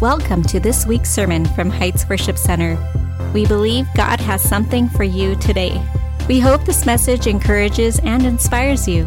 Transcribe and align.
Welcome 0.00 0.42
to 0.44 0.58
this 0.58 0.86
week's 0.86 1.10
sermon 1.10 1.44
from 1.44 1.68
Heights 1.68 2.08
Worship 2.08 2.38
Center. 2.38 2.78
We 3.34 3.44
believe 3.44 3.86
God 3.94 4.18
has 4.18 4.40
something 4.40 4.88
for 4.88 5.04
you 5.04 5.36
today. 5.36 5.78
We 6.26 6.40
hope 6.40 6.64
this 6.64 6.86
message 6.86 7.26
encourages 7.26 7.98
and 7.98 8.24
inspires 8.24 8.88
you. 8.88 9.04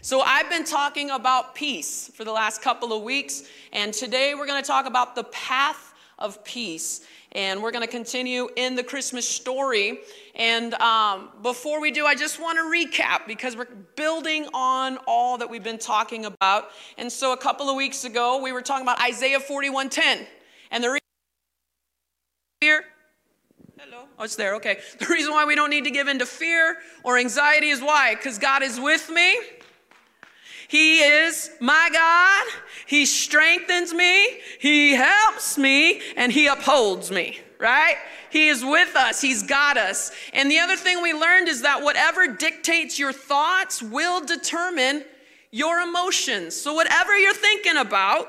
So, 0.00 0.22
I've 0.22 0.48
been 0.48 0.64
talking 0.64 1.10
about 1.10 1.54
peace 1.54 2.10
for 2.14 2.24
the 2.24 2.32
last 2.32 2.62
couple 2.62 2.94
of 2.94 3.02
weeks, 3.02 3.42
and 3.74 3.92
today 3.92 4.34
we're 4.34 4.46
going 4.46 4.62
to 4.62 4.66
talk 4.66 4.86
about 4.86 5.16
the 5.16 5.24
path 5.24 5.92
of 6.18 6.42
peace. 6.44 7.02
And 7.32 7.62
we're 7.62 7.70
going 7.70 7.84
to 7.84 7.90
continue 7.90 8.48
in 8.56 8.74
the 8.74 8.82
Christmas 8.82 9.28
story. 9.28 10.00
And 10.34 10.74
um, 10.74 11.30
before 11.42 11.80
we 11.80 11.90
do, 11.90 12.06
I 12.06 12.14
just 12.14 12.40
want 12.40 12.58
to 12.58 12.64
recap 12.64 13.26
because 13.26 13.56
we're 13.56 13.68
building 13.96 14.48
on 14.52 14.98
all 15.06 15.38
that 15.38 15.48
we've 15.48 15.62
been 15.62 15.78
talking 15.78 16.24
about. 16.24 16.70
And 16.98 17.10
so 17.10 17.32
a 17.32 17.36
couple 17.36 17.68
of 17.68 17.76
weeks 17.76 18.04
ago, 18.04 18.42
we 18.42 18.52
were 18.52 18.62
talking 18.62 18.84
about 18.84 19.00
Isaiah 19.00 19.38
41:10. 19.38 20.26
And 20.72 20.84
the 20.84 20.88
reason 20.88 21.00
fear. 22.60 22.84
Hello. 23.78 24.04
Oh, 24.18 24.24
it's 24.24 24.36
there. 24.36 24.56
Okay. 24.56 24.78
The 24.98 25.06
reason 25.06 25.32
why 25.32 25.46
we 25.46 25.54
don't 25.54 25.70
need 25.70 25.84
to 25.84 25.90
give 25.90 26.08
in 26.08 26.18
to 26.18 26.26
fear 26.26 26.76
or 27.04 27.16
anxiety 27.16 27.68
is 27.68 27.80
why? 27.80 28.14
Because 28.14 28.38
God 28.38 28.62
is 28.62 28.78
with 28.78 29.08
me. 29.08 29.38
He 30.70 31.00
is 31.00 31.50
my 31.58 31.90
God. 31.92 32.46
He 32.86 33.04
strengthens 33.04 33.92
me. 33.92 34.38
He 34.60 34.92
helps 34.92 35.58
me 35.58 36.00
and 36.16 36.30
he 36.30 36.46
upholds 36.46 37.10
me, 37.10 37.40
right? 37.58 37.96
He 38.30 38.46
is 38.46 38.64
with 38.64 38.94
us. 38.94 39.20
He's 39.20 39.42
got 39.42 39.76
us. 39.76 40.12
And 40.32 40.48
the 40.48 40.60
other 40.60 40.76
thing 40.76 41.02
we 41.02 41.12
learned 41.12 41.48
is 41.48 41.62
that 41.62 41.82
whatever 41.82 42.28
dictates 42.28 43.00
your 43.00 43.12
thoughts 43.12 43.82
will 43.82 44.24
determine 44.24 45.02
your 45.50 45.80
emotions. 45.80 46.54
So 46.54 46.72
whatever 46.72 47.18
you're 47.18 47.34
thinking 47.34 47.76
about 47.76 48.28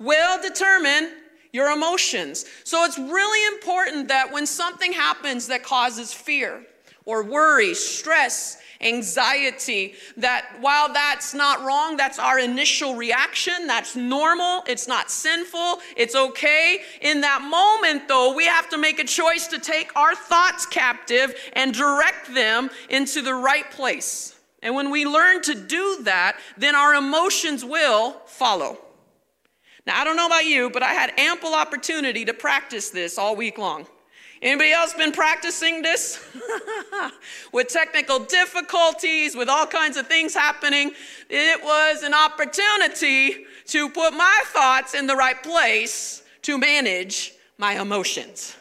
will 0.00 0.40
determine 0.40 1.10
your 1.52 1.70
emotions. 1.70 2.46
So 2.64 2.82
it's 2.86 2.98
really 2.98 3.54
important 3.54 4.08
that 4.08 4.32
when 4.32 4.46
something 4.46 4.94
happens 4.94 5.48
that 5.48 5.62
causes 5.62 6.14
fear 6.14 6.64
or 7.04 7.24
worry, 7.24 7.74
stress, 7.74 8.58
anxiety, 8.80 9.94
that 10.16 10.56
while 10.60 10.92
that's 10.92 11.34
not 11.34 11.62
wrong, 11.62 11.96
that's 11.96 12.18
our 12.18 12.38
initial 12.38 12.94
reaction, 12.96 13.66
that's 13.66 13.96
normal, 13.96 14.62
it's 14.66 14.88
not 14.88 15.10
sinful, 15.10 15.78
it's 15.96 16.14
okay. 16.14 16.80
In 17.00 17.20
that 17.22 17.42
moment, 17.42 18.08
though, 18.08 18.34
we 18.34 18.46
have 18.46 18.68
to 18.70 18.78
make 18.78 18.98
a 18.98 19.04
choice 19.04 19.46
to 19.48 19.58
take 19.58 19.94
our 19.96 20.14
thoughts 20.14 20.66
captive 20.66 21.34
and 21.54 21.72
direct 21.72 22.34
them 22.34 22.70
into 22.88 23.22
the 23.22 23.34
right 23.34 23.70
place. 23.70 24.38
And 24.62 24.74
when 24.74 24.90
we 24.90 25.04
learn 25.04 25.42
to 25.42 25.54
do 25.54 25.98
that, 26.02 26.36
then 26.56 26.76
our 26.76 26.94
emotions 26.94 27.64
will 27.64 28.12
follow. 28.26 28.78
Now, 29.86 30.00
I 30.00 30.04
don't 30.04 30.16
know 30.16 30.26
about 30.26 30.46
you, 30.46 30.70
but 30.70 30.84
I 30.84 30.92
had 30.92 31.12
ample 31.18 31.54
opportunity 31.54 32.24
to 32.24 32.34
practice 32.34 32.90
this 32.90 33.18
all 33.18 33.34
week 33.34 33.58
long. 33.58 33.86
Anybody 34.42 34.72
else 34.72 34.92
been 34.92 35.12
practicing 35.12 35.82
this? 35.82 36.22
with 37.52 37.68
technical 37.68 38.18
difficulties, 38.18 39.36
with 39.36 39.48
all 39.48 39.66
kinds 39.66 39.96
of 39.96 40.08
things 40.08 40.34
happening. 40.34 40.90
It 41.30 41.62
was 41.62 42.02
an 42.02 42.12
opportunity 42.12 43.46
to 43.68 43.88
put 43.88 44.12
my 44.12 44.40
thoughts 44.46 44.94
in 44.94 45.06
the 45.06 45.14
right 45.14 45.40
place 45.40 46.22
to 46.42 46.58
manage 46.58 47.32
my 47.56 47.80
emotions. 47.80 48.56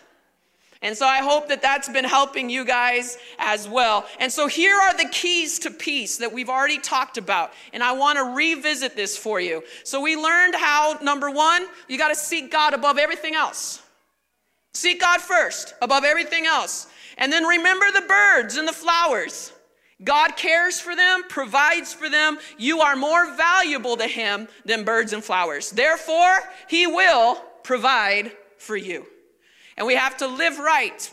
And 0.84 0.98
so 0.98 1.06
I 1.06 1.18
hope 1.18 1.48
that 1.50 1.62
that's 1.62 1.90
been 1.90 2.06
helping 2.06 2.50
you 2.50 2.66
guys 2.66 3.18
as 3.38 3.68
well. 3.70 4.06
And 4.20 4.32
so 4.32 4.48
here 4.48 4.76
are 4.76 4.96
the 4.96 5.10
keys 5.10 5.60
to 5.60 5.72
peace 5.72 6.18
that 6.18 6.32
we've 6.32 6.50
already 6.50 6.80
talked 6.80 7.18
about. 7.18 7.54
And 7.72 7.84
I 7.84 7.92
want 7.92 8.18
to 8.18 8.36
revisit 8.36 8.96
this 8.96 9.16
for 9.16 9.40
you. 9.40 9.64
So 9.84 10.02
we 10.02 10.16
learned 10.16 10.56
how, 10.56 10.98
number 11.02 11.30
one, 11.30 11.68
you 11.88 12.00
got 12.00 12.10
to 12.10 12.16
seek 12.16 12.52
God 12.52 12.74
above 12.74 12.98
everything 12.98 13.36
else. 13.36 13.81
Seek 14.74 15.02
God 15.02 15.22
first 15.22 15.74
above 15.82 16.04
everything 16.04 16.46
else. 16.46 16.88
And 17.18 17.32
then 17.32 17.44
remember 17.44 17.86
the 17.92 18.08
birds 18.08 18.58
and 18.58 18.68
the 18.68 18.74
flowers. 18.74 19.52
God 20.04 20.36
cares 20.36 20.80
for 20.80 20.96
them, 20.96 21.24
provides 21.30 21.94
for 21.94 22.10
them. 22.10 22.40
You 22.58 22.82
are 22.82 22.96
more 22.96 23.36
valuable 23.36 23.98
to 23.98 24.08
Him 24.08 24.48
than 24.66 24.84
birds 24.84 25.14
and 25.14 25.24
flowers. 25.24 25.70
Therefore, 25.70 26.40
He 26.68 26.88
will 26.88 27.36
provide 27.64 28.32
for 28.58 28.76
you. 28.76 29.06
And 29.78 29.86
we 29.86 29.96
have 29.96 30.18
to 30.18 30.28
live 30.28 30.58
right. 30.58 31.12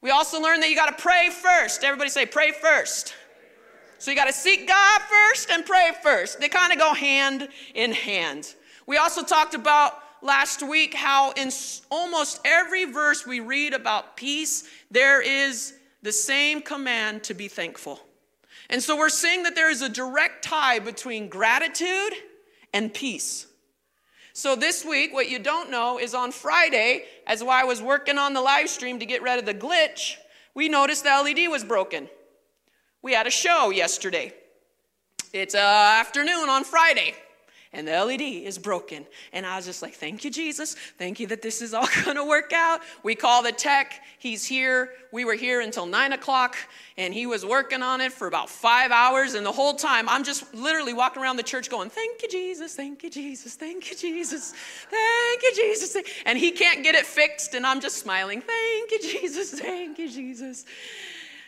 We 0.00 0.10
also 0.10 0.40
learn 0.40 0.60
that 0.60 0.70
you 0.70 0.76
got 0.76 0.96
to 0.96 1.02
pray 1.02 1.30
first. 1.30 1.84
Everybody 1.84 2.10
say, 2.10 2.26
pray 2.26 2.52
first. 2.52 3.14
So 3.98 4.10
you 4.10 4.16
got 4.16 4.26
to 4.26 4.32
seek 4.32 4.66
God 4.66 5.00
first 5.02 5.50
and 5.50 5.64
pray 5.64 5.92
first. 6.02 6.40
They 6.40 6.48
kind 6.48 6.72
of 6.72 6.78
go 6.78 6.92
hand 6.92 7.48
in 7.74 7.92
hand. 7.92 8.54
We 8.86 8.96
also 8.96 9.22
talked 9.22 9.54
about 9.54 9.94
last 10.22 10.62
week 10.66 10.94
how 10.94 11.32
in 11.32 11.50
almost 11.90 12.40
every 12.44 12.84
verse 12.84 13.26
we 13.26 13.40
read 13.40 13.74
about 13.74 14.16
peace, 14.16 14.64
there 14.90 15.20
is 15.20 15.74
the 16.02 16.12
same 16.12 16.62
command 16.62 17.24
to 17.24 17.34
be 17.34 17.48
thankful. 17.48 18.00
And 18.70 18.82
so 18.82 18.96
we're 18.96 19.08
seeing 19.08 19.42
that 19.42 19.54
there 19.54 19.70
is 19.70 19.82
a 19.82 19.88
direct 19.88 20.44
tie 20.44 20.78
between 20.78 21.28
gratitude 21.28 22.14
and 22.72 22.92
peace. 22.92 23.46
So 24.32 24.56
this 24.56 24.84
week, 24.84 25.12
what 25.12 25.28
you 25.28 25.38
don't 25.38 25.70
know 25.70 25.98
is 25.98 26.14
on 26.14 26.32
Friday, 26.32 27.04
as 27.26 27.42
I 27.42 27.64
was 27.64 27.82
working 27.82 28.16
on 28.16 28.32
the 28.32 28.40
live 28.40 28.70
stream 28.70 28.98
to 29.00 29.06
get 29.06 29.20
rid 29.22 29.38
of 29.38 29.44
the 29.44 29.52
glitch, 29.52 30.16
we 30.54 30.68
noticed 30.68 31.04
the 31.04 31.10
LED 31.10 31.50
was 31.50 31.64
broken. 31.64 32.08
We 33.02 33.12
had 33.12 33.26
a 33.26 33.30
show 33.30 33.70
yesterday. 33.70 34.32
It's 35.34 35.54
uh, 35.54 35.58
afternoon 35.58 36.48
on 36.48 36.64
Friday 36.64 37.14
and 37.74 37.88
the 37.88 37.92
LED 37.92 38.20
is 38.20 38.58
broken. 38.58 39.06
And 39.32 39.46
I 39.46 39.56
was 39.56 39.64
just 39.64 39.80
like, 39.80 39.94
thank 39.94 40.24
you, 40.24 40.30
Jesus. 40.30 40.74
Thank 40.98 41.18
you 41.20 41.26
that 41.28 41.40
this 41.40 41.62
is 41.62 41.72
all 41.72 41.86
going 42.04 42.16
to 42.16 42.24
work 42.24 42.52
out. 42.52 42.80
We 43.02 43.14
call 43.14 43.42
the 43.42 43.52
tech. 43.52 44.02
He's 44.18 44.44
here. 44.44 44.90
We 45.10 45.24
were 45.24 45.34
here 45.34 45.60
until 45.60 45.86
nine 45.86 46.12
o'clock, 46.12 46.56
and 46.98 47.14
he 47.14 47.26
was 47.26 47.46
working 47.46 47.82
on 47.82 48.00
it 48.00 48.12
for 48.12 48.26
about 48.26 48.50
five 48.50 48.90
hours. 48.90 49.34
And 49.34 49.44
the 49.44 49.52
whole 49.52 49.74
time, 49.74 50.08
I'm 50.08 50.22
just 50.22 50.54
literally 50.54 50.92
walking 50.92 51.22
around 51.22 51.36
the 51.36 51.42
church 51.42 51.70
going, 51.70 51.88
thank 51.88 52.22
you, 52.22 52.28
Jesus. 52.28 52.74
Thank 52.74 53.02
you, 53.02 53.10
Jesus. 53.10 53.54
Thank 53.54 53.90
you, 53.90 53.96
Jesus. 53.96 54.52
Thank 54.90 55.42
you, 55.42 55.52
Jesus. 55.54 55.96
And 56.26 56.38
he 56.38 56.50
can't 56.50 56.82
get 56.82 56.94
it 56.94 57.06
fixed, 57.06 57.54
and 57.54 57.66
I'm 57.66 57.80
just 57.80 57.98
smiling. 57.98 58.42
Thank 58.42 58.90
you, 58.90 59.00
Jesus. 59.00 59.58
Thank 59.58 59.98
you, 59.98 60.10
Jesus. 60.10 60.66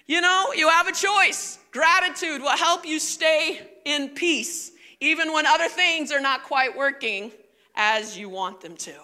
You 0.06 0.20
know, 0.20 0.52
you 0.54 0.68
have 0.68 0.86
a 0.86 0.92
choice. 0.92 1.58
Gratitude 1.70 2.40
will 2.42 2.56
help 2.56 2.86
you 2.86 2.98
stay 2.98 3.60
in 3.84 4.10
peace 4.10 4.72
even 5.00 5.32
when 5.32 5.46
other 5.46 5.68
things 5.68 6.12
are 6.12 6.20
not 6.20 6.44
quite 6.44 6.76
working 6.76 7.32
as 7.74 8.16
you 8.16 8.28
want 8.28 8.60
them 8.60 8.76
to. 8.76 8.94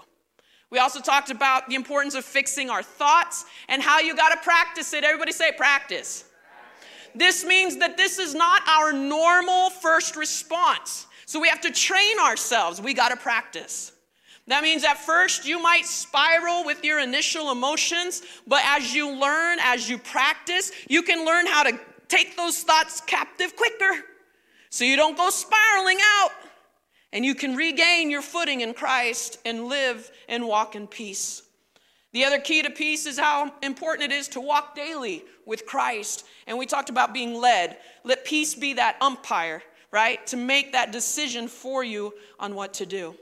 We 0.71 0.78
also 0.78 1.01
talked 1.01 1.31
about 1.31 1.69
the 1.69 1.75
importance 1.75 2.15
of 2.15 2.25
fixing 2.25 2.71
our 2.71 2.83
thoughts 2.83 3.45
and 3.69 3.83
how 3.83 3.99
you 3.99 4.15
got 4.15 4.31
to 4.31 4.39
practice 4.39 4.93
it. 4.93 5.03
Everybody 5.03 5.33
say 5.33 5.51
practice. 5.53 6.25
This 7.15 7.45
means 7.45 7.78
that 7.78 7.97
this 7.97 8.21
is 8.21 8.34
not 8.34 8.62
our 8.69 8.93
normal 8.93 9.71
first 9.71 10.15
response. 10.15 11.06
So 11.27 11.41
we 11.41 11.49
have 11.49 11.61
to 11.62 11.73
train 11.73 12.19
ourselves. 12.21 12.81
We 12.81 12.95
got 12.95 13.09
to 13.09 13.17
practice. 13.17 13.93
That 14.47 14.62
means 14.62 14.84
at 14.84 14.99
first 14.99 15.45
you 15.45 15.61
might 15.61 15.87
spiral 15.87 16.65
with 16.65 16.84
your 16.84 17.01
initial 17.01 17.51
emotions, 17.51 18.22
but 18.47 18.62
as 18.65 18.95
you 18.95 19.11
learn, 19.12 19.59
as 19.61 19.89
you 19.89 19.99
practice, 19.99 20.71
you 20.89 21.03
can 21.03 21.27
learn 21.27 21.47
how 21.47 21.65
to 21.65 21.78
take 22.09 22.37
those 22.37 22.62
thoughts 22.62 23.01
captive 23.01 23.55
quicker 23.57 24.05
so 24.70 24.84
you 24.84 24.97
don't 24.97 25.16
go 25.16 25.31
spiraling 25.31 25.98
out 26.03 26.31
and 27.12 27.25
you 27.25 27.34
can 27.34 27.56
regain 27.56 28.10
your 28.10 28.22
footing 28.22 28.60
in 28.60 28.72
Christ 28.72 29.38
and 29.44 29.66
live 29.66 30.10
and 30.28 30.47
walk 30.47 30.76
in 30.76 30.86
peace. 30.86 31.42
The 32.12 32.25
other 32.25 32.41
key 32.41 32.62
to 32.62 32.70
peace 32.70 33.06
is 33.06 33.19
how 33.19 33.53
important 33.62 34.12
it 34.12 34.16
is 34.16 34.28
to 34.28 34.41
walk 34.41 34.75
daily 34.75 35.25
with 35.47 35.66
Christ. 35.66 36.25
And 36.47 36.59
we 36.59 36.66
talked 36.66 36.91
about 36.91 37.14
being 37.14 37.34
led. 37.34 37.76
Let 38.04 38.25
peace 38.25 38.54
be 38.54 38.75
that 38.75 38.97
umpire, 39.00 39.62
right? 39.92 40.24
To 40.28 40.36
make 40.36 40.72
that 40.72 40.92
decision 40.92 41.47
for 41.47 41.84
you 41.84 42.15
on 42.39 42.54
what 42.54 42.74
to 42.74 42.86
do. 42.86 43.15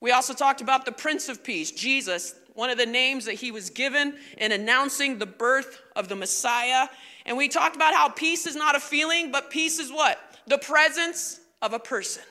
We 0.00 0.10
also 0.10 0.34
talked 0.34 0.60
about 0.60 0.84
the 0.84 0.92
Prince 0.92 1.28
of 1.28 1.44
Peace, 1.44 1.70
Jesus, 1.70 2.34
one 2.54 2.70
of 2.70 2.78
the 2.78 2.86
names 2.86 3.24
that 3.26 3.34
he 3.34 3.52
was 3.52 3.70
given 3.70 4.16
in 4.36 4.50
announcing 4.50 5.18
the 5.18 5.26
birth 5.26 5.80
of 5.94 6.08
the 6.08 6.16
Messiah. 6.16 6.88
And 7.24 7.36
we 7.36 7.48
talked 7.48 7.76
about 7.76 7.94
how 7.94 8.08
peace 8.08 8.46
is 8.46 8.56
not 8.56 8.74
a 8.74 8.80
feeling, 8.80 9.30
but 9.30 9.50
peace 9.50 9.78
is 9.78 9.92
what? 9.92 10.18
The 10.46 10.58
presence 10.58 11.40
of 11.60 11.72
a 11.72 11.78
person, 11.78 12.22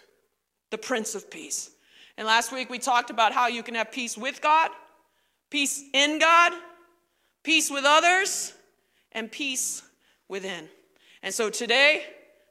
the 0.70 0.78
Prince 0.78 1.16
of 1.16 1.30
Peace. 1.30 1.72
And 2.18 2.28
last 2.28 2.52
week 2.52 2.70
we 2.70 2.80
talked 2.80 3.10
about 3.10 3.34
how 3.34 3.48
you 3.48 3.64
can 3.64 3.76
have 3.76 3.92
peace 3.92 4.18
with 4.18 4.42
God, 4.42 4.70
peace 5.50 5.84
in 5.94 6.20
God, 6.20 6.54
peace 7.44 7.72
with 7.72 7.86
others, 7.86 8.54
and 9.12 9.32
peace 9.32 9.82
within. 10.28 10.68
And 11.24 11.34
so 11.34 11.50
today, 11.50 12.04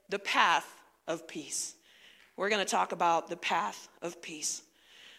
the 0.09 0.19
path 0.19 0.67
of 1.07 1.27
peace. 1.27 1.75
We're 2.37 2.49
going 2.49 2.65
to 2.65 2.71
talk 2.71 2.93
about 2.93 3.29
the 3.29 3.37
path 3.37 3.89
of 4.03 4.23
peace. 4.23 4.63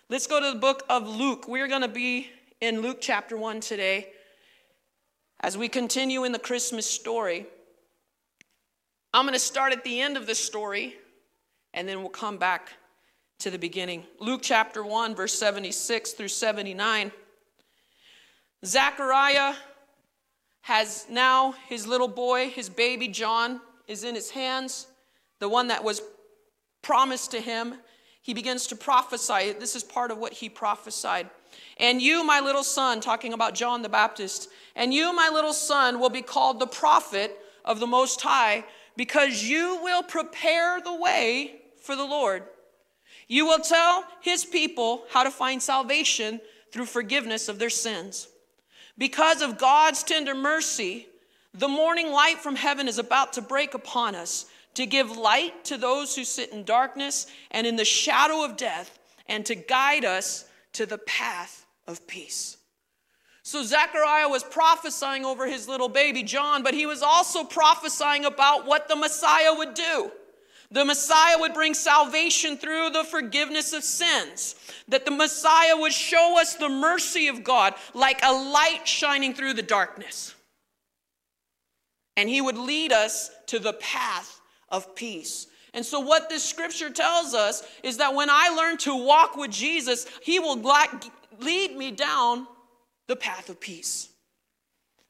Let's 0.09 0.27
go 0.27 0.39
to 0.39 0.53
the 0.53 0.59
book 0.59 0.83
of 0.89 1.07
Luke. 1.07 1.47
We're 1.47 1.67
going 1.67 1.81
to 1.81 1.87
be 1.87 2.29
in 2.59 2.81
Luke 2.81 2.97
chapter 2.99 3.37
1 3.37 3.61
today 3.61 4.09
as 5.39 5.57
we 5.57 5.67
continue 5.67 6.23
in 6.23 6.31
the 6.31 6.39
Christmas 6.39 6.85
story. 6.85 7.45
I'm 9.13 9.25
going 9.25 9.33
to 9.33 9.39
start 9.39 9.73
at 9.73 9.83
the 9.83 9.99
end 9.99 10.15
of 10.15 10.25
the 10.25 10.35
story 10.35 10.95
and 11.73 11.85
then 11.85 11.99
we'll 11.99 12.09
come 12.09 12.37
back 12.37 12.69
to 13.39 13.51
the 13.51 13.59
beginning. 13.59 14.05
Luke 14.19 14.39
chapter 14.41 14.85
1, 14.85 15.15
verse 15.15 15.33
76 15.33 16.13
through 16.13 16.29
79. 16.29 17.11
Zechariah 18.65 19.55
has 20.61 21.07
now 21.09 21.55
his 21.67 21.85
little 21.85 22.07
boy, 22.07 22.49
his 22.51 22.69
baby 22.69 23.09
John, 23.09 23.59
is 23.85 24.05
in 24.05 24.15
his 24.15 24.29
hands, 24.29 24.87
the 25.39 25.49
one 25.49 25.67
that 25.67 25.83
was 25.83 26.01
promised 26.81 27.31
to 27.31 27.41
him. 27.41 27.75
He 28.21 28.33
begins 28.33 28.67
to 28.67 28.77
prophesy. 28.77 29.51
This 29.59 29.75
is 29.75 29.83
part 29.83 30.11
of 30.11 30.19
what 30.19 30.31
he 30.31 30.47
prophesied. 30.47 31.29
And 31.75 32.01
you, 32.01 32.23
my 32.23 32.39
little 32.39 32.63
son, 32.63 33.01
talking 33.01 33.33
about 33.33 33.55
John 33.55 33.81
the 33.81 33.89
Baptist, 33.89 34.47
and 34.73 34.93
you, 34.93 35.13
my 35.13 35.29
little 35.33 35.51
son, 35.51 35.99
will 35.99 36.09
be 36.09 36.21
called 36.21 36.61
the 36.61 36.67
prophet 36.67 37.37
of 37.65 37.81
the 37.81 37.87
Most 37.87 38.21
High, 38.21 38.63
because 38.95 39.43
you 39.43 39.79
will 39.81 40.03
prepare 40.03 40.81
the 40.81 40.95
way 40.95 41.61
for 41.81 41.95
the 41.95 42.05
Lord. 42.05 42.43
You 43.27 43.45
will 43.45 43.59
tell 43.59 44.03
his 44.21 44.43
people 44.43 45.05
how 45.09 45.23
to 45.23 45.31
find 45.31 45.61
salvation 45.61 46.41
through 46.71 46.85
forgiveness 46.85 47.49
of 47.49 47.59
their 47.59 47.69
sins. 47.69 48.27
Because 48.97 49.41
of 49.41 49.57
God's 49.57 50.03
tender 50.03 50.35
mercy, 50.35 51.07
the 51.53 51.67
morning 51.67 52.11
light 52.11 52.39
from 52.39 52.55
heaven 52.55 52.87
is 52.87 52.99
about 52.99 53.33
to 53.33 53.41
break 53.41 53.73
upon 53.73 54.15
us 54.15 54.45
to 54.73 54.85
give 54.85 55.17
light 55.17 55.65
to 55.65 55.77
those 55.77 56.15
who 56.15 56.23
sit 56.23 56.51
in 56.51 56.63
darkness 56.63 57.27
and 57.51 57.67
in 57.67 57.75
the 57.75 57.85
shadow 57.85 58.43
of 58.43 58.57
death, 58.57 58.99
and 59.27 59.45
to 59.45 59.55
guide 59.55 60.05
us 60.05 60.45
to 60.73 60.85
the 60.85 60.97
path 60.99 61.65
of 61.87 62.05
peace. 62.07 62.57
So 63.51 63.63
Zechariah 63.63 64.29
was 64.29 64.45
prophesying 64.45 65.25
over 65.25 65.45
his 65.45 65.67
little 65.67 65.89
baby 65.89 66.23
John, 66.23 66.63
but 66.63 66.73
he 66.73 66.85
was 66.85 67.01
also 67.01 67.43
prophesying 67.43 68.23
about 68.23 68.65
what 68.65 68.87
the 68.87 68.95
Messiah 68.95 69.53
would 69.53 69.73
do. 69.73 70.09
The 70.71 70.85
Messiah 70.85 71.37
would 71.37 71.53
bring 71.53 71.73
salvation 71.73 72.55
through 72.55 72.91
the 72.91 73.03
forgiveness 73.03 73.73
of 73.73 73.83
sins. 73.83 74.55
That 74.87 75.03
the 75.03 75.11
Messiah 75.11 75.75
would 75.75 75.91
show 75.91 76.39
us 76.39 76.55
the 76.55 76.69
mercy 76.69 77.27
of 77.27 77.43
God 77.43 77.73
like 77.93 78.21
a 78.23 78.31
light 78.31 78.87
shining 78.87 79.33
through 79.33 79.55
the 79.55 79.61
darkness. 79.61 80.33
And 82.15 82.29
he 82.29 82.39
would 82.39 82.57
lead 82.57 82.93
us 82.93 83.31
to 83.47 83.59
the 83.59 83.73
path 83.73 84.39
of 84.69 84.95
peace. 84.95 85.47
And 85.73 85.85
so, 85.85 85.99
what 85.99 86.29
this 86.29 86.45
scripture 86.45 86.89
tells 86.89 87.33
us 87.33 87.67
is 87.83 87.97
that 87.97 88.15
when 88.15 88.29
I 88.29 88.47
learn 88.55 88.77
to 88.77 88.95
walk 88.95 89.35
with 89.35 89.51
Jesus, 89.51 90.07
he 90.21 90.39
will 90.39 90.55
lead 91.41 91.75
me 91.75 91.91
down 91.91 92.47
the 93.07 93.15
path 93.15 93.49
of 93.49 93.59
peace. 93.59 94.09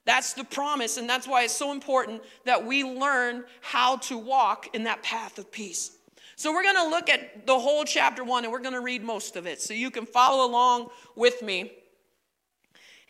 That's 0.05 0.33
the 0.33 0.43
promise, 0.43 0.97
and 0.97 1.07
that's 1.07 1.27
why 1.27 1.43
it's 1.43 1.55
so 1.55 1.71
important 1.71 2.23
that 2.45 2.65
we 2.65 2.83
learn 2.83 3.43
how 3.61 3.97
to 3.97 4.17
walk 4.17 4.73
in 4.73 4.83
that 4.85 5.03
path 5.03 5.37
of 5.37 5.51
peace. 5.51 5.91
So, 6.35 6.51
we're 6.51 6.63
going 6.63 6.75
to 6.75 6.87
look 6.87 7.07
at 7.07 7.45
the 7.45 7.59
whole 7.59 7.83
chapter 7.83 8.23
one, 8.23 8.43
and 8.43 8.51
we're 8.51 8.61
going 8.61 8.73
to 8.73 8.81
read 8.81 9.03
most 9.03 9.35
of 9.35 9.45
it 9.45 9.61
so 9.61 9.75
you 9.75 9.91
can 9.91 10.07
follow 10.07 10.49
along 10.49 10.89
with 11.15 11.43
me. 11.43 11.71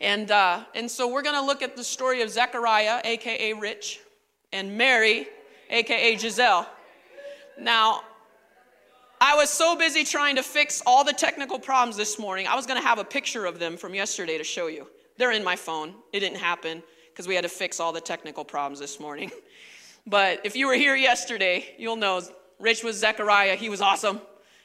And, 0.00 0.30
uh, 0.30 0.64
and 0.74 0.90
so, 0.90 1.10
we're 1.10 1.22
going 1.22 1.36
to 1.36 1.46
look 1.46 1.62
at 1.62 1.76
the 1.76 1.84
story 1.84 2.20
of 2.20 2.28
Zechariah, 2.28 3.00
aka 3.04 3.54
Rich, 3.54 4.00
and 4.52 4.76
Mary, 4.76 5.28
aka 5.70 6.16
Giselle. 6.18 6.68
Now, 7.58 8.02
I 9.24 9.36
was 9.36 9.50
so 9.50 9.76
busy 9.76 10.02
trying 10.02 10.34
to 10.34 10.42
fix 10.42 10.82
all 10.84 11.04
the 11.04 11.12
technical 11.12 11.56
problems 11.56 11.96
this 11.96 12.18
morning, 12.18 12.48
I 12.48 12.56
was 12.56 12.66
going 12.66 12.80
to 12.80 12.84
have 12.84 12.98
a 12.98 13.04
picture 13.04 13.46
of 13.46 13.60
them 13.60 13.76
from 13.76 13.94
yesterday 13.94 14.36
to 14.36 14.42
show 14.42 14.66
you. 14.66 14.88
They're 15.16 15.30
in 15.30 15.44
my 15.44 15.54
phone. 15.54 15.94
It 16.12 16.18
didn't 16.18 16.38
happen 16.38 16.82
because 17.08 17.28
we 17.28 17.36
had 17.36 17.42
to 17.42 17.48
fix 17.48 17.78
all 17.78 17.92
the 17.92 18.00
technical 18.00 18.44
problems 18.44 18.80
this 18.80 18.98
morning. 18.98 19.30
But 20.04 20.40
if 20.42 20.56
you 20.56 20.66
were 20.66 20.74
here 20.74 20.96
yesterday, 20.96 21.76
you'll 21.78 21.94
know 21.94 22.20
Rich 22.58 22.82
was 22.82 22.96
Zechariah. 22.96 23.54
He 23.54 23.68
was 23.68 23.80
awesome. 23.80 24.20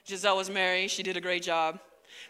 Giselle 0.07 0.35
was 0.35 0.49
Mary. 0.49 0.87
She 0.87 1.03
did 1.03 1.15
a 1.15 1.21
great 1.21 1.43
job. 1.43 1.79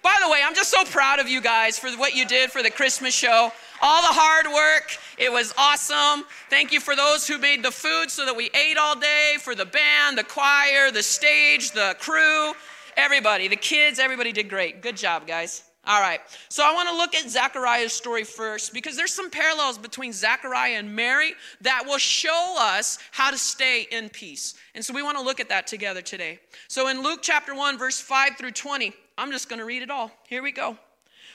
By 0.04 0.18
the 0.24 0.30
way, 0.30 0.42
I'm 0.44 0.56
just 0.56 0.70
so 0.70 0.86
proud 0.86 1.20
of 1.20 1.28
you 1.28 1.42
guys 1.42 1.78
for 1.78 1.90
what 1.92 2.16
you 2.16 2.26
did 2.26 2.52
for 2.52 2.64
the 2.64 2.72
Christmas 2.72 3.14
show. 3.14 3.52
All 3.82 4.02
the 4.02 4.08
hard 4.08 4.48
work, 4.48 4.98
it 5.18 5.32
was 5.32 5.54
awesome. 5.58 6.26
Thank 6.50 6.72
you 6.72 6.80
for 6.80 6.96
those 6.96 7.28
who 7.28 7.38
made 7.38 7.64
the 7.64 7.72
food 7.72 8.10
so 8.10 8.26
that 8.26 8.36
we 8.36 8.50
ate 8.54 8.78
all 8.78 8.98
day, 8.98 9.36
for 9.40 9.54
the 9.54 9.66
band, 9.66 10.18
the 10.18 10.24
choir, 10.24 10.92
the 10.92 11.04
stage, 11.04 11.72
the 11.72 11.96
crew, 12.00 12.54
everybody, 12.96 13.48
the 13.48 13.56
kids, 13.56 14.00
everybody 14.00 14.32
did 14.32 14.50
great. 14.50 14.82
Good 14.82 14.98
job, 14.98 15.28
guys. 15.28 15.64
All 15.88 16.02
right, 16.02 16.20
so 16.50 16.64
I 16.66 16.74
want 16.74 16.90
to 16.90 16.96
look 16.96 17.16
at 17.16 17.30
Zachariah's 17.30 17.94
story 17.94 18.26
first 18.26 18.74
because 18.74 18.98
there's 18.98 19.14
some 19.14 19.30
parallels 19.30 19.78
between 19.78 20.12
Zachariah 20.12 20.74
and 20.74 20.94
Mary 20.94 21.32
that 21.62 21.84
will 21.86 21.98
show 21.98 22.58
us 22.60 23.00
how 23.12 23.32
to 23.32 23.38
stay 23.38 23.88
in 23.90 24.10
peace. 24.10 24.56
And 24.76 24.84
so 24.84 24.94
we 24.94 25.02
want 25.02 25.18
to 25.18 25.24
look 25.24 25.40
at 25.40 25.48
that 25.48 25.66
together 25.66 26.02
today. 26.02 26.40
So 26.68 26.90
in 26.90 27.04
Luke 27.04 27.20
chapter 27.22 27.56
1, 27.56 27.78
verse 27.78 28.02
5 28.02 28.36
through 28.38 28.52
20, 28.52 28.94
I'm 29.18 29.32
just 29.32 29.50
going 29.50 29.60
to 29.60 29.66
read 29.66 29.82
it 29.82 29.90
all. 29.90 30.12
Here 30.28 30.44
we 30.44 30.52
go. 30.52 30.78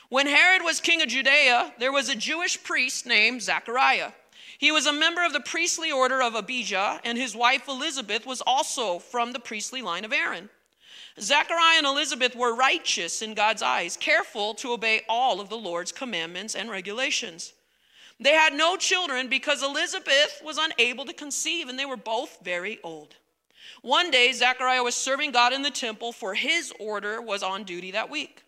When 0.08 0.26
Herod 0.26 0.62
was 0.62 0.80
king 0.80 1.02
of 1.02 1.08
Judea, 1.08 1.72
there 1.78 1.92
was 1.92 2.08
a 2.08 2.14
Jewish 2.14 2.62
priest 2.62 3.06
named 3.06 3.42
Zachariah. 3.42 4.12
He 4.58 4.70
was 4.70 4.86
a 4.86 4.92
member 4.92 5.24
of 5.24 5.32
the 5.32 5.40
priestly 5.40 5.90
order 5.90 6.22
of 6.22 6.34
Abijah, 6.34 7.00
and 7.04 7.18
his 7.18 7.34
wife 7.34 7.66
Elizabeth 7.66 8.26
was 8.26 8.42
also 8.46 8.98
from 8.98 9.32
the 9.32 9.40
priestly 9.40 9.82
line 9.82 10.04
of 10.04 10.12
Aaron. 10.12 10.50
Zachariah 11.20 11.78
and 11.78 11.86
Elizabeth 11.86 12.36
were 12.36 12.54
righteous 12.54 13.22
in 13.22 13.34
God's 13.34 13.62
eyes, 13.62 13.96
careful 13.96 14.54
to 14.54 14.72
obey 14.72 15.02
all 15.08 15.40
of 15.40 15.48
the 15.48 15.58
Lord's 15.58 15.92
commandments 15.92 16.54
and 16.54 16.70
regulations. 16.70 17.52
They 18.20 18.34
had 18.34 18.54
no 18.54 18.76
children 18.76 19.28
because 19.28 19.62
Elizabeth 19.62 20.40
was 20.44 20.58
unable 20.58 21.04
to 21.06 21.12
conceive, 21.12 21.68
and 21.68 21.78
they 21.78 21.84
were 21.84 21.96
both 21.96 22.38
very 22.44 22.78
old. 22.84 23.16
One 23.82 24.12
day, 24.12 24.32
Zechariah 24.32 24.82
was 24.82 24.94
serving 24.94 25.32
God 25.32 25.52
in 25.52 25.62
the 25.62 25.70
temple, 25.70 26.12
for 26.12 26.34
his 26.34 26.72
order 26.78 27.20
was 27.20 27.42
on 27.42 27.64
duty 27.64 27.90
that 27.90 28.08
week. 28.08 28.44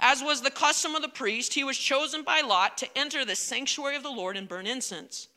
As 0.00 0.22
was 0.22 0.42
the 0.42 0.50
custom 0.50 0.96
of 0.96 1.02
the 1.02 1.08
priest, 1.08 1.54
he 1.54 1.62
was 1.62 1.78
chosen 1.78 2.22
by 2.22 2.40
Lot 2.40 2.76
to 2.78 2.98
enter 2.98 3.24
the 3.24 3.36
sanctuary 3.36 3.94
of 3.94 4.02
the 4.02 4.10
Lord 4.10 4.36
and 4.36 4.48
burn 4.48 4.66
incense. 4.66 5.28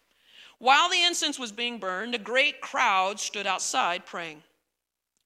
While 0.57 0.89
the 0.89 1.03
incense 1.03 1.37
was 1.37 1.51
being 1.51 1.77
burned, 1.77 2.15
a 2.15 2.19
great 2.19 2.61
crowd 2.61 3.19
stood 3.19 3.45
outside 3.45 4.07
praying. 4.07 4.41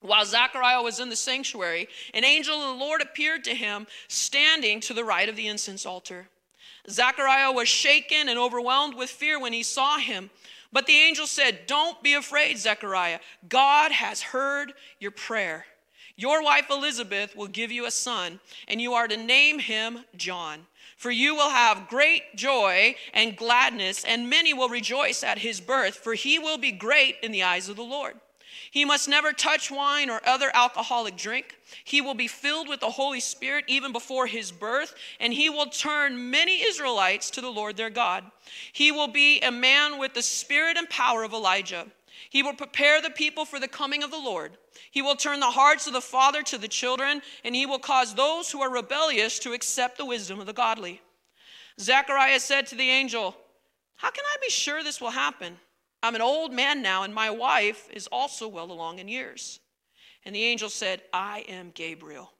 While 0.01 0.25
Zechariah 0.25 0.81
was 0.81 0.99
in 0.99 1.09
the 1.09 1.15
sanctuary, 1.15 1.87
an 2.13 2.25
angel 2.25 2.55
of 2.55 2.77
the 2.77 2.83
Lord 2.83 3.01
appeared 3.01 3.45
to 3.45 3.55
him, 3.55 3.87
standing 4.09 4.81
to 4.81 4.93
the 4.93 5.05
right 5.05 5.29
of 5.29 5.37
the 5.37 5.47
incense 5.47 5.85
altar. 5.85 6.27
Zechariah 6.89 7.51
was 7.51 7.69
shaken 7.69 8.27
and 8.27 8.37
overwhelmed 8.37 8.95
with 8.95 9.09
fear 9.09 9.39
when 9.39 9.53
he 9.53 9.63
saw 9.63 9.99
him. 9.99 10.31
But 10.73 10.87
the 10.87 10.97
angel 10.97 11.27
said, 11.27 11.67
Don't 11.67 12.01
be 12.01 12.13
afraid, 12.13 12.57
Zechariah. 12.57 13.19
God 13.47 13.91
has 13.91 14.21
heard 14.21 14.73
your 14.99 15.11
prayer. 15.11 15.65
Your 16.15 16.43
wife 16.43 16.69
Elizabeth 16.69 17.35
will 17.35 17.47
give 17.47 17.71
you 17.71 17.85
a 17.85 17.91
son, 17.91 18.39
and 18.67 18.81
you 18.81 18.93
are 18.93 19.07
to 19.07 19.17
name 19.17 19.59
him 19.59 20.05
John. 20.15 20.67
For 20.97 21.09
you 21.09 21.35
will 21.35 21.49
have 21.49 21.89
great 21.89 22.35
joy 22.35 22.95
and 23.13 23.35
gladness, 23.35 24.03
and 24.03 24.29
many 24.29 24.53
will 24.53 24.69
rejoice 24.69 25.23
at 25.23 25.39
his 25.39 25.59
birth, 25.59 25.95
for 25.95 26.13
he 26.13 26.37
will 26.37 26.57
be 26.57 26.71
great 26.71 27.15
in 27.23 27.31
the 27.31 27.43
eyes 27.43 27.69
of 27.69 27.75
the 27.75 27.83
Lord. 27.83 28.19
He 28.71 28.85
must 28.85 29.09
never 29.09 29.33
touch 29.33 29.69
wine 29.69 30.09
or 30.09 30.21
other 30.25 30.49
alcoholic 30.53 31.17
drink. 31.17 31.57
He 31.83 31.99
will 31.99 32.13
be 32.13 32.27
filled 32.27 32.69
with 32.69 32.79
the 32.79 32.89
Holy 32.89 33.19
Spirit 33.19 33.65
even 33.67 33.91
before 33.91 34.27
his 34.27 34.49
birth, 34.49 34.95
and 35.19 35.33
he 35.33 35.49
will 35.49 35.65
turn 35.65 36.31
many 36.31 36.63
Israelites 36.63 37.29
to 37.31 37.41
the 37.41 37.51
Lord 37.51 37.75
their 37.75 37.89
God. 37.89 38.23
He 38.71 38.89
will 38.93 39.09
be 39.09 39.41
a 39.41 39.51
man 39.51 39.99
with 39.99 40.13
the 40.13 40.21
spirit 40.21 40.77
and 40.77 40.89
power 40.89 41.23
of 41.23 41.33
Elijah. 41.33 41.85
He 42.29 42.43
will 42.43 42.53
prepare 42.53 43.01
the 43.01 43.09
people 43.09 43.43
for 43.43 43.59
the 43.59 43.67
coming 43.67 44.03
of 44.03 44.11
the 44.11 44.17
Lord. 44.17 44.57
He 44.89 45.01
will 45.01 45.15
turn 45.15 45.41
the 45.41 45.47
hearts 45.47 45.85
of 45.85 45.91
the 45.91 45.99
father 45.99 46.41
to 46.43 46.57
the 46.57 46.69
children, 46.69 47.21
and 47.43 47.53
he 47.53 47.65
will 47.65 47.77
cause 47.77 48.15
those 48.15 48.51
who 48.51 48.61
are 48.61 48.71
rebellious 48.71 49.37
to 49.39 49.51
accept 49.51 49.97
the 49.97 50.05
wisdom 50.05 50.39
of 50.39 50.45
the 50.45 50.53
godly. 50.53 51.01
Zechariah 51.77 52.39
said 52.39 52.67
to 52.67 52.75
the 52.75 52.89
angel, 52.89 53.35
How 53.97 54.11
can 54.11 54.23
I 54.25 54.37
be 54.41 54.49
sure 54.49 54.81
this 54.81 55.01
will 55.01 55.09
happen? 55.09 55.57
I'm 56.03 56.15
an 56.15 56.21
old 56.21 56.51
man 56.51 56.81
now, 56.81 57.03
and 57.03 57.13
my 57.13 57.29
wife 57.29 57.87
is 57.91 58.07
also 58.07 58.47
well 58.47 58.71
along 58.71 58.99
in 58.99 59.07
years. 59.07 59.59
And 60.25 60.35
the 60.35 60.43
angel 60.43 60.69
said, 60.69 61.01
I 61.13 61.45
am 61.47 61.71
Gabriel. 61.73 62.31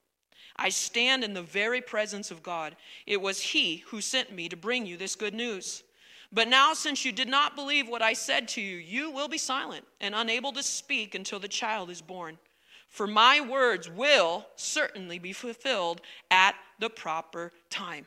I 0.55 0.69
stand 0.69 1.23
in 1.23 1.33
the 1.33 1.41
very 1.41 1.81
presence 1.81 2.31
of 2.31 2.43
God. 2.43 2.75
It 3.05 3.21
was 3.21 3.41
he 3.41 3.77
who 3.87 4.01
sent 4.01 4.31
me 4.31 4.49
to 4.49 4.57
bring 4.57 4.85
you 4.85 4.97
this 4.97 5.15
good 5.15 5.33
news. 5.33 5.83
But 6.31 6.47
now, 6.47 6.73
since 6.73 7.03
you 7.03 7.11
did 7.11 7.27
not 7.27 7.55
believe 7.55 7.89
what 7.89 8.01
I 8.01 8.13
said 8.13 8.47
to 8.49 8.61
you, 8.61 8.77
you 8.77 9.11
will 9.11 9.27
be 9.27 9.37
silent 9.37 9.85
and 9.99 10.15
unable 10.15 10.51
to 10.53 10.63
speak 10.63 11.13
until 11.13 11.39
the 11.39 11.47
child 11.47 11.89
is 11.89 12.01
born. 12.01 12.37
For 12.87 13.07
my 13.07 13.41
words 13.41 13.89
will 13.89 14.45
certainly 14.55 15.19
be 15.19 15.33
fulfilled 15.33 16.01
at 16.29 16.55
the 16.79 16.89
proper 16.89 17.51
time. 17.69 18.05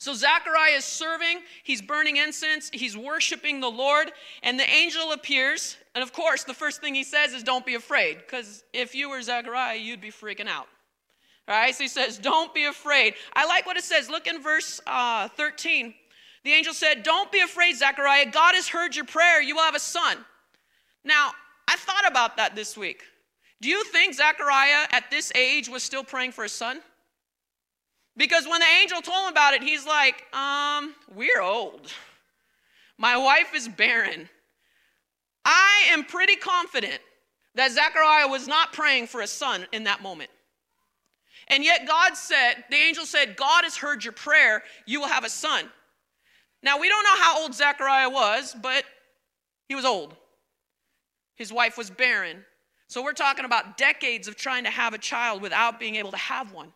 So 0.00 0.14
Zechariah 0.14 0.76
is 0.76 0.86
serving, 0.86 1.40
he's 1.62 1.82
burning 1.82 2.16
incense, 2.16 2.70
he's 2.72 2.96
worshiping 2.96 3.60
the 3.60 3.70
Lord, 3.70 4.10
and 4.42 4.58
the 4.58 4.68
angel 4.68 5.12
appears. 5.12 5.76
And 5.94 6.02
of 6.02 6.14
course, 6.14 6.42
the 6.42 6.54
first 6.54 6.80
thing 6.80 6.94
he 6.94 7.04
says 7.04 7.34
is, 7.34 7.42
Don't 7.42 7.66
be 7.66 7.74
afraid, 7.74 8.16
because 8.16 8.64
if 8.72 8.94
you 8.94 9.10
were 9.10 9.20
Zechariah, 9.20 9.76
you'd 9.76 10.00
be 10.00 10.10
freaking 10.10 10.48
out. 10.48 10.68
All 11.46 11.54
right, 11.54 11.74
so 11.74 11.84
he 11.84 11.88
says, 11.88 12.16
Don't 12.16 12.54
be 12.54 12.64
afraid. 12.64 13.12
I 13.34 13.44
like 13.44 13.66
what 13.66 13.76
it 13.76 13.84
says. 13.84 14.08
Look 14.08 14.26
in 14.26 14.40
verse 14.40 14.80
uh, 14.86 15.28
13. 15.36 15.92
The 16.44 16.52
angel 16.54 16.72
said, 16.72 17.02
Don't 17.02 17.30
be 17.30 17.40
afraid, 17.40 17.76
Zechariah. 17.76 18.30
God 18.30 18.54
has 18.54 18.68
heard 18.68 18.96
your 18.96 19.04
prayer. 19.04 19.42
You 19.42 19.56
will 19.56 19.64
have 19.64 19.74
a 19.74 19.80
son. 19.80 20.16
Now, 21.04 21.32
I 21.68 21.76
thought 21.76 22.08
about 22.08 22.38
that 22.38 22.56
this 22.56 22.74
week. 22.74 23.02
Do 23.60 23.68
you 23.68 23.84
think 23.84 24.14
Zechariah 24.14 24.86
at 24.92 25.10
this 25.10 25.30
age 25.34 25.68
was 25.68 25.82
still 25.82 26.04
praying 26.04 26.32
for 26.32 26.44
a 26.44 26.48
son? 26.48 26.80
Because 28.20 28.46
when 28.46 28.60
the 28.60 28.66
angel 28.82 29.00
told 29.00 29.28
him 29.28 29.32
about 29.32 29.54
it, 29.54 29.62
he's 29.62 29.86
like, 29.86 30.26
um, 30.36 30.94
we're 31.14 31.40
old. 31.40 31.90
My 32.98 33.16
wife 33.16 33.54
is 33.54 33.66
barren. 33.66 34.28
I 35.42 35.84
am 35.88 36.04
pretty 36.04 36.36
confident 36.36 37.00
that 37.54 37.72
Zechariah 37.72 38.28
was 38.28 38.46
not 38.46 38.74
praying 38.74 39.06
for 39.06 39.22
a 39.22 39.26
son 39.26 39.66
in 39.72 39.84
that 39.84 40.02
moment. 40.02 40.28
And 41.48 41.64
yet, 41.64 41.88
God 41.88 42.14
said, 42.14 42.62
the 42.68 42.76
angel 42.76 43.06
said, 43.06 43.38
God 43.38 43.64
has 43.64 43.78
heard 43.78 44.04
your 44.04 44.12
prayer, 44.12 44.64
you 44.84 45.00
will 45.00 45.08
have 45.08 45.24
a 45.24 45.30
son. 45.30 45.64
Now, 46.62 46.78
we 46.78 46.90
don't 46.90 47.04
know 47.04 47.22
how 47.22 47.40
old 47.40 47.54
Zechariah 47.54 48.10
was, 48.10 48.54
but 48.62 48.84
he 49.66 49.74
was 49.74 49.86
old. 49.86 50.14
His 51.36 51.54
wife 51.54 51.78
was 51.78 51.88
barren. 51.88 52.44
So, 52.86 53.02
we're 53.02 53.14
talking 53.14 53.46
about 53.46 53.78
decades 53.78 54.28
of 54.28 54.36
trying 54.36 54.64
to 54.64 54.70
have 54.70 54.92
a 54.92 54.98
child 54.98 55.40
without 55.40 55.80
being 55.80 55.96
able 55.96 56.10
to 56.10 56.18
have 56.18 56.52
one. 56.52 56.74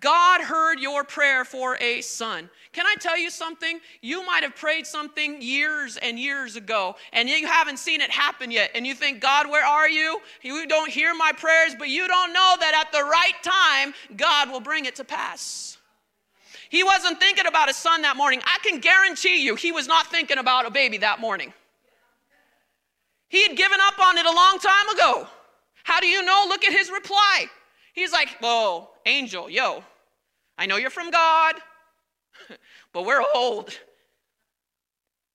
God 0.00 0.40
heard 0.40 0.80
your 0.80 1.04
prayer 1.04 1.44
for 1.44 1.76
a 1.80 2.00
son. 2.00 2.50
Can 2.72 2.84
I 2.84 2.96
tell 2.98 3.16
you 3.16 3.30
something? 3.30 3.78
You 4.02 4.26
might 4.26 4.42
have 4.42 4.56
prayed 4.56 4.86
something 4.86 5.40
years 5.40 5.96
and 5.96 6.18
years 6.18 6.56
ago, 6.56 6.96
and 7.12 7.28
you 7.28 7.46
haven't 7.46 7.78
seen 7.78 8.00
it 8.00 8.10
happen 8.10 8.50
yet. 8.50 8.72
And 8.74 8.84
you 8.86 8.94
think, 8.94 9.20
God, 9.20 9.48
where 9.48 9.64
are 9.64 9.88
you? 9.88 10.20
You 10.42 10.66
don't 10.66 10.90
hear 10.90 11.14
my 11.14 11.30
prayers, 11.32 11.76
but 11.78 11.88
you 11.88 12.08
don't 12.08 12.32
know 12.32 12.56
that 12.58 12.74
at 12.74 12.92
the 12.92 13.04
right 13.04 13.40
time, 13.42 13.94
God 14.16 14.50
will 14.50 14.60
bring 14.60 14.84
it 14.84 14.96
to 14.96 15.04
pass. 15.04 15.78
He 16.68 16.82
wasn't 16.82 17.20
thinking 17.20 17.46
about 17.46 17.70
a 17.70 17.74
son 17.74 18.02
that 18.02 18.16
morning. 18.16 18.40
I 18.44 18.58
can 18.64 18.80
guarantee 18.80 19.44
you, 19.44 19.54
he 19.54 19.70
was 19.70 19.86
not 19.86 20.08
thinking 20.08 20.38
about 20.38 20.66
a 20.66 20.70
baby 20.70 20.98
that 20.98 21.20
morning. 21.20 21.54
He 23.28 23.46
had 23.46 23.56
given 23.56 23.78
up 23.80 23.98
on 24.00 24.18
it 24.18 24.26
a 24.26 24.32
long 24.32 24.58
time 24.58 24.88
ago. 24.88 25.28
How 25.84 26.00
do 26.00 26.08
you 26.08 26.22
know? 26.22 26.46
Look 26.48 26.64
at 26.64 26.72
his 26.72 26.90
reply. 26.90 27.46
He's 27.94 28.12
like, 28.12 28.36
Whoa, 28.40 28.90
angel, 29.06 29.48
yo, 29.48 29.82
I 30.58 30.66
know 30.66 30.76
you're 30.76 30.90
from 30.90 31.10
God, 31.10 31.54
but 32.92 33.06
we're 33.06 33.24
old. 33.34 33.78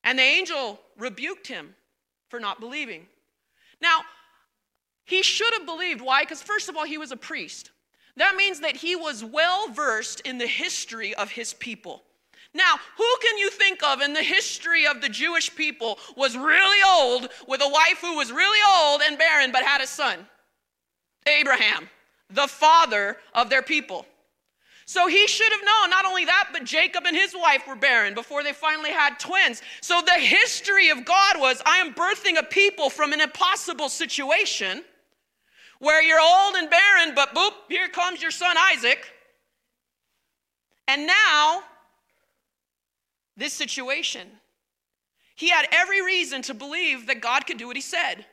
And 0.04 0.20
the 0.20 0.24
angel 0.24 0.80
rebuked 0.98 1.48
him 1.48 1.76
for 2.30 2.40
not 2.40 2.60
believing. 2.60 3.08
Now, 3.82 4.02
he 5.06 5.24
should 5.24 5.54
have 5.54 5.66
believed. 5.66 6.02
Why? 6.02 6.22
Because, 6.22 6.42
first 6.42 6.70
of 6.70 6.78
all, 6.78 6.86
he 6.86 6.98
was 6.98 7.12
a 7.12 7.18
priest. 7.18 7.72
That 8.18 8.36
means 8.36 8.60
that 8.60 8.76
he 8.76 8.96
was 8.96 9.24
well 9.24 9.70
versed 9.70 10.22
in 10.22 10.38
the 10.38 10.48
history 10.48 11.16
of 11.16 11.32
his 11.32 11.54
people. 11.54 12.04
Now, 12.54 12.76
who 12.98 13.16
can 13.22 13.38
you 13.38 13.50
think 13.50 13.84
of 13.84 14.02
in 14.02 14.14
the 14.14 14.24
history 14.24 14.86
of 14.86 15.02
the 15.02 15.10
Jewish 15.10 15.54
people 15.56 16.00
was 16.16 16.36
really 16.36 16.80
old 16.86 17.30
with 17.48 17.62
a 17.62 17.70
wife 17.70 18.00
who 18.02 18.18
was 18.18 18.32
really 18.32 18.60
old 18.78 19.02
and 19.04 19.18
barren 19.18 19.52
but 19.52 19.64
had 19.64 19.82
a 19.82 19.88
son? 19.88 20.28
Abraham 21.28 21.90
the 22.30 22.48
father 22.48 23.18
of 23.34 23.50
their 23.50 23.62
people. 23.62 24.06
So 24.86 25.08
he 25.08 25.28
should 25.28 25.52
have 25.52 25.62
known 25.64 25.92
not 25.92 26.06
only 26.06 26.26
that, 26.26 26.50
but 26.52 26.64
Jacob 26.64 27.04
and 27.06 27.16
his 27.16 27.36
wife 27.36 27.68
were 27.68 27.76
barren 27.76 28.16
before 28.16 28.44
they 28.44 28.54
finally 28.54 28.90
had 28.90 29.20
twins. 29.20 29.62
So 29.82 30.02
the 30.04 30.14
history 30.14 30.90
of 30.90 31.06
God 31.06 31.40
was 31.40 31.62
I 31.66 31.78
am 31.78 31.94
birthing 31.94 32.40
a 32.40 32.44
people 32.44 32.90
from 32.90 33.14
an 33.14 33.22
impossible 33.22 33.90
situation 33.90 34.84
where 35.78 36.02
you're 36.02 36.20
old 36.20 36.56
and 36.56 36.70
barren, 36.70 37.14
but 37.16 37.36
boop, 37.36 37.54
here 37.68 37.88
comes 37.88 38.22
your 38.22 38.32
son 38.32 38.56
Isaac. 38.58 39.06
And 40.88 41.06
now, 41.06 41.62
this 43.38 43.54
situation. 43.54 44.28
He 45.36 45.50
had 45.50 45.68
every 45.72 46.04
reason 46.04 46.42
to 46.44 46.54
believe 46.54 47.08
that 47.08 47.22
God 47.22 47.46
could 47.46 47.58
do 47.58 47.68
what 47.68 47.78
he 47.78 47.82
said. 47.82 48.26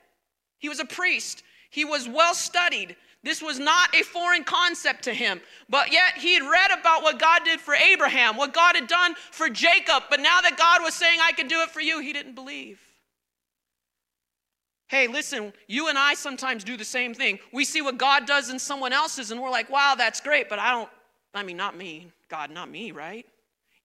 He 0.58 0.68
was 0.68 0.80
a 0.80 0.84
priest, 0.84 1.42
he 1.70 1.84
was 1.84 2.08
well 2.08 2.34
studied. 2.34 2.96
This 3.26 3.42
was 3.42 3.58
not 3.58 3.92
a 3.92 4.04
foreign 4.04 4.44
concept 4.44 5.02
to 5.02 5.12
him. 5.12 5.40
But 5.68 5.92
yet 5.92 6.16
he 6.16 6.34
had 6.34 6.48
read 6.48 6.70
about 6.70 7.02
what 7.02 7.18
God 7.18 7.42
did 7.44 7.58
for 7.58 7.74
Abraham, 7.74 8.36
what 8.36 8.54
God 8.54 8.76
had 8.76 8.86
done 8.86 9.16
for 9.32 9.48
Jacob. 9.48 10.04
But 10.08 10.20
now 10.20 10.40
that 10.42 10.56
God 10.56 10.80
was 10.84 10.94
saying, 10.94 11.18
I 11.20 11.32
can 11.32 11.48
do 11.48 11.60
it 11.62 11.70
for 11.70 11.80
you, 11.80 11.98
he 11.98 12.12
didn't 12.12 12.36
believe. 12.36 12.78
Hey, 14.86 15.08
listen, 15.08 15.52
you 15.66 15.88
and 15.88 15.98
I 15.98 16.14
sometimes 16.14 16.62
do 16.62 16.76
the 16.76 16.84
same 16.84 17.14
thing. 17.14 17.40
We 17.52 17.64
see 17.64 17.82
what 17.82 17.98
God 17.98 18.26
does 18.28 18.48
in 18.48 18.60
someone 18.60 18.92
else's, 18.92 19.32
and 19.32 19.42
we're 19.42 19.50
like, 19.50 19.68
wow, 19.68 19.96
that's 19.98 20.20
great, 20.20 20.48
but 20.48 20.60
I 20.60 20.70
don't, 20.70 20.88
I 21.34 21.42
mean, 21.42 21.56
not 21.56 21.76
me. 21.76 22.12
God, 22.28 22.52
not 22.52 22.70
me, 22.70 22.92
right? 22.92 23.26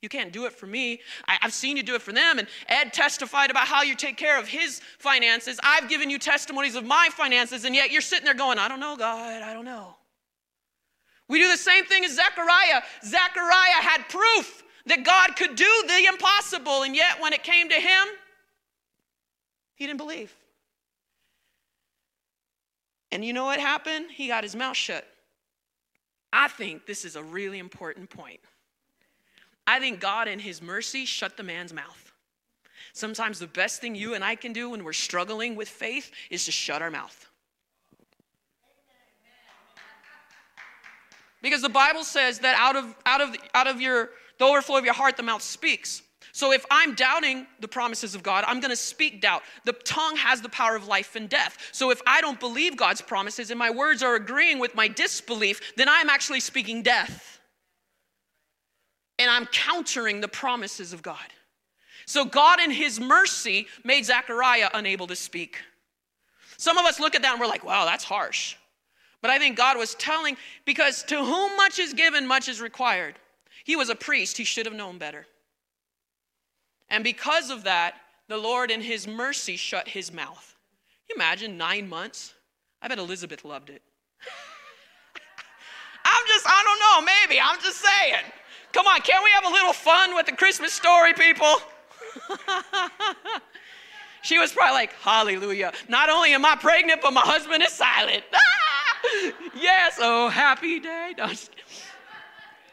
You 0.02 0.10
can't 0.10 0.34
do 0.34 0.46
it 0.46 0.54
for 0.54 0.66
me. 0.66 1.00
I, 1.28 1.38
have 1.42 1.54
seen 1.54 1.78
you 1.78 1.84
do 1.84 1.94
it 1.94 2.02
for 2.02 2.12
them. 2.12 2.40
And 2.40 2.48
Ed 2.68 2.92
testified 2.92 3.52
about 3.52 3.68
how 3.68 3.84
you 3.84 3.96
take 3.96 4.18
care 4.18 4.40
of 4.40 4.48
his 4.48 4.82
finances. 4.98 5.60
I've 5.64 5.90
given 5.90 6.10
you 6.10 6.18
testimonies 6.18 6.76
of 6.76 6.86
my 6.86 7.10
finances, 7.12 7.66
and 7.66 7.76
yet 7.76 7.92
you're 7.92 8.02
sitting 8.02 8.26
there 8.26 8.34
going, 8.34 8.58
I 8.58 8.68
don't 8.68 8.80
know, 8.80 8.98
God, 8.98 9.44
I 9.44 9.54
don't 9.54 9.66
know. 9.66 9.96
We 11.28 11.40
do 11.40 11.50
the 11.50 11.58
same 11.58 11.86
thing 11.86 12.04
as 12.04 12.16
Zechariah. 12.16 12.82
Zechariah 13.06 13.82
had 13.82 14.10
proof 14.10 14.64
that 14.88 15.06
God 15.06 15.36
could 15.36 15.56
do 15.56 15.84
the 15.88 16.06
impossible, 16.08 16.82
and 16.82 16.96
yet 16.96 17.22
when 17.22 17.32
it 17.32 17.44
came 17.44 17.70
to 17.70 17.76
him, 17.76 18.08
he 19.76 19.86
didn't 19.86 20.00
believe. 20.00 20.36
And 23.12 23.24
you 23.24 23.34
know 23.34 23.46
what 23.46 23.60
happened? 23.60 24.08
He 24.12 24.28
got 24.28 24.44
his 24.44 24.56
mouth 24.56 24.76
shut. 24.76 25.06
I 26.34 26.48
think 26.48 26.86
this 26.86 27.06
is 27.06 27.16
a 27.16 27.24
really 27.24 27.60
important 27.60 28.10
point. 28.10 28.40
I 29.68 29.80
think 29.80 30.00
God, 30.00 30.28
in 30.28 30.40
His 30.40 30.62
mercy, 30.62 31.06
shut 31.06 31.38
the 31.38 31.44
man's 31.44 31.74
mouth. 31.74 32.12
Sometimes 32.94 33.40
the 33.40 33.48
best 33.48 33.80
thing 33.80 33.96
you 33.96 34.14
and 34.16 34.24
I 34.24 34.36
can 34.36 34.54
do 34.54 34.72
when 34.72 34.84
we're 34.84 34.94
struggling 34.94 35.56
with 35.56 35.70
faith 35.70 36.12
is 36.30 36.46
to 36.46 36.52
shut 36.52 36.82
our 36.82 36.92
mouth. 36.92 37.30
Because 41.42 41.62
the 41.62 41.70
Bible 41.70 42.04
says 42.04 42.40
that 42.40 42.56
out 42.58 42.76
of, 42.76 42.96
out 43.06 43.22
of, 43.22 43.36
out 43.54 43.68
of 43.68 43.82
your, 43.82 44.10
the 44.38 44.46
overflow 44.46 44.78
of 44.78 44.86
your 44.86 44.94
heart, 44.94 45.18
the 45.18 45.24
mouth 45.24 45.42
speaks. 45.42 46.04
So 46.34 46.52
if 46.52 46.66
I'm 46.70 46.94
doubting 46.94 47.48
the 47.60 47.68
promises 47.68 48.16
of 48.16 48.24
God, 48.24 48.46
I'm 48.48 48.60
going 48.60 48.70
to 48.70 48.76
speak 48.76 49.22
doubt. 49.22 49.42
The 49.66 49.74
tongue 49.74 50.16
has 50.18 50.42
the 50.42 50.50
power 50.50 50.76
of 50.76 50.88
life 50.88 51.16
and 51.16 51.28
death. 51.28 51.58
So 51.72 51.92
if 51.92 52.02
I 52.06 52.22
don't 52.22 52.40
believe 52.40 52.78
God's 52.78 53.02
promises 53.02 53.50
and 53.50 53.60
my 53.60 53.70
words 53.70 54.04
are 54.04 54.16
agreeing 54.16 54.60
with 54.60 54.76
my 54.76 54.88
disbelief, 54.88 55.76
then 55.76 55.90
I'm 55.90 56.10
actually 56.10 56.40
speaking 56.40 56.84
death 56.84 57.31
and 59.22 59.30
I'm 59.30 59.46
countering 59.48 60.22
the 60.22 60.28
promises 60.28 60.94
of 60.94 61.02
God. 61.02 61.18
So 62.06 62.26
God, 62.26 62.60
in 62.60 62.72
His 62.72 63.00
mercy, 63.00 63.68
made 63.84 64.06
Zechariah 64.06 64.70
unable 64.74 65.08
to 65.08 65.16
speak. 65.16 65.58
Some 66.58 66.78
of 66.78 66.86
us 66.86 67.00
look 67.00 67.16
at 67.16 67.22
that 67.22 67.32
and 67.32 67.40
we're 67.40 67.48
like, 67.48 67.64
wow, 67.64 67.86
that's 67.86 68.04
harsh. 68.04 68.56
But 69.22 69.32
I 69.32 69.38
think 69.38 69.56
God 69.56 69.78
was 69.78 69.96
telling, 69.96 70.36
because 70.66 71.04
to 71.04 71.24
whom 71.24 71.56
much 71.56 71.80
is 71.80 71.94
given, 71.94 72.26
much 72.26 72.50
is 72.50 72.60
required. 72.60 73.16
He 73.64 73.76
was 73.76 73.90
a 73.90 73.96
priest, 73.96 74.38
he 74.38 74.44
should 74.44 74.66
have 74.66 74.76
known 74.76 74.98
better. 74.98 75.28
And 76.90 77.04
because 77.04 77.50
of 77.50 77.64
that, 77.64 77.96
the 78.28 78.38
Lord, 78.38 78.72
in 78.72 78.82
His 78.82 79.08
mercy, 79.08 79.56
shut 79.56 79.88
his 79.88 80.12
mouth. 80.12 80.56
you 81.10 81.16
imagine 81.16 81.58
nine 81.58 81.88
months? 81.88 82.34
I 82.82 82.88
bet 82.88 82.98
Elizabeth 82.98 83.46
loved 83.46 83.70
it. 83.70 83.82
I'm 86.06 86.24
just, 86.28 86.46
I 86.48 86.64
don't 86.64 87.06
know, 87.06 87.14
maybe, 87.14 87.40
I'm 87.40 87.60
just 87.62 87.80
saying. 87.80 88.24
Come 88.74 88.88
on, 88.88 89.02
can't 89.02 89.24
we 89.24 89.30
have 89.32 89.46
a 89.46 89.54
little 89.54 89.74
fun 89.74 90.16
with 90.16 90.26
the 90.26 90.32
Christmas 90.32 90.74
story, 90.74 91.14
people? 91.14 91.56
she 94.22 94.40
was 94.40 94.52
probably 94.52 94.74
like, 94.74 94.94
Hallelujah. 94.94 95.74
Not 95.90 96.10
only 96.10 96.34
am 96.34 96.46
I 96.46 96.56
pregnant, 96.56 97.02
but 97.02 97.14
my 97.14 97.22
husband 97.22 97.64
is 97.64 97.74
silent. 97.74 98.24
yes, 99.56 99.98
oh, 100.00 100.30
happy 100.30 100.80
day. 100.80 101.14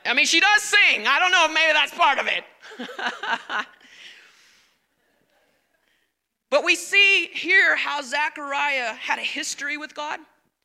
I 0.05 0.15
mean, 0.15 0.27
she 0.27 0.41
does 0.41 0.63
sing. 0.63 1.07
I 1.07 1.19
don't 1.19 1.33
know 1.33 1.47
if 1.47 1.53
maybe 1.53 1.73
that's 1.73 1.95
part 1.95 2.19
of 2.19 2.27
it. 2.27 2.45
but 6.51 6.65
we 6.65 6.75
see 6.75 7.27
here 7.33 7.77
how 7.77 8.01
Zechariah 8.03 8.95
had 8.95 9.19
a 9.19 9.23
history 9.23 9.77
with 9.77 9.95
God. 9.95 10.21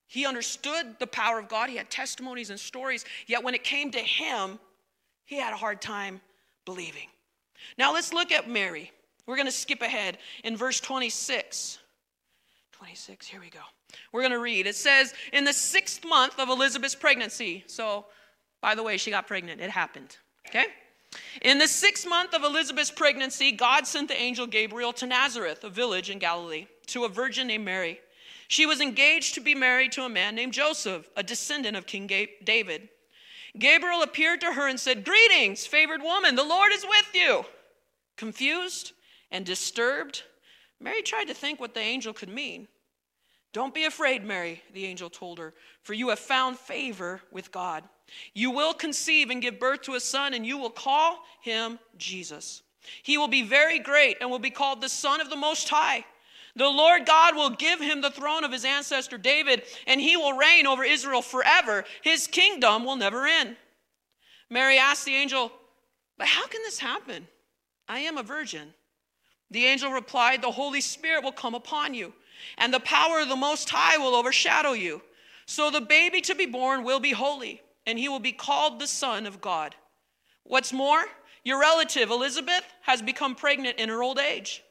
He 0.08 0.26
understood 0.26 0.98
the 1.00 1.08
power 1.08 1.40
of 1.40 1.50
God, 1.50 1.70
he 1.70 1.78
had 1.78 1.90
testimonies 1.90 2.52
and 2.52 2.60
stories. 2.60 3.04
Yet 3.26 3.44
when 3.44 3.56
it 3.56 3.64
came 3.64 3.90
to 3.92 4.00
him, 4.00 4.60
he 5.26 5.38
had 5.38 5.54
a 5.54 5.58
hard 5.58 5.82
time 5.82 6.22
believing. 6.66 7.08
Now 7.78 7.94
let's 7.94 8.14
look 8.14 8.32
at 8.32 8.50
Mary. 8.50 8.92
We're 9.26 9.36
going 9.36 9.48
to 9.48 9.52
skip 9.52 9.82
ahead 9.82 10.18
in 10.44 10.58
verse 10.58 10.80
26. 10.80 11.80
26, 12.74 13.28
here 13.28 13.40
we 13.40 13.50
go. 13.50 13.60
We're 14.12 14.22
going 14.22 14.32
to 14.32 14.40
read. 14.40 14.68
It 14.68 14.76
says, 14.76 15.14
In 15.32 15.46
the 15.46 15.54
sixth 15.54 16.04
month 16.06 16.40
of 16.40 16.50
Elizabeth's 16.50 16.96
pregnancy. 16.96 17.64
So, 17.68 18.06
by 18.62 18.76
the 18.76 18.84
way, 18.84 18.98
she 18.98 19.12
got 19.12 19.28
pregnant. 19.28 19.62
It 19.62 19.70
happened. 19.70 20.18
Okay? 20.50 20.66
In 21.42 21.60
the 21.60 21.68
sixth 21.68 22.08
month 22.08 22.34
of 22.34 22.44
Elizabeth's 22.44 22.92
pregnancy, 22.92 23.52
God 23.52 23.88
sent 23.88 24.08
the 24.08 24.20
angel 24.20 24.48
Gabriel 24.48 24.94
to 24.94 25.06
Nazareth, 25.06 25.64
a 25.64 25.70
village 25.70 26.10
in 26.10 26.20
Galilee, 26.20 26.68
to 26.88 27.06
a 27.06 27.10
virgin 27.10 27.48
named 27.48 27.66
Mary. 27.66 28.00
She 28.48 28.66
was 28.66 28.82
engaged 28.82 29.36
to 29.36 29.42
be 29.42 29.56
married 29.56 29.92
to 29.94 30.04
a 30.04 30.10
man 30.10 30.36
named 30.36 30.54
Joseph, 30.54 31.08
a 31.16 31.24
descendant 31.24 31.78
of 31.78 31.86
King 31.86 32.08
David. 32.44 32.90
Gabriel 33.58 34.02
appeared 34.02 34.42
to 34.42 34.54
her 34.54 34.68
and 34.68 34.80
said, 34.80 35.06
Greetings, 35.06 35.66
favored 35.66 36.02
woman, 36.02 36.36
the 36.36 36.44
Lord 36.44 36.72
is 36.74 36.86
with 36.88 37.14
you. 37.14 37.46
Confused 38.18 38.94
and 39.32 39.46
disturbed, 39.46 40.24
Mary 40.80 41.02
tried 41.02 41.26
to 41.26 41.34
think 41.34 41.60
what 41.60 41.74
the 41.74 41.80
angel 41.80 42.14
could 42.14 42.30
mean. 42.30 42.68
Don't 43.54 43.74
be 43.74 43.86
afraid, 43.86 44.26
Mary, 44.26 44.64
the 44.74 44.86
angel 44.86 45.10
told 45.10 45.38
her, 45.38 45.54
for 45.84 45.94
you 45.94 46.10
have 46.10 46.20
found 46.20 46.58
favor 46.58 47.22
with 47.32 47.52
God. 47.52 47.84
You 48.34 48.50
will 48.50 48.74
conceive 48.74 49.30
and 49.30 49.42
give 49.42 49.60
birth 49.60 49.84
to 49.84 49.94
a 49.94 50.00
son, 50.00 50.34
and 50.34 50.46
you 50.46 50.58
will 50.58 50.72
call 50.72 51.20
him 51.42 51.78
Jesus. 51.96 52.64
He 53.04 53.18
will 53.18 53.28
be 53.28 53.44
very 53.44 53.78
great 53.80 54.18
and 54.20 54.30
will 54.30 54.40
be 54.40 54.50
called 54.50 54.82
the 54.82 54.90
Son 54.90 55.22
of 55.22 55.30
the 55.30 55.36
Most 55.36 55.70
High. 55.70 56.06
The 56.56 56.70
Lord 56.70 57.06
God 57.06 57.36
will 57.36 57.50
give 57.50 57.80
him 57.80 58.02
the 58.02 58.12
throne 58.12 58.44
of 58.44 58.52
his 58.52 58.66
ancestor 58.66 59.18
David, 59.18 59.64
and 59.88 60.00
he 60.00 60.16
will 60.16 60.38
reign 60.38 60.68
over 60.68 60.84
Israel 60.84 61.22
forever. 61.22 61.84
His 62.02 62.28
kingdom 62.28 62.86
will 62.86 62.96
never 62.96 63.26
end. 63.26 63.56
Mary 64.50 64.78
asked 64.78 65.06
the 65.06 65.16
angel, 65.16 65.52
But 66.18 66.28
how 66.28 66.46
can 66.48 66.62
this 66.64 66.78
happen? 66.78 67.28
I 67.88 68.00
am 68.00 68.18
a 68.18 68.24
virgin. 68.24 68.74
The 69.50 69.66
angel 69.66 69.92
replied, 69.92 70.42
The 70.42 70.52
Holy 70.52 70.82
Spirit 70.82 71.24
will 71.24 71.32
come 71.32 71.56
upon 71.56 71.96
you, 71.96 72.14
and 72.58 72.72
the 72.72 72.80
power 72.80 73.20
of 73.20 73.30
the 73.30 73.36
Most 73.36 73.70
High 73.70 73.98
will 73.98 74.16
overshadow 74.16 74.74
you. 74.74 75.02
So 75.46 75.72
the 75.72 75.82
baby 75.82 76.22
to 76.22 76.36
be 76.36 76.46
born 76.46 76.84
will 76.84 77.00
be 77.00 77.12
holy, 77.12 77.62
and 77.86 77.98
he 77.98 78.10
will 78.10 78.20
be 78.20 78.32
called 78.32 78.80
the 78.80 78.88
Son 78.88 79.26
of 79.26 79.42
God. 79.42 79.76
What's 80.44 80.72
more, 80.72 81.06
your 81.44 81.60
relative 81.60 82.10
Elizabeth 82.10 82.64
has 82.82 83.02
become 83.02 83.36
pregnant 83.36 83.80
in 83.80 83.90
her 83.90 84.04
old 84.04 84.20
age. 84.20 84.64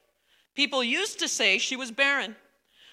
People 0.55 0.85
used 0.85 1.19
to 1.19 1.29
say 1.29 1.59
she 1.59 1.77
was 1.77 1.91
barren, 1.91 2.37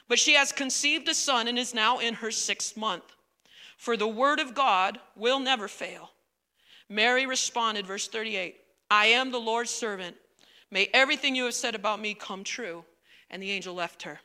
but 0.08 0.20
she 0.20 0.34
has 0.34 0.52
conceived 0.52 1.08
a 1.08 1.14
son 1.14 1.48
and 1.48 1.60
is 1.60 1.74
now 1.74 2.00
in 2.00 2.16
her 2.16 2.32
sixth 2.32 2.78
month. 2.78 3.04
For 3.78 3.96
the 3.96 4.08
word 4.08 4.40
of 4.40 4.54
God 4.54 5.00
will 5.16 5.40
never 5.40 5.68
fail. 5.68 6.12
Mary 6.90 7.26
responded, 7.26 7.86
verse 7.86 8.08
38 8.08 8.58
I 8.92 9.08
am 9.08 9.32
the 9.32 9.40
Lord's 9.40 9.70
servant. 9.70 10.16
May 10.72 10.90
everything 10.94 11.36
you 11.36 11.46
have 11.46 11.54
said 11.54 11.76
about 11.76 12.00
me 12.00 12.14
come 12.14 12.44
true. 12.44 12.84
And 13.32 13.44
the 13.44 13.52
angel 13.52 13.76
left 13.76 14.04
her. 14.04 14.20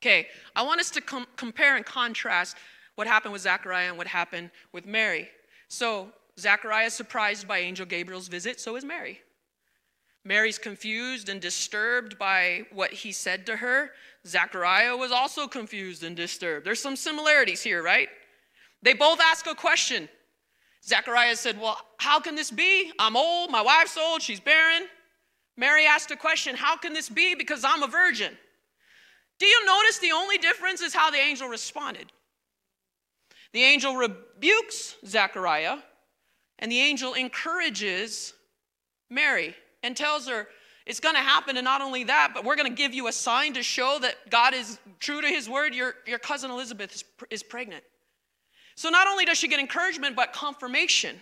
Okay, 0.00 0.26
I 0.54 0.62
want 0.62 0.80
us 0.80 0.90
to 0.90 1.00
com- 1.00 1.26
compare 1.36 1.76
and 1.76 1.86
contrast 1.86 2.56
what 2.96 3.06
happened 3.06 3.32
with 3.32 3.42
Zachariah 3.42 3.88
and 3.88 3.98
what 3.98 4.08
happened 4.08 4.50
with 4.72 4.86
Mary. 4.86 5.28
So, 5.68 6.08
Zachariah 6.38 6.86
is 6.86 6.94
surprised 6.94 7.46
by 7.46 7.58
angel 7.58 7.86
Gabriel's 7.86 8.28
visit, 8.28 8.60
so 8.60 8.76
is 8.76 8.84
Mary. 8.84 9.20
Mary's 10.28 10.58
confused 10.58 11.30
and 11.30 11.40
disturbed 11.40 12.18
by 12.18 12.66
what 12.70 12.92
he 12.92 13.12
said 13.12 13.46
to 13.46 13.56
her. 13.56 13.92
Zachariah 14.26 14.94
was 14.94 15.10
also 15.10 15.48
confused 15.48 16.04
and 16.04 16.14
disturbed. 16.14 16.66
There's 16.66 16.82
some 16.82 16.96
similarities 16.96 17.62
here, 17.62 17.82
right? 17.82 18.10
They 18.82 18.92
both 18.92 19.20
ask 19.22 19.46
a 19.46 19.54
question. 19.54 20.06
Zachariah 20.84 21.34
said, 21.34 21.58
Well, 21.58 21.80
how 21.96 22.20
can 22.20 22.34
this 22.34 22.50
be? 22.50 22.92
I'm 22.98 23.16
old, 23.16 23.50
my 23.50 23.62
wife's 23.62 23.96
old, 23.96 24.20
she's 24.20 24.38
barren. 24.38 24.82
Mary 25.56 25.86
asked 25.86 26.10
a 26.10 26.16
question, 26.16 26.54
How 26.54 26.76
can 26.76 26.92
this 26.92 27.08
be? 27.08 27.34
Because 27.34 27.64
I'm 27.64 27.82
a 27.82 27.88
virgin. 27.88 28.36
Do 29.38 29.46
you 29.46 29.64
notice 29.64 29.98
the 29.98 30.12
only 30.12 30.36
difference 30.36 30.82
is 30.82 30.92
how 30.92 31.10
the 31.10 31.16
angel 31.16 31.48
responded? 31.48 32.12
The 33.54 33.62
angel 33.62 33.96
rebukes 33.96 34.96
Zachariah, 35.06 35.78
and 36.58 36.70
the 36.70 36.80
angel 36.80 37.14
encourages 37.14 38.34
Mary 39.08 39.54
and 39.82 39.96
tells 39.96 40.28
her, 40.28 40.48
It's 40.86 41.00
going 41.00 41.14
to 41.14 41.20
happen. 41.20 41.56
And 41.56 41.64
not 41.64 41.80
only 41.80 42.04
that, 42.04 42.32
but 42.34 42.44
we're 42.44 42.56
going 42.56 42.70
to 42.70 42.76
give 42.76 42.94
you 42.94 43.08
a 43.08 43.12
sign 43.12 43.54
to 43.54 43.62
show 43.62 43.98
that 44.00 44.30
God 44.30 44.54
is 44.54 44.78
true 44.98 45.20
to 45.20 45.28
his 45.28 45.48
word. 45.48 45.74
Your, 45.74 45.94
your 46.06 46.18
cousin 46.18 46.50
Elizabeth 46.50 46.94
is, 46.94 47.04
is 47.30 47.42
pregnant. 47.42 47.84
So 48.74 48.90
not 48.90 49.08
only 49.08 49.24
does 49.24 49.38
she 49.38 49.48
get 49.48 49.58
encouragement, 49.58 50.14
but 50.14 50.32
confirmation. 50.32 51.16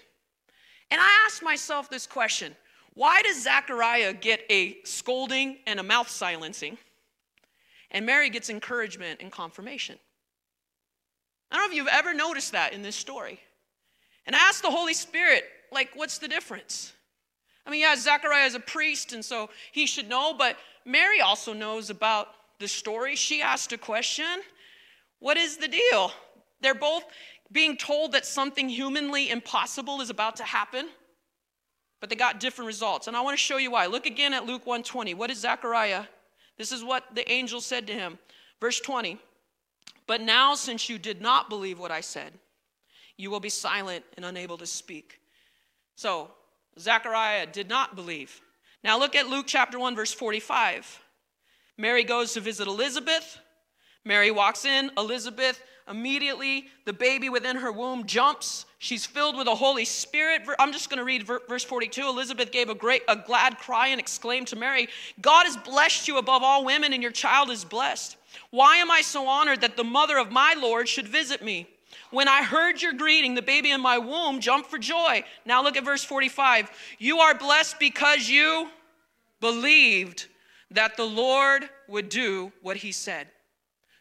And 0.90 1.00
I 1.00 1.24
asked 1.26 1.42
myself 1.42 1.88
this 1.88 2.06
question 2.06 2.54
why 2.94 3.20
does 3.22 3.42
Zechariah 3.42 4.14
get 4.14 4.40
a 4.48 4.78
scolding 4.84 5.58
and 5.66 5.78
a 5.78 5.82
mouth 5.82 6.08
silencing? 6.08 6.78
And 7.90 8.06
Mary 8.06 8.30
gets 8.30 8.48
encouragement 8.48 9.20
and 9.20 9.30
confirmation. 9.30 9.98
I 11.50 11.56
don't 11.56 11.66
know 11.66 11.70
if 11.72 11.76
you've 11.76 11.88
ever 11.88 12.14
noticed 12.14 12.52
that 12.52 12.72
in 12.72 12.82
this 12.82 12.96
story. 12.96 13.38
And 14.26 14.34
I 14.34 14.38
asked 14.40 14.62
the 14.62 14.70
Holy 14.70 14.94
Spirit, 14.94 15.44
like, 15.70 15.90
what's 15.94 16.18
the 16.18 16.26
difference? 16.26 16.92
I 17.66 17.70
mean, 17.70 17.80
yeah, 17.80 17.96
Zechariah 17.96 18.46
is 18.46 18.54
a 18.54 18.60
priest, 18.60 19.12
and 19.12 19.24
so 19.24 19.50
he 19.72 19.86
should 19.86 20.08
know, 20.08 20.34
but 20.34 20.56
Mary 20.84 21.20
also 21.20 21.52
knows 21.52 21.90
about 21.90 22.28
the 22.60 22.68
story. 22.68 23.16
She 23.16 23.42
asked 23.42 23.72
a 23.72 23.78
question 23.78 24.26
What 25.18 25.36
is 25.36 25.56
the 25.56 25.68
deal? 25.68 26.12
They're 26.60 26.74
both 26.74 27.04
being 27.52 27.76
told 27.76 28.12
that 28.12 28.24
something 28.24 28.68
humanly 28.68 29.30
impossible 29.30 30.00
is 30.00 30.10
about 30.10 30.36
to 30.36 30.44
happen, 30.44 30.88
but 32.00 32.08
they 32.08 32.16
got 32.16 32.40
different 32.40 32.66
results. 32.66 33.08
And 33.08 33.16
I 33.16 33.20
want 33.20 33.36
to 33.36 33.42
show 33.42 33.56
you 33.56 33.72
why. 33.72 33.86
Look 33.86 34.06
again 34.06 34.32
at 34.32 34.46
Luke 34.46 34.66
120. 34.66 35.14
What 35.14 35.30
is 35.30 35.38
Zechariah? 35.38 36.04
This 36.56 36.72
is 36.72 36.82
what 36.82 37.04
the 37.14 37.30
angel 37.30 37.60
said 37.60 37.86
to 37.88 37.92
him. 37.92 38.18
Verse 38.60 38.80
20. 38.80 39.18
But 40.06 40.20
now, 40.20 40.54
since 40.54 40.88
you 40.88 40.98
did 40.98 41.20
not 41.20 41.48
believe 41.48 41.78
what 41.78 41.90
I 41.90 42.00
said, 42.00 42.32
you 43.16 43.30
will 43.30 43.40
be 43.40 43.48
silent 43.48 44.04
and 44.16 44.24
unable 44.24 44.56
to 44.58 44.66
speak. 44.66 45.20
So, 45.96 46.30
Zechariah 46.78 47.46
did 47.46 47.68
not 47.68 47.96
believe. 47.96 48.40
Now 48.84 48.98
look 48.98 49.16
at 49.16 49.28
Luke 49.28 49.46
chapter 49.48 49.78
1, 49.78 49.96
verse 49.96 50.12
45. 50.12 51.02
Mary 51.78 52.04
goes 52.04 52.32
to 52.34 52.40
visit 52.40 52.66
Elizabeth. 52.66 53.38
Mary 54.04 54.30
walks 54.30 54.64
in. 54.64 54.90
Elizabeth, 54.96 55.60
immediately, 55.90 56.68
the 56.84 56.92
baby 56.92 57.28
within 57.28 57.56
her 57.56 57.72
womb 57.72 58.06
jumps. 58.06 58.64
She's 58.78 59.04
filled 59.04 59.36
with 59.36 59.46
the 59.46 59.54
Holy 59.54 59.84
Spirit. 59.84 60.42
I'm 60.58 60.72
just 60.72 60.88
going 60.88 60.98
to 60.98 61.04
read 61.04 61.26
verse 61.26 61.64
42. 61.64 62.02
Elizabeth 62.06 62.52
gave 62.52 62.68
a 62.68 62.74
great, 62.74 63.02
a 63.08 63.16
glad 63.16 63.58
cry 63.58 63.88
and 63.88 63.98
exclaimed 63.98 64.46
to 64.48 64.56
Mary, 64.56 64.88
God 65.20 65.44
has 65.44 65.56
blessed 65.56 66.06
you 66.06 66.18
above 66.18 66.42
all 66.42 66.64
women, 66.64 66.92
and 66.92 67.02
your 67.02 67.12
child 67.12 67.50
is 67.50 67.64
blessed. 67.64 68.16
Why 68.50 68.76
am 68.76 68.90
I 68.90 69.00
so 69.00 69.26
honored 69.26 69.62
that 69.62 69.76
the 69.76 69.84
mother 69.84 70.18
of 70.18 70.30
my 70.30 70.54
Lord 70.54 70.88
should 70.88 71.08
visit 71.08 71.42
me? 71.42 71.66
When 72.10 72.28
I 72.28 72.42
heard 72.42 72.80
your 72.82 72.92
greeting, 72.92 73.34
the 73.34 73.42
baby 73.42 73.70
in 73.70 73.80
my 73.80 73.98
womb 73.98 74.40
jumped 74.40 74.70
for 74.70 74.78
joy. 74.78 75.24
Now 75.44 75.62
look 75.62 75.76
at 75.76 75.84
verse 75.84 76.04
45. 76.04 76.70
You 76.98 77.18
are 77.18 77.34
blessed 77.34 77.78
because 77.78 78.28
you 78.28 78.68
believed 79.40 80.26
that 80.70 80.96
the 80.96 81.04
Lord 81.04 81.68
would 81.88 82.08
do 82.08 82.52
what 82.62 82.76
he 82.78 82.92
said. 82.92 83.28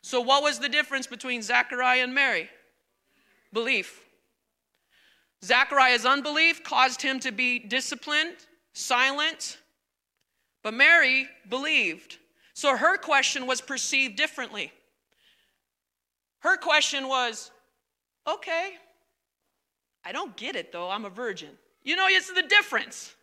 So, 0.01 0.21
what 0.21 0.43
was 0.43 0.59
the 0.59 0.69
difference 0.69 1.07
between 1.07 1.41
Zachariah 1.41 2.03
and 2.03 2.13
Mary? 2.13 2.49
Belief. 3.53 4.01
Zachariah's 5.43 6.05
unbelief 6.05 6.63
caused 6.63 7.01
him 7.01 7.19
to 7.21 7.31
be 7.31 7.59
disciplined, 7.59 8.35
silent, 8.73 9.57
but 10.63 10.73
Mary 10.73 11.27
believed. 11.47 12.17
So 12.55 12.75
her 12.75 12.97
question 12.97 13.45
was 13.45 13.61
perceived 13.61 14.15
differently. 14.15 14.71
Her 16.39 16.57
question 16.57 17.07
was, 17.07 17.51
Okay. 18.27 18.73
I 20.03 20.11
don't 20.11 20.35
get 20.35 20.55
it 20.55 20.71
though. 20.71 20.89
I'm 20.89 21.05
a 21.05 21.09
virgin. 21.09 21.49
You 21.83 21.95
know, 21.95 22.07
it's 22.07 22.31
the 22.31 22.43
difference. 22.43 23.13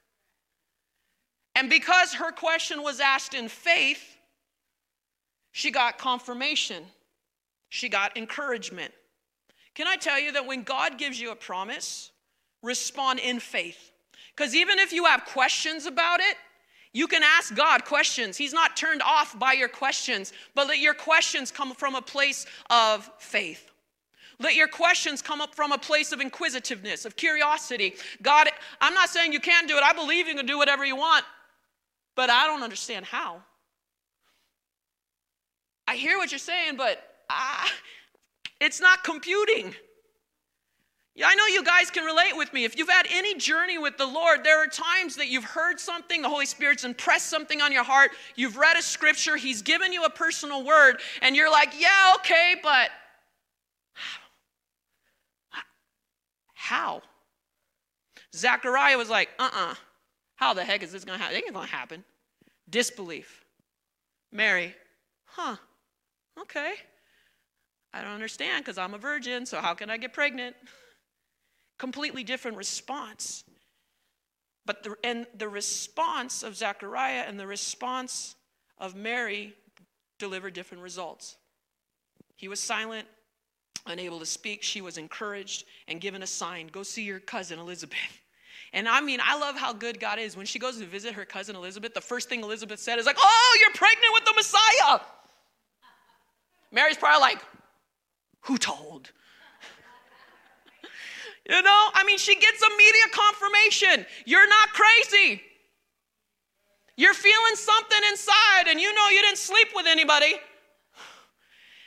And 1.55 1.69
because 1.69 2.15
her 2.15 2.33
question 2.33 2.83
was 2.83 3.01
asked 3.01 3.35
in 3.35 3.49
faith, 3.49 4.17
she 5.53 5.71
got 5.71 5.99
confirmation, 5.99 6.85
she 7.69 7.89
got 7.89 8.17
encouragement. 8.17 8.93
Can 9.75 9.87
I 9.87 9.97
tell 9.97 10.19
you 10.19 10.33
that 10.33 10.47
when 10.47 10.63
God 10.63 10.99
gives 10.99 11.21
you 11.21 11.31
a 11.31 11.37
promise, 11.37 12.11
respond 12.63 13.19
in 13.19 13.41
faith? 13.41 13.93
Because 14.35 14.55
even 14.55 14.79
if 14.79 14.93
you 14.93 15.05
have 15.05 15.25
questions 15.25 15.87
about 15.87 16.21
it, 16.21 16.37
you 16.95 17.07
can 17.07 17.23
ask 17.23 17.55
God 17.55 17.85
questions. 17.85 18.37
He's 18.37 18.53
not 18.53 18.77
turned 18.77 19.03
off 19.03 19.39
by 19.39 19.53
your 19.53 19.69
questions, 19.69 20.33
but 20.55 20.69
let 20.69 20.79
your 20.79 20.95
questions 20.95 21.51
come 21.51 21.75
from 21.75 21.95
a 21.95 22.03
place 22.03 22.45
of 22.69 23.11
faith. 23.19 23.72
Let 24.43 24.57
your 24.57 24.69
questions 24.69 25.23
come 25.23 25.41
up 25.41 25.55
from 25.55 25.73
a 25.73 25.79
place 25.79 26.13
of 26.13 26.21
inquisitiveness, 26.21 27.05
of 27.05 27.17
curiosity. 27.17 27.95
God, 28.23 28.49
I'm 28.81 28.95
not 28.95 29.09
saying 29.09 29.33
you 29.33 29.41
can't 29.41 29.69
do 29.69 29.77
it. 29.77 29.83
I 29.83 29.93
believe 29.93 30.27
you 30.27 30.35
can 30.35 30.47
do 30.47 30.59
whatever 30.59 30.85
you 30.85 30.97
want, 30.97 31.25
but 32.17 32.29
I 32.29 32.47
don't 32.47 32.63
understand 32.63 33.07
how. 33.07 33.43
I 35.87 35.97
hear 35.97 36.19
what 36.19 36.33
you're 36.33 36.39
saying, 36.39 36.77
but 36.77 37.03
ah, 37.31 37.73
it's 38.61 38.81
not 38.81 39.05
computing. 39.05 39.75
Yeah, 41.15 41.29
I 41.29 41.35
know 41.35 41.47
you 41.47 41.63
guys 41.63 41.91
can 41.91 42.05
relate 42.05 42.35
with 42.35 42.53
me. 42.55 42.65
If 42.65 42.79
you've 42.79 42.89
had 42.89 43.07
any 43.11 43.35
journey 43.35 43.77
with 43.77 43.99
the 43.99 44.07
Lord, 44.07 44.45
there 44.45 44.63
are 44.65 44.67
times 44.67 45.15
that 45.17 45.29
you've 45.29 45.45
heard 45.45 45.79
something, 45.79 46.23
the 46.23 46.29
Holy 46.29 46.47
Spirit's 46.47 46.85
impressed 46.85 47.27
something 47.27 47.61
on 47.61 47.71
your 47.71 47.85
heart, 47.85 48.13
you've 48.35 48.57
read 48.57 48.79
a 48.79 48.83
scripture, 48.83 49.37
He's 49.37 49.61
given 49.61 49.93
you 49.93 50.05
a 50.05 50.11
personal 50.11 50.65
word, 50.65 51.01
and 51.21 51.37
you're 51.37 51.51
like, 51.51 51.79
yeah, 51.79 52.15
okay, 52.17 52.57
but 52.63 52.89
How? 56.73 57.03
Zechariah 58.35 58.97
was 58.97 59.11
like, 59.11 59.29
uh 59.39 59.43
uh-uh. 59.43 59.73
uh 59.73 59.75
How 60.37 60.55
the 60.55 60.65
heck 60.65 60.83
is 60.83 60.91
this 60.91 61.05
going 61.05 61.19
to 61.19 61.23
happen? 61.23 61.37
It 61.37 61.45
ain't 61.45 61.55
going 61.55 61.67
to 61.67 61.71
happen. 61.75 62.03
Disbelief. 62.71 63.45
Mary, 64.33 64.75
huh, 65.27 65.57
okay. 66.41 66.73
I 67.93 68.01
don't 68.01 68.13
understand 68.13 68.65
because 68.65 68.79
I'm 68.79 68.95
a 68.95 68.99
virgin, 68.99 69.45
so 69.45 69.61
how 69.61 69.75
can 69.75 69.91
I 69.91 69.99
get 69.99 70.15
pregnant? 70.15 70.57
Completely 71.79 72.25
different 72.25 72.57
response. 72.57 73.45
But 74.65 74.83
the, 74.83 74.97
and 75.05 75.27
the 75.37 75.51
response 75.51 76.43
of 76.43 76.57
Zechariah 76.57 77.25
and 77.29 77.39
the 77.39 77.47
response 77.47 78.35
of 78.79 78.95
Mary 78.95 79.53
delivered 80.19 80.55
different 80.55 80.83
results. 80.83 81.37
He 82.35 82.49
was 82.49 82.61
silent, 82.61 83.09
unable 83.87 84.19
to 84.19 84.27
speak. 84.27 84.63
She 84.63 84.81
was 84.81 84.99
encouraged 84.99 85.65
and 85.89 86.01
given 86.01 86.23
a 86.23 86.27
sign 86.27 86.69
go 86.69 86.83
see 86.83 87.03
your 87.03 87.21
cousin 87.21 87.59
Elizabeth. 87.59 87.99
And 88.75 88.89
I 88.89 89.03
mean, 89.03 89.21
I 89.23 89.39
love 89.39 89.55
how 89.55 89.75
good 89.75 90.01
God 90.01 90.19
is. 90.19 90.35
When 90.35 90.47
she 90.47 90.59
goes 90.59 90.79
to 90.79 90.87
visit 90.87 91.13
her 91.13 91.27
cousin 91.27 91.57
Elizabeth, 91.57 91.93
the 91.93 92.01
first 92.01 92.31
thing 92.31 92.43
Elizabeth 92.43 92.81
said 92.81 92.99
is 92.99 93.05
like, 93.05 93.19
"Oh, 93.21 93.59
you're 93.61 93.75
pregnant 93.75 94.15
with 94.15 94.25
the 94.25 94.33
Messiah." 94.35 95.01
Mary's 96.71 96.97
probably 96.97 97.21
like, 97.21 97.39
"Who 98.45 98.57
told?" 98.57 99.13
you 101.51 101.61
know, 101.61 101.91
I 101.93 102.03
mean, 102.07 102.17
she 102.17 102.35
gets 102.35 102.63
immediate 102.63 103.13
confirmation. 103.13 104.07
You're 104.25 104.49
not 104.49 104.71
crazy. 104.73 105.43
You're 106.97 107.13
feeling 107.13 107.57
something 107.57 108.01
inside, 108.11 108.69
and 108.69 108.81
you 108.81 108.95
know 108.95 109.09
you 109.11 109.21
didn't 109.21 109.37
sleep 109.37 109.69
with 109.75 109.87
anybody. 109.87 110.35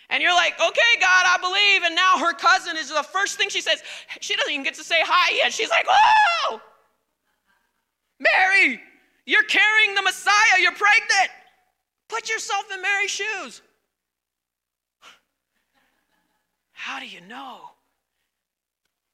And 0.10 0.22
you're 0.22 0.34
like, 0.34 0.54
okay, 0.54 1.00
God, 1.00 1.26
I 1.26 1.38
believe. 1.41 1.84
And 1.84 1.96
now 1.96 2.18
her 2.20 2.34
cousin 2.34 2.78
is 2.78 2.89
the 2.89 3.04
first 3.04 3.38
thing 3.38 3.50
she 3.50 3.62
says. 3.62 3.82
She 4.22 4.36
doesn't 4.36 4.52
even 4.52 4.63
get 4.63 4.76
to 4.76 4.84
say 4.84 5.00
hi 5.02 5.36
yet. 5.36 5.52
She's 5.52 5.70
like, 5.70 5.86
whoa! 5.89 6.62
Mary, 8.20 8.82
you're 9.26 9.44
carrying 9.44 9.96
the 9.96 10.02
Messiah. 10.02 10.60
You're 10.60 10.72
pregnant. 10.74 11.30
Put 12.08 12.30
yourself 12.30 12.65
in 12.74 12.82
Mary's 12.82 13.12
shoes. 13.12 13.62
How 16.72 17.00
do 17.00 17.08
you 17.08 17.22
know? 17.22 17.62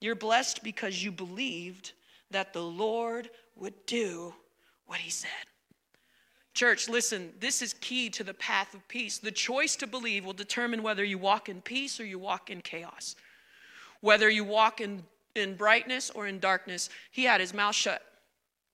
You're 0.01 0.15
blessed 0.15 0.63
because 0.63 1.01
you 1.01 1.11
believed 1.11 1.93
that 2.31 2.53
the 2.53 2.61
Lord 2.61 3.29
would 3.55 3.85
do 3.85 4.33
what 4.87 4.99
he 4.99 5.09
said. 5.09 5.29
Church, 6.61 6.87
listen, 6.87 7.33
this 7.39 7.63
is 7.63 7.73
key 7.73 8.07
to 8.11 8.23
the 8.23 8.35
path 8.35 8.75
of 8.75 8.87
peace. 8.87 9.17
The 9.17 9.31
choice 9.31 9.75
to 9.77 9.87
believe 9.87 10.23
will 10.23 10.31
determine 10.31 10.83
whether 10.83 11.03
you 11.03 11.17
walk 11.17 11.49
in 11.49 11.59
peace 11.59 11.99
or 11.99 12.05
you 12.05 12.19
walk 12.19 12.51
in 12.51 12.61
chaos. 12.61 13.15
Whether 14.01 14.29
you 14.29 14.43
walk 14.43 14.79
in, 14.79 15.01
in 15.33 15.55
brightness 15.55 16.11
or 16.11 16.27
in 16.27 16.37
darkness, 16.39 16.91
he 17.09 17.23
had 17.23 17.41
his 17.41 17.51
mouth 17.51 17.73
shut. 17.73 18.03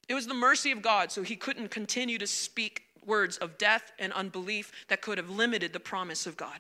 It 0.10 0.16
was 0.16 0.28
the 0.28 0.34
mercy 0.34 0.74
of 0.74 0.82
God, 0.82 1.14
so 1.14 1.24
he 1.24 1.38
couldn't 1.38 1.72
continue 1.72 2.18
to 2.18 2.28
speak 2.28 2.84
words 3.06 3.38
of 3.38 3.58
death 3.58 3.94
and 4.00 4.12
unbelief 4.12 4.74
that 4.90 5.02
could 5.02 5.18
have 5.18 5.30
limited 5.30 5.72
the 5.72 5.80
promise 5.80 6.28
of 6.28 6.36
God. 6.36 6.60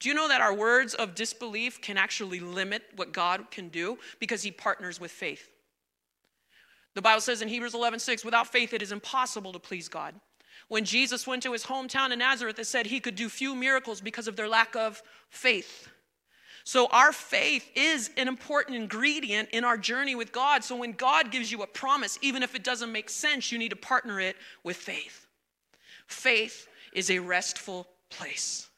Do 0.00 0.08
you 0.08 0.16
know 0.16 0.26
that 0.26 0.40
our 0.40 0.52
words 0.52 0.94
of 0.94 1.14
disbelief 1.14 1.80
can 1.80 1.96
actually 1.96 2.40
limit 2.40 2.82
what 2.96 3.12
God 3.12 3.52
can 3.52 3.68
do 3.68 3.98
because 4.18 4.42
he 4.42 4.50
partners 4.50 4.98
with 4.98 5.12
faith? 5.12 5.48
The 6.94 7.02
Bible 7.02 7.20
says 7.20 7.40
in 7.40 7.46
Hebrews 7.46 7.74
11:6, 7.74 8.24
without 8.24 8.48
faith 8.48 8.74
it 8.74 8.82
is 8.82 8.90
impossible 8.90 9.52
to 9.52 9.60
please 9.60 9.88
God. 9.88 10.16
When 10.70 10.84
Jesus 10.84 11.26
went 11.26 11.42
to 11.42 11.52
his 11.52 11.64
hometown 11.64 12.12
in 12.12 12.20
Nazareth, 12.20 12.60
it 12.60 12.64
said 12.64 12.86
he 12.86 13.00
could 13.00 13.16
do 13.16 13.28
few 13.28 13.56
miracles 13.56 14.00
because 14.00 14.28
of 14.28 14.36
their 14.36 14.48
lack 14.48 14.76
of 14.76 15.02
faith. 15.28 15.88
So, 16.62 16.86
our 16.92 17.12
faith 17.12 17.68
is 17.74 18.08
an 18.16 18.28
important 18.28 18.76
ingredient 18.76 19.48
in 19.50 19.64
our 19.64 19.76
journey 19.76 20.14
with 20.14 20.30
God. 20.30 20.62
So, 20.62 20.76
when 20.76 20.92
God 20.92 21.32
gives 21.32 21.50
you 21.50 21.62
a 21.62 21.66
promise, 21.66 22.20
even 22.22 22.44
if 22.44 22.54
it 22.54 22.62
doesn't 22.62 22.92
make 22.92 23.10
sense, 23.10 23.50
you 23.50 23.58
need 23.58 23.70
to 23.70 23.76
partner 23.76 24.20
it 24.20 24.36
with 24.62 24.76
faith. 24.76 25.26
Faith 26.06 26.68
is 26.92 27.10
a 27.10 27.18
restful 27.18 27.88
place. 28.08 28.68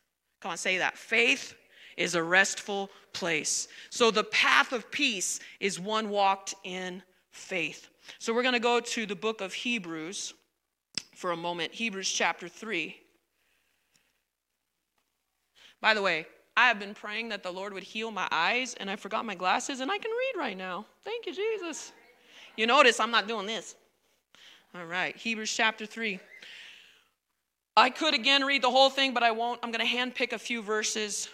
Come 0.40 0.52
on, 0.52 0.56
say 0.56 0.78
that. 0.78 0.96
Faith 0.96 1.54
is 1.98 2.14
a 2.14 2.22
restful 2.22 2.88
place. 3.12 3.68
So, 3.90 4.10
the 4.10 4.24
path 4.24 4.72
of 4.72 4.90
peace 4.90 5.40
is 5.60 5.78
one 5.78 6.08
walked 6.08 6.54
in 6.64 7.02
faith. 7.32 7.90
So, 8.18 8.32
we're 8.32 8.40
going 8.40 8.54
to 8.54 8.60
go 8.60 8.80
to 8.80 9.04
the 9.04 9.14
book 9.14 9.42
of 9.42 9.52
Hebrews 9.52 10.32
for 11.14 11.32
a 11.32 11.36
moment. 11.36 11.72
Hebrews 11.72 12.10
chapter 12.10 12.48
3. 12.48 12.96
By 15.80 15.94
the 15.94 16.02
way, 16.02 16.26
I 16.56 16.68
have 16.68 16.78
been 16.78 16.94
praying 16.94 17.30
that 17.30 17.42
the 17.42 17.50
Lord 17.50 17.72
would 17.72 17.82
heal 17.82 18.10
my 18.10 18.28
eyes, 18.30 18.74
and 18.78 18.90
I 18.90 18.96
forgot 18.96 19.24
my 19.24 19.34
glasses, 19.34 19.80
and 19.80 19.90
I 19.90 19.98
can 19.98 20.10
read 20.10 20.40
right 20.40 20.56
now. 20.56 20.86
Thank 21.04 21.26
you, 21.26 21.34
Jesus. 21.34 21.92
You 22.56 22.66
notice 22.66 23.00
I'm 23.00 23.10
not 23.10 23.26
doing 23.26 23.46
this. 23.46 23.74
All 24.74 24.84
right, 24.84 25.16
Hebrews 25.16 25.52
chapter 25.52 25.86
3. 25.86 26.18
I 27.76 27.90
could 27.90 28.14
again 28.14 28.44
read 28.44 28.62
the 28.62 28.70
whole 28.70 28.90
thing, 28.90 29.14
but 29.14 29.22
I 29.22 29.30
won't. 29.30 29.60
I'm 29.62 29.72
going 29.72 29.86
to 29.86 29.92
handpick 29.92 30.32
a 30.32 30.38
few 30.38 30.62
verses. 30.62 31.28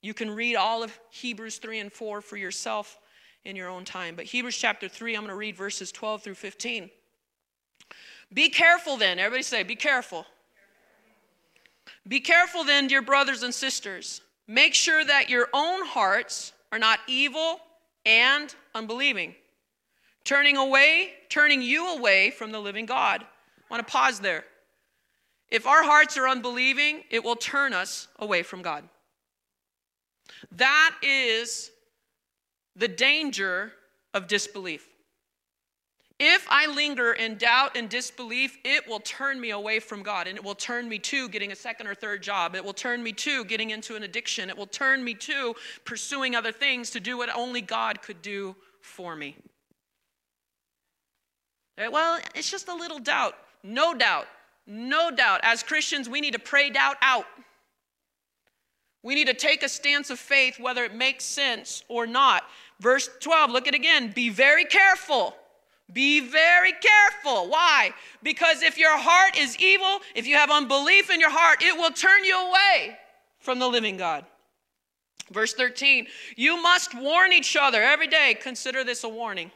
You 0.00 0.12
can 0.12 0.30
read 0.30 0.56
all 0.56 0.82
of 0.82 0.98
Hebrews 1.10 1.58
3 1.58 1.78
and 1.78 1.92
4 1.92 2.20
for 2.20 2.36
yourself 2.36 2.98
in 3.44 3.54
your 3.54 3.68
own 3.68 3.84
time. 3.84 4.16
But 4.16 4.24
Hebrews 4.24 4.56
chapter 4.56 4.88
3, 4.88 5.14
I'm 5.14 5.22
going 5.22 5.30
to 5.30 5.36
read 5.36 5.56
verses 5.56 5.92
12 5.92 6.22
through 6.22 6.34
15. 6.34 6.90
Be 8.32 8.48
careful 8.48 8.96
then. 8.96 9.18
Everybody 9.18 9.42
say, 9.42 9.62
be 9.62 9.76
careful. 9.76 10.26
Be 12.08 12.20
careful 12.20 12.64
then, 12.64 12.86
dear 12.86 13.02
brothers 13.02 13.42
and 13.42 13.54
sisters. 13.54 14.22
Make 14.48 14.74
sure 14.74 15.04
that 15.04 15.30
your 15.30 15.48
own 15.52 15.84
hearts 15.86 16.52
are 16.72 16.78
not 16.78 16.98
evil 17.06 17.60
and 18.04 18.54
unbelieving, 18.74 19.34
turning 20.24 20.56
away, 20.56 21.12
turning 21.28 21.62
you 21.62 21.96
away 21.96 22.30
from 22.30 22.50
the 22.50 22.58
living 22.58 22.86
God. 22.86 23.22
I 23.22 23.64
want 23.70 23.86
to 23.86 23.92
pause 23.92 24.18
there. 24.20 24.44
If 25.50 25.66
our 25.66 25.84
hearts 25.84 26.16
are 26.16 26.28
unbelieving, 26.28 27.02
it 27.10 27.22
will 27.22 27.36
turn 27.36 27.72
us 27.74 28.08
away 28.18 28.42
from 28.42 28.62
God. 28.62 28.88
That 30.52 30.96
is 31.02 31.70
the 32.74 32.88
danger 32.88 33.72
of 34.14 34.26
disbelief. 34.26 34.88
If 36.24 36.46
I 36.48 36.68
linger 36.68 37.14
in 37.14 37.34
doubt 37.34 37.76
and 37.76 37.88
disbelief, 37.88 38.56
it 38.62 38.86
will 38.86 39.00
turn 39.00 39.40
me 39.40 39.50
away 39.50 39.80
from 39.80 40.04
God 40.04 40.28
and 40.28 40.38
it 40.38 40.44
will 40.44 40.54
turn 40.54 40.88
me 40.88 41.00
to 41.00 41.28
getting 41.28 41.50
a 41.50 41.56
second 41.56 41.88
or 41.88 41.96
third 41.96 42.22
job. 42.22 42.54
It 42.54 42.64
will 42.64 42.72
turn 42.72 43.02
me 43.02 43.12
to 43.14 43.44
getting 43.44 43.70
into 43.70 43.96
an 43.96 44.04
addiction. 44.04 44.48
It 44.48 44.56
will 44.56 44.68
turn 44.68 45.02
me 45.02 45.14
to 45.14 45.56
pursuing 45.84 46.36
other 46.36 46.52
things 46.52 46.90
to 46.90 47.00
do 47.00 47.18
what 47.18 47.28
only 47.34 47.60
God 47.60 48.02
could 48.02 48.22
do 48.22 48.54
for 48.80 49.16
me. 49.16 49.36
Eh, 51.76 51.88
well, 51.88 52.20
it's 52.36 52.48
just 52.48 52.68
a 52.68 52.74
little 52.74 53.00
doubt. 53.00 53.34
No 53.64 53.92
doubt. 53.92 54.28
No 54.64 55.10
doubt. 55.10 55.40
As 55.42 55.64
Christians, 55.64 56.08
we 56.08 56.20
need 56.20 56.34
to 56.34 56.38
pray 56.38 56.70
doubt 56.70 56.98
out. 57.02 57.26
We 59.02 59.16
need 59.16 59.26
to 59.26 59.34
take 59.34 59.64
a 59.64 59.68
stance 59.68 60.08
of 60.08 60.20
faith, 60.20 60.60
whether 60.60 60.84
it 60.84 60.94
makes 60.94 61.24
sense 61.24 61.82
or 61.88 62.06
not. 62.06 62.44
Verse 62.78 63.10
12, 63.18 63.50
look 63.50 63.66
at 63.66 63.74
it 63.74 63.78
again. 63.78 64.12
Be 64.12 64.28
very 64.28 64.64
careful 64.64 65.34
be 65.92 66.20
very 66.20 66.72
careful. 66.72 67.48
Why? 67.48 67.92
Because 68.22 68.62
if 68.62 68.78
your 68.78 68.96
heart 68.96 69.36
is 69.38 69.58
evil, 69.58 70.00
if 70.14 70.26
you 70.26 70.36
have 70.36 70.50
unbelief 70.50 71.10
in 71.10 71.20
your 71.20 71.30
heart, 71.30 71.62
it 71.62 71.76
will 71.76 71.90
turn 71.90 72.24
you 72.24 72.36
away 72.36 72.96
from 73.38 73.58
the 73.58 73.68
living 73.68 73.96
God. 73.96 74.24
Verse 75.30 75.54
13, 75.54 76.06
you 76.36 76.60
must 76.60 76.94
warn 76.94 77.32
each 77.32 77.56
other 77.56 77.82
every 77.82 78.06
day. 78.06 78.36
Consider 78.40 78.84
this 78.84 79.04
a 79.04 79.08
warning. 79.08 79.50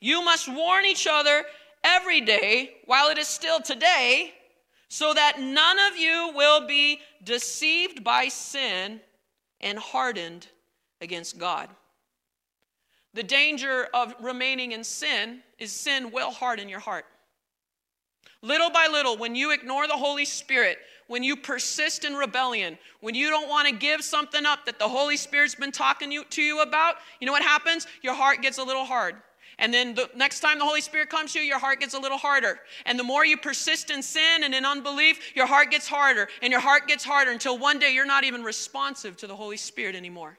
You 0.00 0.24
must 0.24 0.48
warn 0.48 0.84
each 0.84 1.06
other 1.08 1.44
every 1.84 2.20
day 2.20 2.74
while 2.86 3.10
it 3.10 3.18
is 3.18 3.28
still 3.28 3.60
today, 3.60 4.32
so 4.88 5.14
that 5.14 5.40
none 5.40 5.78
of 5.78 5.96
you 5.96 6.32
will 6.34 6.66
be 6.66 7.00
deceived 7.22 8.02
by 8.02 8.28
sin 8.28 9.00
and 9.60 9.78
hardened 9.78 10.48
against 11.00 11.38
God. 11.38 11.68
The 13.14 13.22
danger 13.22 13.88
of 13.92 14.14
remaining 14.20 14.72
in 14.72 14.84
sin 14.84 15.40
is 15.58 15.72
sin 15.72 16.12
will 16.12 16.30
harden 16.30 16.68
your 16.68 16.80
heart. 16.80 17.06
Little 18.42 18.70
by 18.70 18.88
little, 18.90 19.16
when 19.16 19.34
you 19.34 19.50
ignore 19.50 19.86
the 19.86 19.96
Holy 19.96 20.24
Spirit, 20.24 20.78
when 21.08 21.22
you 21.22 21.36
persist 21.36 22.04
in 22.04 22.14
rebellion, 22.14 22.78
when 23.00 23.14
you 23.14 23.28
don't 23.28 23.48
want 23.48 23.68
to 23.68 23.74
give 23.74 24.02
something 24.02 24.46
up 24.46 24.64
that 24.64 24.78
the 24.78 24.88
Holy 24.88 25.16
Spirit's 25.16 25.56
been 25.56 25.72
talking 25.72 26.22
to 26.30 26.42
you 26.42 26.60
about, 26.60 26.96
you 27.20 27.26
know 27.26 27.32
what 27.32 27.42
happens? 27.42 27.86
Your 28.02 28.14
heart 28.14 28.42
gets 28.42 28.58
a 28.58 28.62
little 28.62 28.84
hard. 28.84 29.16
And 29.58 29.74
then 29.74 29.94
the 29.94 30.08
next 30.16 30.40
time 30.40 30.58
the 30.58 30.64
Holy 30.64 30.80
Spirit 30.80 31.10
comes 31.10 31.34
to 31.34 31.38
you, 31.38 31.44
your 31.44 31.58
heart 31.58 31.80
gets 31.80 31.92
a 31.92 31.98
little 31.98 32.16
harder. 32.16 32.60
And 32.86 32.98
the 32.98 33.04
more 33.04 33.26
you 33.26 33.36
persist 33.36 33.90
in 33.90 34.02
sin 34.02 34.42
and 34.42 34.54
in 34.54 34.64
unbelief, 34.64 35.36
your 35.36 35.46
heart 35.46 35.70
gets 35.70 35.86
harder 35.86 36.28
and 36.40 36.50
your 36.50 36.60
heart 36.60 36.88
gets 36.88 37.04
harder 37.04 37.30
until 37.30 37.58
one 37.58 37.78
day 37.78 37.92
you're 37.92 38.06
not 38.06 38.24
even 38.24 38.42
responsive 38.42 39.18
to 39.18 39.26
the 39.26 39.36
Holy 39.36 39.58
Spirit 39.58 39.94
anymore. 39.94 40.38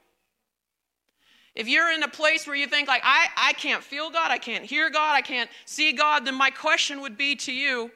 If 1.54 1.68
you're 1.68 1.90
in 1.92 2.02
a 2.02 2.08
place 2.08 2.46
where 2.46 2.56
you 2.56 2.66
think, 2.66 2.88
like, 2.88 3.02
I, 3.04 3.26
I 3.36 3.52
can't 3.52 3.82
feel 3.82 4.10
God, 4.10 4.30
I 4.30 4.38
can't 4.38 4.64
hear 4.64 4.88
God, 4.88 5.14
I 5.14 5.20
can't 5.20 5.50
see 5.66 5.92
God, 5.92 6.24
then 6.24 6.34
my 6.34 6.50
question 6.50 7.02
would 7.02 7.18
be 7.18 7.36
to 7.36 7.52
you, 7.52 7.90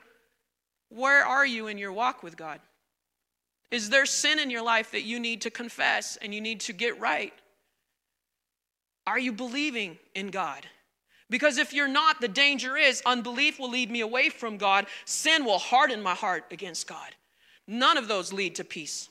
where 0.90 1.24
are 1.24 1.46
you 1.46 1.66
in 1.66 1.78
your 1.78 1.92
walk 1.92 2.22
with 2.22 2.36
God? 2.36 2.60
Is 3.70 3.90
there 3.90 4.06
sin 4.06 4.38
in 4.38 4.50
your 4.50 4.62
life 4.62 4.92
that 4.92 5.02
you 5.02 5.18
need 5.18 5.40
to 5.42 5.50
confess 5.50 6.16
and 6.16 6.34
you 6.34 6.40
need 6.40 6.60
to 6.60 6.72
get 6.72 7.00
right? 7.00 7.32
Are 9.06 9.18
you 9.18 9.32
believing 9.32 9.98
in 10.14 10.28
God? 10.28 10.66
Because 11.28 11.58
if 11.58 11.72
you're 11.72 11.88
not, 11.88 12.20
the 12.20 12.28
danger 12.28 12.76
is 12.76 13.02
unbelief 13.04 13.58
will 13.58 13.70
lead 13.70 13.90
me 13.90 14.00
away 14.00 14.28
from 14.28 14.58
God, 14.58 14.86
sin 15.04 15.44
will 15.44 15.58
harden 15.58 16.02
my 16.02 16.14
heart 16.14 16.44
against 16.50 16.86
God. 16.86 17.14
None 17.66 17.96
of 17.96 18.06
those 18.06 18.32
lead 18.32 18.54
to 18.56 18.64
peace. 18.64 19.08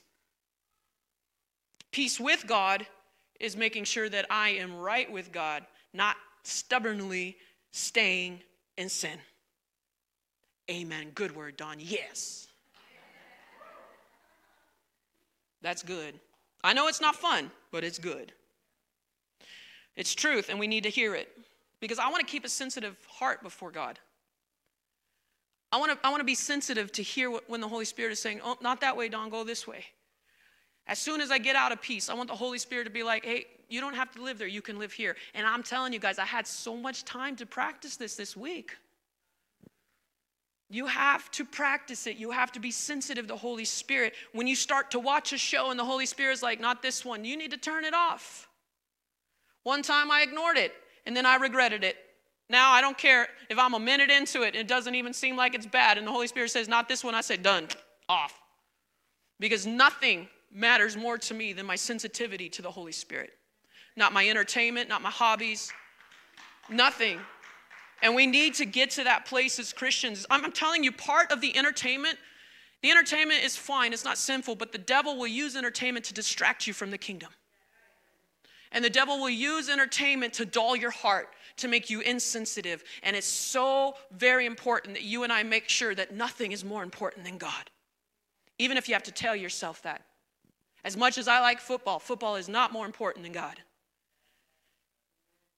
Peace 1.91 2.19
with 2.19 2.47
God 2.47 2.86
is 3.45 3.55
making 3.55 3.86
sure 3.86 4.10
that 4.10 4.25
I 4.29 4.49
am 4.49 4.75
right 4.75 5.10
with 5.10 5.31
God, 5.31 5.65
not 5.93 6.17
stubbornly 6.43 7.38
staying 7.71 8.41
in 8.77 8.89
sin. 8.89 9.17
Amen. 10.69 11.12
Good 11.13 11.36
word, 11.36 11.58
Dawn. 11.58 11.77
Yes. 11.79 12.47
That's 15.62 15.84
good. 15.84 16.19
I 16.63 16.73
know 16.73 16.88
it's 16.88 17.01
not 17.01 17.15
fun, 17.15 17.51
but 17.71 17.84
it's 17.84 17.99
good. 17.99 18.34
It's 19.95 20.13
truth, 20.13 20.49
and 20.49 20.60
we 20.60 20.67
need 20.67 20.84
to 20.84 20.89
hear 20.89 21.15
it 21.15 21.29
because 21.79 21.99
I 21.99 22.10
want 22.10 22.25
to 22.25 22.31
keep 22.31 22.45
a 22.45 22.49
sensitive 22.49 22.97
heart 23.08 23.41
before 23.41 23.71
God. 23.71 23.99
I 25.71 25.77
want 25.77 25.91
to, 25.91 26.08
I 26.08 26.10
want 26.10 26.21
to 26.21 26.25
be 26.25 26.36
sensitive 26.36 26.91
to 26.93 27.03
hear 27.03 27.29
what, 27.29 27.49
when 27.49 27.62
the 27.62 27.67
Holy 27.67 27.86
Spirit 27.86 28.12
is 28.12 28.19
saying, 28.19 28.41
Oh, 28.43 28.58
not 28.62 28.81
that 28.81 28.97
way, 28.97 29.10
Dawn, 29.10 29.29
go 29.29 29.43
this 29.43 29.67
way. 29.67 29.86
As 30.88 31.00
soon 31.00 31.21
as 31.21 31.32
I 31.32 31.38
get 31.38 31.56
out 31.56 31.71
of 31.71 31.82
peace, 31.82 32.10
I 32.10 32.13
want 32.13 32.30
the 32.30 32.36
Holy 32.36 32.60
Spirit 32.60 32.84
to 32.84 32.89
be 32.89 33.04
like, 33.04 33.26
Hey, 33.26 33.45
you 33.69 33.82
don't 33.82 33.95
have 33.95 34.12
to 34.12 34.21
live 34.21 34.38
there, 34.38 34.48
you 34.48 34.62
can 34.62 34.78
live 34.78 34.93
here. 34.93 35.15
And 35.34 35.45
I'm 35.48 35.63
telling 35.63 35.93
you 35.93 36.00
guys, 36.00 36.19
I 36.19 36.26
had 36.26 36.45
so 36.45 36.76
much 36.76 37.04
time 37.04 37.36
to 37.38 37.45
practice 37.45 37.98
this 37.98 38.15
this 38.15 38.38
week. 38.38 38.71
You 40.69 40.88
have 40.88 41.30
to 41.32 41.45
practice 41.45 42.08
it. 42.08 42.17
You 42.17 42.32
have 42.32 42.52
to 42.54 42.60
be 42.60 42.71
sensitive 42.71 43.26
to 43.26 43.34
the 43.34 43.38
Holy 43.38 43.65
Spirit. 43.65 44.13
When 44.34 44.48
you 44.48 44.56
start 44.56 44.91
to 44.91 45.00
watch 45.00 45.32
a 45.32 45.38
show 45.38 45.69
and 45.69 45.80
the 45.80 45.86
Holy 45.86 46.08
Spirit's 46.08 46.41
like, 46.41 46.60
not 46.60 46.82
this 46.82 47.06
one, 47.06 47.24
you 47.24 47.38
need 47.38 47.52
to 47.52 47.58
turn 47.58 47.86
it 47.86 47.93
off. 47.93 48.48
One 49.63 49.84
time 49.84 50.10
I 50.10 50.21
ignored 50.21 50.58
it 50.58 50.74
and 51.06 51.15
then 51.15 51.26
I 51.26 51.36
regretted 51.36 51.84
it. 51.84 51.98
Now 52.50 52.71
I 52.71 52.82
don't 52.82 52.98
care 52.98 53.28
if 53.50 53.58
I'm 53.58 53.74
a 53.74 53.80
minute 53.80 54.10
into 54.10 54.43
it, 54.43 54.56
it 54.56 54.67
doesn't 54.67 54.93
even 54.95 55.13
seem 55.13 55.36
like 55.36 55.56
it's 55.56 55.65
bad, 55.65 55.98
and 55.98 56.06
the 56.06 56.12
Holy 56.12 56.28
Spirit 56.28 56.52
says, 56.52 56.67
not 56.67 56.88
this 56.88 57.04
one, 57.04 57.15
I 57.15 57.21
say, 57.21 57.38
done, 57.38 57.67
off. 58.08 58.39
Because 59.39 59.65
nothing 59.65 60.28
matters 60.55 60.95
more 60.95 61.17
to 61.17 61.33
me 61.33 61.53
than 61.53 61.65
my 61.65 61.75
sensitivity 61.75 62.49
to 62.49 62.61
the 62.61 62.71
Holy 62.71 62.93
Spirit. 62.93 63.33
Not 63.97 64.13
my 64.13 64.27
entertainment, 64.27 64.89
not 64.89 65.01
my 65.01 65.11
hobbies, 65.11 65.71
nothing. 66.69 67.19
And 68.01 68.15
we 68.15 68.25
need 68.25 68.55
to 68.55 68.65
get 68.65 68.89
to 68.91 69.03
that 69.03 69.25
place 69.25 69.59
as 69.59 69.73
Christians. 69.73 70.25
I'm, 70.29 70.51
telling 70.51 70.83
you, 70.83 70.91
part 70.91 71.31
of 71.31 71.41
the 71.41 71.55
entertainment, 71.57 72.17
the 72.81 72.89
entertainment 72.89 73.43
is 73.43 73.55
fine, 73.55 73.93
it's 73.93 74.05
not 74.05 74.17
sinful, 74.17 74.55
but 74.55 74.71
the 74.71 74.77
devil 74.77 75.17
will 75.17 75.27
use 75.27 75.55
entertainment 75.55 76.05
to 76.05 76.13
distract 76.13 76.67
you 76.67 76.73
from 76.73 76.91
the 76.91 76.97
kingdom. 76.97 77.29
And 78.71 78.83
the 78.83 78.89
devil 78.89 79.19
will 79.19 79.29
use 79.29 79.69
entertainment 79.69 80.33
to 80.33 80.45
dull 80.45 80.75
your 80.75 80.91
heart, 80.91 81.29
to 81.57 81.67
make 81.67 81.89
you 81.89 82.01
insensitive. 82.01 82.83
And 83.03 83.15
it's 83.15 83.27
so 83.27 83.95
very 84.11 84.45
important 84.45 84.95
that 84.95 85.03
you 85.03 85.23
and 85.23 85.31
I 85.31 85.43
make 85.43 85.69
sure 85.69 85.95
that 85.95 86.13
nothing 86.13 86.51
is 86.51 86.65
more 86.65 86.83
important 86.83 87.25
than 87.25 87.37
God. 87.37 87.69
Even 88.59 88.77
if 88.77 88.87
you 88.87 88.93
have 88.95 89.03
to 89.03 89.11
tell 89.11 89.35
yourself 89.35 89.81
that. 89.83 90.01
As 90.86 90.95
much 90.95 91.17
as 91.17 91.28
I 91.28 91.39
like 91.39 91.60
football, 91.60 91.98
football 91.98 92.36
is 92.36 92.48
not 92.48 92.71
more 92.71 92.86
important 92.86 93.24
than 93.24 93.34
God. 93.34 93.60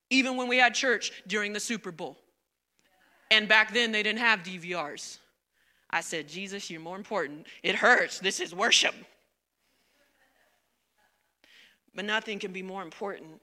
Even 0.10 0.38
when 0.38 0.48
we 0.48 0.58
had 0.58 0.74
church 0.74 1.12
during 1.28 1.52
the 1.52 1.60
Super 1.60 1.92
Bowl. 1.92 2.18
And 3.30 3.50
back 3.50 3.74
then 3.74 3.92
they 3.92 4.02
didn't 4.02 4.20
have 4.20 4.40
DVRs. 4.40 5.20
I 5.90 6.00
said, 6.00 6.30
Jesus, 6.30 6.70
you're 6.70 6.80
more 6.80 6.96
important. 6.96 7.46
It 7.62 7.76
hurts. 7.76 8.20
This 8.20 8.40
is 8.40 8.56
worship. 8.56 8.96
But 11.94 12.06
nothing 12.06 12.40
can 12.40 12.54
be 12.54 12.63
more 12.63 12.82
important 12.82 13.42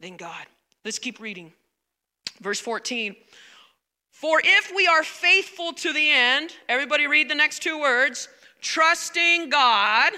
than 0.00 0.16
God. 0.16 0.46
Let's 0.82 0.98
keep 0.98 1.20
reading. 1.20 1.52
Verse 2.40 2.60
14. 2.60 3.14
For 4.10 4.40
if 4.42 4.72
we 4.74 4.86
are 4.86 5.04
faithful 5.04 5.74
to 5.74 5.92
the 5.92 6.10
end, 6.10 6.52
everybody 6.70 7.06
read 7.06 7.28
the 7.28 7.34
next 7.34 7.62
two 7.62 7.78
words 7.78 8.30
trusting 8.62 9.50
God. 9.50 10.12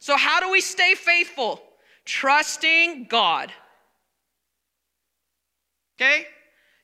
So, 0.00 0.16
how 0.16 0.40
do 0.40 0.50
we 0.50 0.60
stay 0.60 0.94
faithful? 0.94 1.62
Trusting 2.04 3.06
God. 3.08 3.52
Okay? 6.00 6.26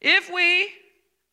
If 0.00 0.30
we 0.32 0.68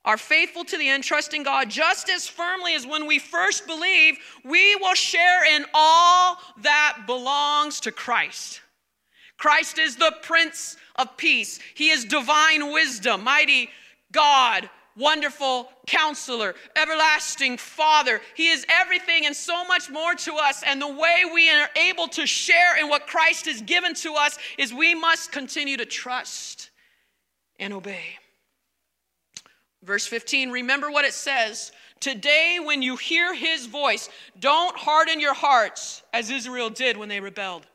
are 0.05 0.17
faithful 0.17 0.63
to 0.65 0.77
the 0.77 0.87
end, 0.87 1.03
trusting 1.03 1.43
God 1.43 1.69
just 1.69 2.09
as 2.09 2.27
firmly 2.27 2.73
as 2.73 2.87
when 2.87 3.05
we 3.05 3.19
first 3.19 3.67
believe, 3.67 4.17
we 4.43 4.75
will 4.77 4.95
share 4.95 5.45
in 5.55 5.65
all 5.73 6.37
that 6.61 7.03
belongs 7.05 7.81
to 7.81 7.91
Christ. 7.91 8.61
Christ 9.37 9.77
is 9.77 9.97
the 9.97 10.15
Prince 10.21 10.77
of 10.95 11.17
Peace. 11.17 11.59
He 11.73 11.89
is 11.89 12.05
divine 12.05 12.71
wisdom, 12.71 13.25
mighty 13.25 13.69
God, 14.11 14.69
wonderful 14.95 15.69
counselor, 15.87 16.55
everlasting 16.75 17.57
Father. 17.57 18.21
He 18.35 18.49
is 18.49 18.65
everything 18.69 19.25
and 19.25 19.35
so 19.35 19.65
much 19.65 19.89
more 19.89 20.15
to 20.15 20.33
us. 20.35 20.63
And 20.65 20.81
the 20.81 20.87
way 20.87 21.23
we 21.33 21.49
are 21.49 21.69
able 21.75 22.07
to 22.09 22.25
share 22.25 22.77
in 22.79 22.89
what 22.89 23.07
Christ 23.07 23.45
has 23.45 23.61
given 23.61 23.93
to 23.95 24.13
us 24.13 24.37
is 24.57 24.73
we 24.73 24.95
must 24.95 25.31
continue 25.31 25.77
to 25.77 25.85
trust 25.85 26.69
and 27.59 27.73
obey. 27.73 28.17
Verse 29.83 30.05
15, 30.05 30.49
remember 30.49 30.89
what 30.89 31.05
it 31.05 31.13
says. 31.13 31.71
Today, 31.99 32.59
when 32.63 32.81
you 32.81 32.95
hear 32.95 33.33
his 33.33 33.65
voice, 33.65 34.09
don't 34.39 34.75
harden 34.75 35.19
your 35.19 35.33
hearts 35.33 36.03
as 36.13 36.29
Israel 36.29 36.69
did 36.69 36.97
when 36.97 37.09
they 37.09 37.19
rebelled. 37.19 37.65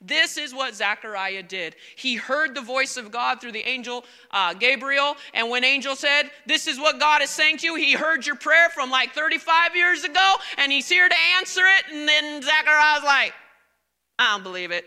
This 0.00 0.36
is 0.36 0.54
what 0.54 0.76
Zechariah 0.76 1.42
did. 1.42 1.74
He 1.96 2.14
heard 2.14 2.54
the 2.54 2.60
voice 2.60 2.96
of 2.96 3.10
God 3.10 3.40
through 3.40 3.52
the 3.52 3.66
angel 3.68 4.04
uh, 4.30 4.54
Gabriel, 4.54 5.16
and 5.34 5.50
when 5.50 5.64
angel 5.64 5.96
said, 5.96 6.30
"This 6.46 6.68
is 6.68 6.78
what 6.78 7.00
God 7.00 7.20
is 7.20 7.30
saying 7.30 7.58
to 7.58 7.66
you," 7.66 7.74
he 7.74 7.94
heard 7.94 8.24
your 8.24 8.36
prayer 8.36 8.68
from 8.70 8.90
like 8.90 9.12
35 9.12 9.74
years 9.74 10.04
ago, 10.04 10.34
and 10.56 10.70
he's 10.70 10.88
here 10.88 11.08
to 11.08 11.16
answer 11.36 11.62
it. 11.66 11.92
And 11.92 12.08
then 12.08 12.42
Zechariah's 12.42 13.02
like, 13.02 13.34
"I 14.18 14.32
don't 14.32 14.44
believe 14.44 14.70
it." 14.70 14.84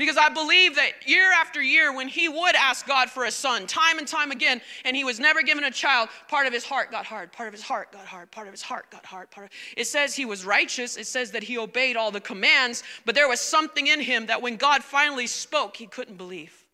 Because 0.00 0.16
I 0.16 0.30
believe 0.30 0.76
that 0.76 1.06
year 1.06 1.30
after 1.30 1.60
year, 1.60 1.94
when 1.94 2.08
he 2.08 2.26
would 2.26 2.54
ask 2.54 2.86
God 2.86 3.10
for 3.10 3.26
a 3.26 3.30
son, 3.30 3.66
time 3.66 3.98
and 3.98 4.08
time 4.08 4.30
again, 4.30 4.62
and 4.86 4.96
he 4.96 5.04
was 5.04 5.20
never 5.20 5.42
given 5.42 5.64
a 5.64 5.70
child, 5.70 6.08
part 6.26 6.46
of 6.46 6.54
his 6.54 6.64
heart 6.64 6.90
got 6.90 7.04
hard, 7.04 7.30
part 7.32 7.48
of 7.48 7.52
his 7.52 7.62
heart 7.62 7.92
got 7.92 8.06
hard, 8.06 8.30
part 8.30 8.46
of 8.46 8.54
his 8.54 8.62
heart 8.62 8.90
got 8.90 9.04
hard. 9.04 9.30
Part 9.30 9.48
of, 9.48 9.52
it 9.76 9.86
says 9.86 10.14
he 10.14 10.24
was 10.24 10.46
righteous, 10.46 10.96
it 10.96 11.06
says 11.06 11.32
that 11.32 11.42
he 11.42 11.58
obeyed 11.58 11.98
all 11.98 12.10
the 12.10 12.18
commands, 12.18 12.82
but 13.04 13.14
there 13.14 13.28
was 13.28 13.40
something 13.40 13.88
in 13.88 14.00
him 14.00 14.24
that 14.24 14.40
when 14.40 14.56
God 14.56 14.82
finally 14.82 15.26
spoke, 15.26 15.76
he 15.76 15.86
couldn't 15.86 16.16
believe. 16.16 16.64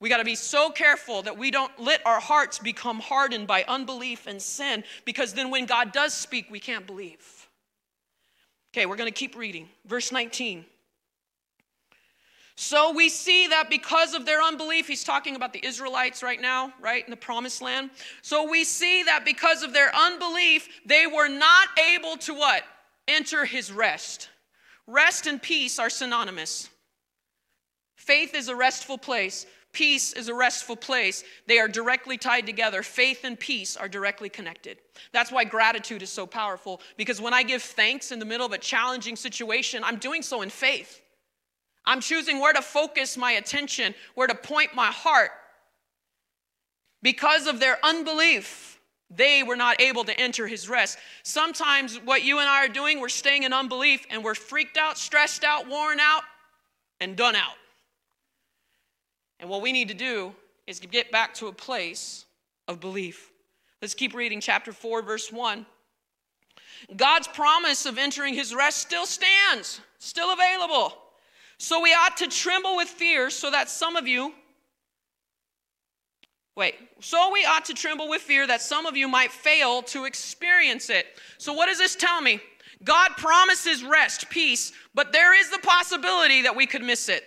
We 0.00 0.08
got 0.08 0.18
to 0.18 0.24
be 0.24 0.34
so 0.34 0.70
careful 0.70 1.22
that 1.22 1.38
we 1.38 1.52
don't 1.52 1.70
let 1.78 2.04
our 2.04 2.18
hearts 2.18 2.58
become 2.58 2.98
hardened 2.98 3.46
by 3.46 3.62
unbelief 3.68 4.26
and 4.26 4.42
sin, 4.42 4.82
because 5.04 5.32
then 5.32 5.48
when 5.48 5.64
God 5.64 5.92
does 5.92 6.12
speak, 6.12 6.46
we 6.50 6.58
can't 6.58 6.88
believe. 6.88 7.48
Okay, 8.74 8.84
we're 8.84 8.96
going 8.96 9.12
to 9.12 9.16
keep 9.16 9.36
reading. 9.36 9.68
Verse 9.86 10.10
19. 10.10 10.64
So 12.56 12.92
we 12.92 13.08
see 13.08 13.48
that 13.48 13.68
because 13.68 14.14
of 14.14 14.26
their 14.26 14.40
unbelief, 14.40 14.86
he's 14.86 15.02
talking 15.02 15.34
about 15.34 15.52
the 15.52 15.64
Israelites 15.64 16.22
right 16.22 16.40
now, 16.40 16.72
right, 16.80 17.04
in 17.04 17.10
the 17.10 17.16
promised 17.16 17.60
land. 17.60 17.90
So 18.22 18.48
we 18.48 18.64
see 18.64 19.02
that 19.02 19.24
because 19.24 19.62
of 19.62 19.72
their 19.72 19.94
unbelief, 19.94 20.68
they 20.86 21.06
were 21.06 21.28
not 21.28 21.68
able 21.92 22.16
to 22.18 22.34
what? 22.34 22.62
Enter 23.08 23.44
his 23.44 23.72
rest. 23.72 24.28
Rest 24.86 25.26
and 25.26 25.42
peace 25.42 25.78
are 25.78 25.90
synonymous. 25.90 26.68
Faith 27.96 28.34
is 28.34 28.48
a 28.48 28.56
restful 28.56 28.98
place. 28.98 29.46
Peace 29.72 30.12
is 30.12 30.28
a 30.28 30.34
restful 30.34 30.76
place. 30.76 31.24
They 31.48 31.58
are 31.58 31.66
directly 31.66 32.16
tied 32.16 32.46
together. 32.46 32.84
Faith 32.84 33.24
and 33.24 33.38
peace 33.38 33.76
are 33.76 33.88
directly 33.88 34.28
connected. 34.28 34.78
That's 35.10 35.32
why 35.32 35.42
gratitude 35.42 36.02
is 36.02 36.10
so 36.10 36.26
powerful 36.26 36.80
because 36.96 37.20
when 37.20 37.34
I 37.34 37.42
give 37.42 37.62
thanks 37.62 38.12
in 38.12 38.20
the 38.20 38.24
middle 38.24 38.46
of 38.46 38.52
a 38.52 38.58
challenging 38.58 39.16
situation, 39.16 39.82
I'm 39.82 39.96
doing 39.96 40.22
so 40.22 40.42
in 40.42 40.50
faith. 40.50 41.00
I'm 41.86 42.00
choosing 42.00 42.40
where 42.40 42.52
to 42.52 42.62
focus 42.62 43.16
my 43.16 43.32
attention, 43.32 43.94
where 44.14 44.26
to 44.26 44.34
point 44.34 44.74
my 44.74 44.86
heart. 44.86 45.30
Because 47.02 47.46
of 47.46 47.60
their 47.60 47.78
unbelief, 47.84 48.80
they 49.10 49.42
were 49.42 49.56
not 49.56 49.80
able 49.80 50.04
to 50.04 50.18
enter 50.18 50.46
his 50.46 50.68
rest. 50.68 50.98
Sometimes, 51.22 51.96
what 51.98 52.24
you 52.24 52.38
and 52.38 52.48
I 52.48 52.64
are 52.64 52.68
doing, 52.68 53.00
we're 53.00 53.08
staying 53.10 53.42
in 53.42 53.52
unbelief 53.52 54.06
and 54.10 54.24
we're 54.24 54.34
freaked 54.34 54.76
out, 54.76 54.96
stressed 54.96 55.44
out, 55.44 55.68
worn 55.68 56.00
out, 56.00 56.22
and 57.00 57.16
done 57.16 57.36
out. 57.36 57.56
And 59.38 59.50
what 59.50 59.60
we 59.60 59.72
need 59.72 59.88
to 59.88 59.94
do 59.94 60.32
is 60.66 60.80
to 60.80 60.88
get 60.88 61.12
back 61.12 61.34
to 61.34 61.48
a 61.48 61.52
place 61.52 62.24
of 62.66 62.80
belief. 62.80 63.30
Let's 63.82 63.94
keep 63.94 64.14
reading 64.14 64.40
chapter 64.40 64.72
4, 64.72 65.02
verse 65.02 65.30
1. 65.30 65.66
God's 66.96 67.28
promise 67.28 67.84
of 67.84 67.98
entering 67.98 68.32
his 68.32 68.54
rest 68.54 68.78
still 68.78 69.04
stands, 69.04 69.80
still 69.98 70.32
available. 70.32 71.03
So 71.64 71.80
we 71.80 71.94
ought 71.94 72.18
to 72.18 72.26
tremble 72.26 72.76
with 72.76 72.88
fear, 72.88 73.30
so 73.30 73.50
that 73.50 73.70
some 73.70 73.96
of 73.96 74.06
you, 74.06 74.34
wait, 76.54 76.74
so 77.00 77.30
we 77.32 77.46
ought 77.46 77.64
to 77.64 77.72
tremble 77.72 78.06
with 78.06 78.20
fear 78.20 78.46
that 78.46 78.60
some 78.60 78.84
of 78.84 78.98
you 78.98 79.08
might 79.08 79.32
fail 79.32 79.80
to 79.84 80.04
experience 80.04 80.90
it. 80.90 81.06
So 81.38 81.54
what 81.54 81.70
does 81.70 81.78
this 81.78 81.96
tell 81.96 82.20
me? 82.20 82.38
God 82.84 83.12
promises 83.16 83.82
rest, 83.82 84.28
peace, 84.28 84.74
but 84.94 85.10
there 85.10 85.34
is 85.34 85.48
the 85.48 85.58
possibility 85.60 86.42
that 86.42 86.54
we 86.54 86.66
could 86.66 86.82
miss 86.82 87.08
it. 87.08 87.24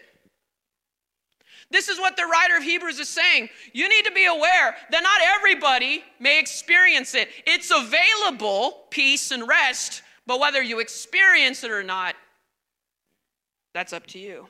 This 1.72 1.90
is 1.90 1.98
what 1.98 2.16
the 2.16 2.28
writer 2.28 2.58
of 2.58 2.64
Hebrews 2.64 3.00
is 3.00 3.10
saying. 3.10 3.50
You 3.74 3.90
need 3.90 4.06
to 4.06 4.12
be 4.12 4.28
aware 4.28 4.76
that 4.92 5.02
not 5.02 5.20
everybody 5.36 6.04
may 6.20 6.40
experience 6.40 7.16
it. 7.16 7.30
It's 7.48 7.72
available, 7.72 8.84
peace 8.92 9.32
and 9.32 9.48
rest, 9.48 10.04
but 10.28 10.40
whether 10.40 10.62
you 10.62 10.80
experience 10.80 11.64
it 11.64 11.72
or 11.72 11.82
not 11.82 12.14
that's 13.78 13.94
up 13.94 14.08
to 14.08 14.18
you. 14.18 14.48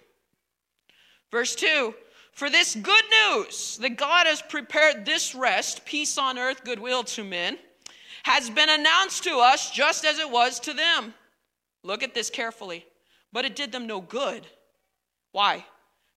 Verse 1.31 1.53
2 1.55 1.93
For 2.31 2.49
this 2.49 2.75
good 2.75 3.03
news 3.11 3.77
that 3.81 3.97
God 3.97 4.25
has 4.25 4.41
prepared 4.41 5.05
this 5.05 5.35
rest, 5.35 5.83
peace 5.83 6.17
on 6.17 6.37
earth, 6.37 6.63
goodwill 6.63 7.03
to 7.03 7.25
men, 7.25 7.57
has 8.23 8.49
been 8.49 8.69
announced 8.69 9.25
to 9.25 9.39
us 9.39 9.69
just 9.69 10.05
as 10.05 10.17
it 10.17 10.31
was 10.31 10.61
to 10.61 10.73
them. 10.73 11.13
Look 11.83 12.03
at 12.03 12.13
this 12.13 12.29
carefully. 12.29 12.85
but 13.33 13.43
it 13.43 13.57
did 13.57 13.73
them 13.73 13.85
no 13.85 13.99
good. 13.99 14.47
Why? 15.33 15.65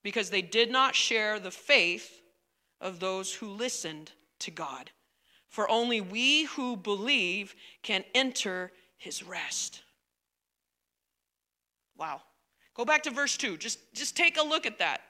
Because 0.05 0.31
they 0.31 0.43
did 0.43 0.71
not 0.71 0.95
share 0.95 1.41
the 1.41 1.51
faith 1.51 2.23
of 2.81 3.01
those 3.01 3.35
who 3.35 3.49
listened 3.49 4.13
to 4.39 4.53
God. 4.53 4.93
For 5.49 5.69
only 5.69 6.01
we 6.01 6.45
who 6.45 6.77
believe 6.77 7.57
can 7.83 8.05
enter 8.15 8.71
his 8.97 9.25
rest. 9.25 9.83
Wow. 11.99 12.23
Go 12.81 12.87
back 12.87 13.03
to 13.03 13.11
verse 13.11 13.37
2. 13.37 13.59
Just, 13.59 13.79
just 13.93 14.17
take 14.17 14.39
a 14.39 14.43
look 14.43 14.65
at 14.65 14.79
that. 14.79 15.03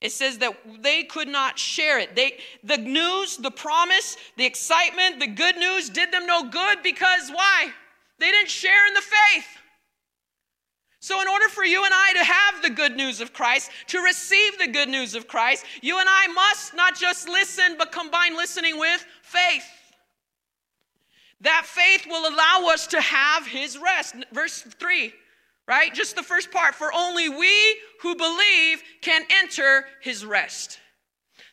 It 0.00 0.10
says 0.10 0.38
that 0.38 0.56
they 0.80 1.02
could 1.02 1.28
not 1.28 1.58
share 1.58 1.98
it. 1.98 2.16
They, 2.16 2.38
the 2.64 2.78
news, 2.78 3.36
the 3.36 3.50
promise, 3.50 4.16
the 4.38 4.46
excitement, 4.46 5.20
the 5.20 5.26
good 5.26 5.58
news 5.58 5.90
did 5.90 6.10
them 6.10 6.24
no 6.24 6.48
good 6.48 6.78
because 6.82 7.28
why? 7.28 7.68
They 8.18 8.30
didn't 8.30 8.48
share 8.48 8.86
in 8.86 8.94
the 8.94 9.02
faith. 9.02 9.44
So, 11.00 11.20
in 11.20 11.28
order 11.28 11.46
for 11.50 11.62
you 11.62 11.84
and 11.84 11.92
I 11.92 12.14
to 12.14 12.24
have 12.24 12.62
the 12.62 12.70
good 12.70 12.96
news 12.96 13.20
of 13.20 13.34
Christ, 13.34 13.70
to 13.88 14.00
receive 14.00 14.58
the 14.58 14.68
good 14.68 14.88
news 14.88 15.14
of 15.14 15.28
Christ, 15.28 15.66
you 15.82 15.98
and 15.98 16.08
I 16.08 16.28
must 16.28 16.72
not 16.72 16.98
just 16.98 17.28
listen, 17.28 17.74
but 17.76 17.92
combine 17.92 18.34
listening 18.34 18.78
with 18.78 19.04
faith. 19.20 19.66
That 21.42 21.66
faith 21.66 22.06
will 22.08 22.34
allow 22.34 22.70
us 22.72 22.86
to 22.86 23.00
have 23.02 23.46
his 23.46 23.76
rest. 23.76 24.14
Verse 24.32 24.62
3 24.62 25.12
right? 25.72 25.94
Just 25.94 26.16
the 26.16 26.22
first 26.22 26.50
part. 26.50 26.74
For 26.74 26.92
only 26.92 27.30
we 27.30 27.76
who 28.02 28.14
believe 28.14 28.82
can 29.00 29.22
enter 29.30 29.86
his 30.02 30.22
rest. 30.22 30.78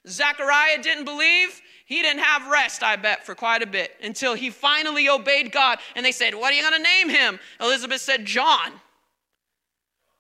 Zechariah 0.06 0.82
didn't 0.82 1.06
believe. 1.06 1.62
He 1.86 2.02
didn't 2.02 2.22
have 2.22 2.52
rest, 2.52 2.84
I 2.84 2.98
bet, 2.98 3.26
for 3.26 3.34
quite 3.34 3.64
a 3.64 3.66
bit 3.66 3.92
until 4.04 4.34
he 4.34 4.50
finally 4.50 5.08
obeyed 5.08 5.54
God. 5.54 5.80
And 5.96 6.06
they 6.06 6.12
said, 6.12 6.36
What 6.36 6.52
are 6.52 6.58
you 6.58 6.62
going 6.62 6.76
to 6.76 6.84
name 6.84 7.08
him? 7.08 7.40
Elizabeth 7.62 8.02
said, 8.02 8.26
John. 8.26 8.72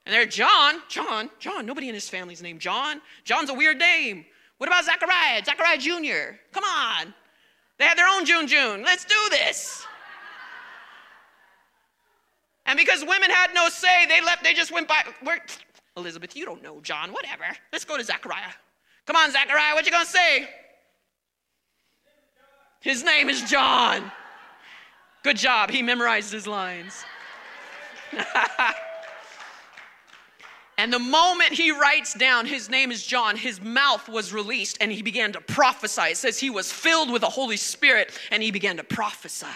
And 0.06 0.16
they're, 0.16 0.26
John, 0.26 0.76
John, 0.88 1.30
John. 1.38 1.66
Nobody 1.66 1.90
in 1.90 1.94
his 1.94 2.08
family's 2.08 2.42
named 2.42 2.62
John. 2.62 3.02
John's 3.26 3.50
a 3.50 3.54
weird 3.54 3.80
name. 3.80 4.26
What 4.60 4.68
about 4.68 4.86
Zechariah? 4.86 5.44
Zechariah 5.44 5.78
Jr. 5.78 6.38
Come 6.54 6.64
on. 6.64 7.14
They 7.78 7.86
had 7.86 7.98
their 7.98 8.08
own 8.08 8.26
June 8.26 8.48
June. 8.48 8.82
Let's 8.82 9.04
do 9.04 9.30
this. 9.30 9.86
And 12.70 12.78
because 12.78 13.04
women 13.04 13.32
had 13.32 13.52
no 13.56 13.68
say, 13.68 14.06
they 14.06 14.22
left, 14.22 14.44
they 14.44 14.54
just 14.54 14.72
went 14.72 14.88
by. 14.88 15.02
Where, 15.24 15.40
Elizabeth, 15.98 16.36
you 16.36 16.46
don't 16.46 16.62
know 16.62 16.80
John, 16.82 17.12
whatever. 17.12 17.46
Let's 17.74 17.84
go 17.84 17.98
to 17.98 18.04
Zechariah. 18.04 18.52
Come 19.08 19.16
on, 19.16 19.32
Zechariah, 19.32 19.74
what 19.74 19.88
you 19.88 19.92
gonna 19.92 20.06
say? 20.06 20.48
His 22.80 23.04
name 23.04 23.28
is 23.28 23.42
John. 23.50 24.12
Good 25.24 25.38
job, 25.38 25.72
he 25.72 25.82
memorized 25.82 26.32
his 26.32 26.46
lines. 26.46 27.04
and 30.78 30.94
the 30.94 31.00
moment 31.00 31.52
he 31.52 31.72
writes 31.72 32.14
down 32.14 32.46
his 32.46 32.70
name 32.70 32.92
is 32.92 33.04
John, 33.04 33.36
his 33.36 33.60
mouth 33.60 34.08
was 34.08 34.32
released 34.32 34.78
and 34.80 34.92
he 34.92 35.02
began 35.02 35.32
to 35.32 35.42
prophesy. 35.42 36.12
It 36.12 36.18
says 36.18 36.38
he 36.38 36.52
was 36.52 36.72
filled 36.72 37.12
with 37.12 37.22
the 37.22 37.30
Holy 37.30 37.58
Spirit 37.58 38.12
and 38.30 38.44
he 38.44 38.52
began 38.52 38.78
to 38.78 38.84
prophesy 38.84 39.48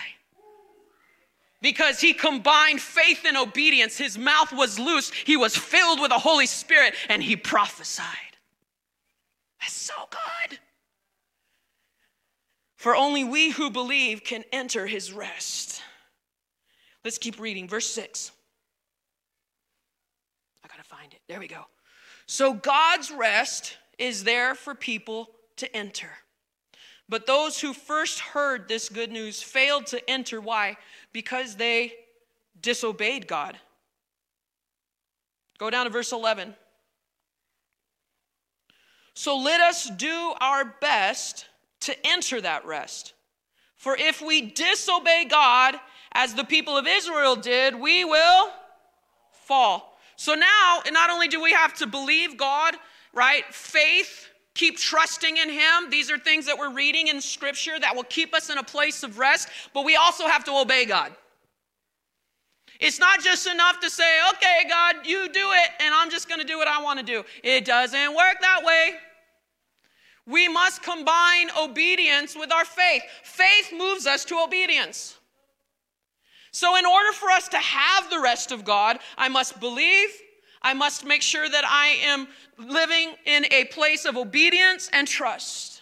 because 1.64 2.02
he 2.02 2.14
combined 2.14 2.82
faith 2.82 3.22
and 3.26 3.38
obedience. 3.38 3.98
His 3.98 4.18
mouth 4.18 4.52
was 4.54 4.78
loose, 4.78 5.12
he 5.12 5.38
was 5.38 5.58
filled 5.58 6.00
with 6.00 6.12
the 6.12 6.20
Holy 6.20 6.46
Spirit, 6.46 6.94
and 7.10 7.24
he 7.24 7.36
prophesied. 7.36 8.06
That's 9.60 9.74
so 9.74 9.94
good. 10.12 10.60
For 12.76 12.96
only 12.96 13.24
we 13.24 13.50
who 13.50 13.72
believe 13.72 14.26
can 14.26 14.44
enter 14.52 14.86
his 14.86 15.14
rest. 15.14 15.82
Let's 17.06 17.18
keep 17.18 17.40
reading. 17.40 17.68
Verse 17.70 17.88
6. 17.88 18.32
I 20.66 20.68
got 20.68 20.78
to 20.78 20.84
find 20.84 21.14
it. 21.14 21.22
There 21.30 21.40
we 21.40 21.48
go. 21.48 21.64
So 22.26 22.54
God's 22.54 23.10
rest 23.10 23.78
is 23.98 24.26
there 24.26 24.54
for 24.54 24.76
people 24.76 25.30
to 25.58 25.76
enter. 25.76 26.10
But 27.08 27.26
those 27.26 27.60
who 27.60 27.74
first 27.74 28.20
heard 28.20 28.68
this 28.68 28.90
good 28.90 29.12
news 29.12 29.42
failed 29.42 29.86
to 29.88 30.10
enter. 30.10 30.42
Why? 30.42 30.78
Because 31.14 31.56
they 31.56 31.94
disobeyed 32.60 33.28
God. 33.28 33.58
Go 35.58 35.70
down 35.70 35.86
to 35.86 35.92
verse 35.92 36.12
11. 36.12 36.56
So 39.14 39.38
let 39.38 39.62
us 39.62 39.90
do 39.90 40.34
our 40.42 40.66
best 40.82 41.46
to 41.82 41.96
enter 42.06 42.42
that 42.42 42.66
rest. 42.66 43.14
For 43.76 43.96
if 43.98 44.22
we 44.22 44.42
disobey 44.42 45.26
God, 45.30 45.76
as 46.14 46.34
the 46.34 46.44
people 46.44 46.78
of 46.78 46.88
Israel 46.88 47.36
did, 47.36 47.80
we 47.80 48.06
will 48.06 48.50
fall. 49.32 49.98
So 50.16 50.36
now, 50.36 50.82
not 50.92 51.10
only 51.10 51.28
do 51.28 51.42
we 51.42 51.52
have 51.52 51.74
to 51.76 51.88
believe 51.88 52.38
God, 52.38 52.76
right? 53.14 53.44
Faith 53.54 54.30
Keep 54.56 54.78
trusting 54.78 55.38
in 55.38 55.50
Him. 55.50 55.90
These 55.90 56.12
are 56.12 56.18
things 56.18 56.46
that 56.46 56.58
we're 56.58 56.74
reading 56.74 57.08
in 57.08 57.22
Scripture 57.22 57.80
that 57.80 57.96
will 57.96 58.04
keep 58.04 58.36
us 58.36 58.50
in 58.50 58.58
a 58.58 58.64
place 58.64 59.04
of 59.04 59.18
rest, 59.18 59.50
but 59.74 59.84
we 59.84 59.96
also 59.96 60.28
have 60.28 60.44
to 60.46 60.52
obey 60.52 60.86
God. 60.86 61.12
It's 62.80 63.00
not 63.00 63.22
just 63.22 63.48
enough 63.48 63.80
to 63.80 63.90
say, 63.90 64.20
okay, 64.34 64.66
God, 64.70 64.96
you 65.06 65.30
do 65.30 65.52
it, 65.54 65.70
and 65.80 65.94
I'm 65.94 66.10
just 66.10 66.28
going 66.28 66.42
to 66.42 66.48
do 66.48 66.58
what 66.58 66.68
I 66.68 66.82
want 66.82 67.00
to 67.00 67.06
do. 67.06 67.24
It 67.44 67.66
doesn't 67.66 68.16
work 68.16 68.38
that 68.42 68.64
way. 68.64 68.96
We 70.26 70.48
must 70.48 70.84
combine 70.84 71.50
obedience 71.60 72.36
with 72.36 72.52
our 72.52 72.66
faith. 72.66 73.04
Faith 73.24 73.74
moves 73.76 74.06
us 74.06 74.26
to 74.26 74.38
obedience. 74.38 75.18
So, 76.52 76.78
in 76.78 76.86
order 76.86 77.12
for 77.14 77.30
us 77.32 77.48
to 77.50 77.58
have 77.58 78.10
the 78.10 78.20
rest 78.20 78.52
of 78.52 78.64
God, 78.64 79.00
I 79.18 79.28
must 79.28 79.60
believe, 79.60 80.10
I 80.64 80.74
must 80.74 81.06
make 81.06 81.22
sure 81.22 81.48
that 81.48 81.66
I 81.66 81.98
am 82.06 82.28
living 82.58 83.14
in 83.26 83.46
a 83.52 83.66
place 83.66 84.06
of 84.06 84.16
obedience 84.16 84.90
and 84.94 85.08
trust. 85.08 85.82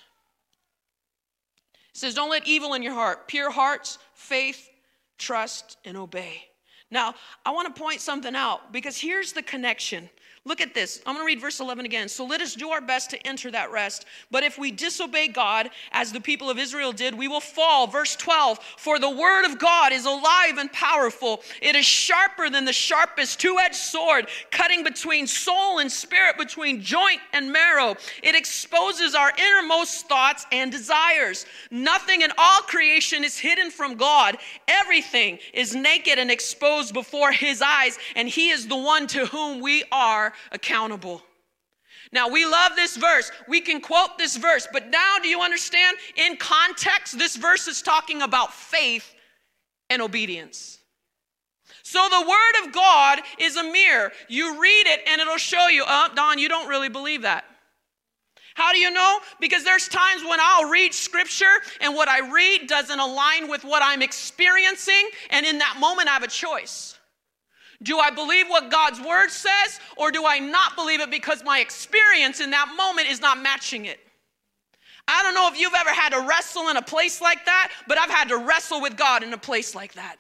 It 1.94 1.98
says, 1.98 2.15
Don't 2.15 2.30
let 2.30 2.48
evil 2.48 2.74
in 2.74 2.82
your 2.82 2.94
heart. 2.94 3.28
Pure 3.28 3.52
hearts, 3.52 4.00
faith, 4.15 4.70
trust, 5.17 5.78
and 5.86 5.96
obey. 5.98 6.44
Now, 6.89 7.15
I 7.46 7.52
want 7.52 7.74
to 7.74 7.80
point 7.80 8.02
something 8.02 8.36
out 8.36 8.74
because 8.74 8.98
here's 8.98 9.34
the 9.34 9.44
connection 9.44 10.10
Look 10.43 10.60
at 10.60 10.73
this. 10.73 11.04
I'm 11.06 11.13
going 11.13 11.23
to 11.23 11.27
read 11.27 11.39
verse 11.39 11.60
11 11.60 11.86
again. 11.86 12.10
So 12.10 12.25
let 12.25 12.41
us 12.41 12.56
do 12.56 12.71
our 12.71 12.82
best 12.82 13.12
to 13.12 13.27
enter 13.27 13.51
that 13.51 13.71
rest. 13.71 14.06
But 14.32 14.43
if 14.43 14.58
we 14.58 14.71
disobey 14.71 15.27
God, 15.27 15.69
as 15.91 16.12
the 16.12 16.19
people 16.19 16.49
of 16.49 16.58
Israel 16.58 16.91
did, 16.91 17.15
we 17.15 17.27
will 17.27 17.39
fall. 17.39 17.86
Verse 17.86 18.15
12 18.15 18.58
For 18.77 18.97
the 18.97 19.10
word 19.10 19.45
of 19.45 19.60
God 19.60 19.93
is 19.93 20.08
alive 20.08 20.58
and 20.58 20.73
powerful, 20.73 21.43
it 21.62 21.75
is 21.75 21.86
sharper 21.86 22.49
than 22.49 22.65
the 22.65 22.73
sharpest 22.73 23.39
two 23.39 23.58
edged 23.62 23.75
sword, 23.75 24.30
cutting 24.49 24.84
between 24.84 25.27
soul 25.27 25.77
and 25.77 25.91
spirit, 25.91 26.39
between 26.39 26.82
joint 26.82 27.21
and 27.34 27.51
marrow. 27.51 27.95
It 28.23 28.34
exposes 28.34 29.13
our 29.13 29.32
innermost 29.38 30.10
thoughts 30.10 30.47
and 30.51 30.71
desires. 30.71 31.45
Nothing 31.69 32.21
in 32.21 32.32
all 32.39 32.62
creation 32.62 33.23
is 33.23 33.38
hidden 33.38 33.69
from 33.69 33.93
God, 33.93 34.38
everything 34.67 35.38
is 35.54 35.75
naked 35.75 36.17
and 36.17 36.32
exposed 36.32 36.95
before 36.95 37.32
His 37.32 37.62
eyes, 37.62 37.99
and 38.15 38.27
He 38.27 38.49
is 38.49 38.67
the 38.67 38.75
one 38.75 39.06
to 39.06 39.27
whom 39.27 39.62
we 39.62 39.84
are 39.91 40.31
accountable. 40.52 41.24
Now, 42.12 42.28
we 42.28 42.46
love 42.46 42.74
this 42.76 42.98
verse. 42.98 43.32
We 43.48 43.62
can 43.62 43.80
quote 43.80 44.17
this 44.17 44.36
verse, 44.36 44.67
but 44.72 44.89
now 44.89 45.17
do 45.22 45.30
you 45.30 45.41
understand? 45.41 45.98
In 46.15 46.36
context, 46.38 47.17
this 47.17 47.36
verse 47.36 47.67
is 47.67 47.82
talking 47.82 48.22
about 48.22 48.54
faith 48.54 49.13
and 49.89 50.02
obedience. 50.02 50.80
So, 51.84 52.08
the 52.10 52.22
Word 52.22 52.65
of 52.65 52.74
God 52.74 53.20
is 53.38 53.56
a 53.56 53.63
mirror. 53.63 54.12
You 54.28 54.62
read 54.62 54.88
it 54.88 55.02
and 55.08 55.22
it'll 55.22 55.38
show 55.38 55.67
you, 55.67 55.84
oh, 55.88 56.10
Dawn, 56.15 56.39
you 56.39 56.50
don't 56.50 56.67
really 56.67 56.89
believe 56.89 57.22
that. 57.22 57.46
How 58.56 58.74
do 58.74 58.80
you 58.80 58.91
know? 58.91 59.20
Because 59.39 59.63
there's 59.63 59.88
times 59.88 60.24
when 60.24 60.39
I'll 60.41 60.70
read 60.70 60.94
scripture 60.94 61.62
and 61.79 61.96
what 61.96 62.10
I 62.10 62.32
read 62.32 62.67
doesn't 62.67 63.00
align 63.00 63.50
with 63.50 63.63
what 63.63 63.82
I'm 63.84 64.02
experiencing, 64.02 65.10
and 65.29 65.46
in 65.46 65.60
that 65.60 65.77
moment 65.79 66.10
I 66.10 66.13
have 66.13 66.23
a 66.23 66.27
choice. 66.27 66.98
Do 67.84 67.98
I 67.98 68.12
believe 68.12 68.48
what 68.48 68.69
God's 68.69 69.00
word 69.00 69.29
says, 69.29 69.79
or 69.98 70.12
do 70.12 70.25
I 70.25 70.40
not 70.40 70.75
believe 70.75 71.02
it 71.02 71.10
because 71.10 71.44
my 71.44 71.60
experience 71.60 72.40
in 72.40 72.52
that 72.52 72.73
moment 72.77 73.10
is 73.10 73.21
not 73.21 73.42
matching 73.42 73.86
it? 73.86 74.00
I 75.08 75.23
don't 75.23 75.34
know 75.34 75.50
if 75.52 75.60
you've 75.60 75.73
ever 75.73 75.90
had 75.90 76.10
to 76.10 76.21
wrestle 76.21 76.69
in 76.69 76.77
a 76.77 76.82
place 76.82 77.21
like 77.21 77.44
that, 77.46 77.71
but 77.88 77.98
I've 77.98 78.10
had 78.10 78.29
to 78.29 78.38
wrestle 78.38 78.82
with 78.82 78.96
God 78.96 79.23
in 79.23 79.34
a 79.34 79.38
place 79.38 79.73
like 79.73 79.94
that. 79.94 80.17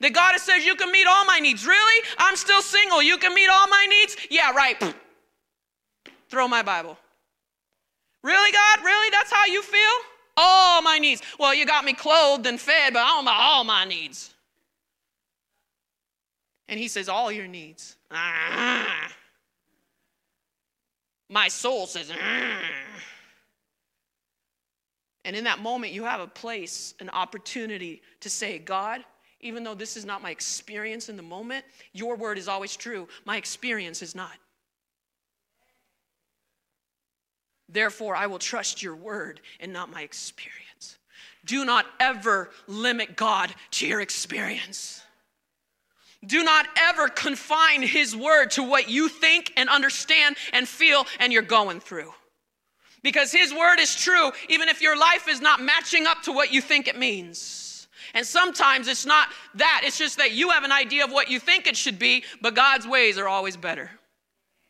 That 0.00 0.12
God 0.12 0.38
says, 0.38 0.64
You 0.64 0.76
can 0.76 0.92
meet 0.92 1.06
all 1.06 1.24
my 1.24 1.40
needs. 1.40 1.66
Really? 1.66 2.04
I'm 2.18 2.36
still 2.36 2.62
single. 2.62 3.02
You 3.02 3.16
can 3.18 3.34
meet 3.34 3.48
all 3.48 3.66
my 3.66 3.86
needs? 3.88 4.16
Yeah, 4.30 4.52
right. 4.52 4.94
Throw 6.28 6.46
my 6.46 6.62
Bible. 6.62 6.98
Really, 8.22 8.52
God? 8.52 8.84
Really? 8.84 9.10
That's 9.10 9.32
how 9.32 9.46
you 9.46 9.62
feel? 9.62 9.90
All 10.36 10.82
my 10.82 10.98
needs. 10.98 11.22
Well, 11.38 11.54
you 11.54 11.66
got 11.66 11.84
me 11.84 11.94
clothed 11.94 12.46
and 12.46 12.60
fed, 12.60 12.92
but 12.92 13.00
I 13.00 13.08
don't 13.08 13.24
know 13.24 13.32
all 13.32 13.64
my 13.64 13.84
needs. 13.84 14.34
And 16.68 16.78
he 16.78 16.88
says, 16.88 17.08
All 17.08 17.32
your 17.32 17.46
needs. 17.46 17.96
Ah. 18.10 19.12
My 21.28 21.48
soul 21.48 21.86
says, 21.86 22.10
ah. 22.12 22.60
And 25.24 25.36
in 25.36 25.44
that 25.44 25.60
moment, 25.60 25.92
you 25.92 26.04
have 26.04 26.20
a 26.20 26.26
place, 26.26 26.94
an 27.00 27.10
opportunity 27.10 28.00
to 28.20 28.30
say, 28.30 28.58
God, 28.58 29.04
even 29.40 29.62
though 29.62 29.74
this 29.74 29.96
is 29.96 30.06
not 30.06 30.22
my 30.22 30.30
experience 30.30 31.08
in 31.08 31.16
the 31.16 31.22
moment, 31.22 31.64
your 31.92 32.16
word 32.16 32.38
is 32.38 32.48
always 32.48 32.76
true. 32.76 33.06
My 33.26 33.36
experience 33.36 34.00
is 34.00 34.14
not. 34.14 34.32
Therefore, 37.68 38.16
I 38.16 38.26
will 38.26 38.38
trust 38.38 38.82
your 38.82 38.96
word 38.96 39.42
and 39.60 39.70
not 39.70 39.90
my 39.90 40.00
experience. 40.00 40.96
Do 41.44 41.66
not 41.66 41.84
ever 42.00 42.50
limit 42.66 43.14
God 43.14 43.54
to 43.72 43.86
your 43.86 44.00
experience. 44.00 45.02
Do 46.26 46.42
not 46.42 46.66
ever 46.76 47.08
confine 47.08 47.82
his 47.82 48.16
word 48.16 48.50
to 48.52 48.62
what 48.62 48.88
you 48.88 49.08
think 49.08 49.52
and 49.56 49.68
understand 49.68 50.36
and 50.52 50.66
feel 50.66 51.06
and 51.20 51.32
you're 51.32 51.42
going 51.42 51.80
through. 51.80 52.12
Because 53.02 53.30
his 53.30 53.54
word 53.54 53.78
is 53.78 53.94
true, 53.94 54.32
even 54.48 54.68
if 54.68 54.82
your 54.82 54.98
life 54.98 55.28
is 55.28 55.40
not 55.40 55.62
matching 55.62 56.06
up 56.06 56.22
to 56.22 56.32
what 56.32 56.52
you 56.52 56.60
think 56.60 56.88
it 56.88 56.98
means. 56.98 57.86
And 58.14 58.26
sometimes 58.26 58.88
it's 58.88 59.06
not 59.06 59.28
that, 59.54 59.82
it's 59.84 59.98
just 59.98 60.18
that 60.18 60.32
you 60.32 60.50
have 60.50 60.64
an 60.64 60.72
idea 60.72 61.04
of 61.04 61.12
what 61.12 61.30
you 61.30 61.38
think 61.38 61.66
it 61.66 61.76
should 61.76 61.98
be, 61.98 62.24
but 62.40 62.54
God's 62.54 62.86
ways 62.86 63.18
are 63.18 63.28
always 63.28 63.56
better. 63.56 63.90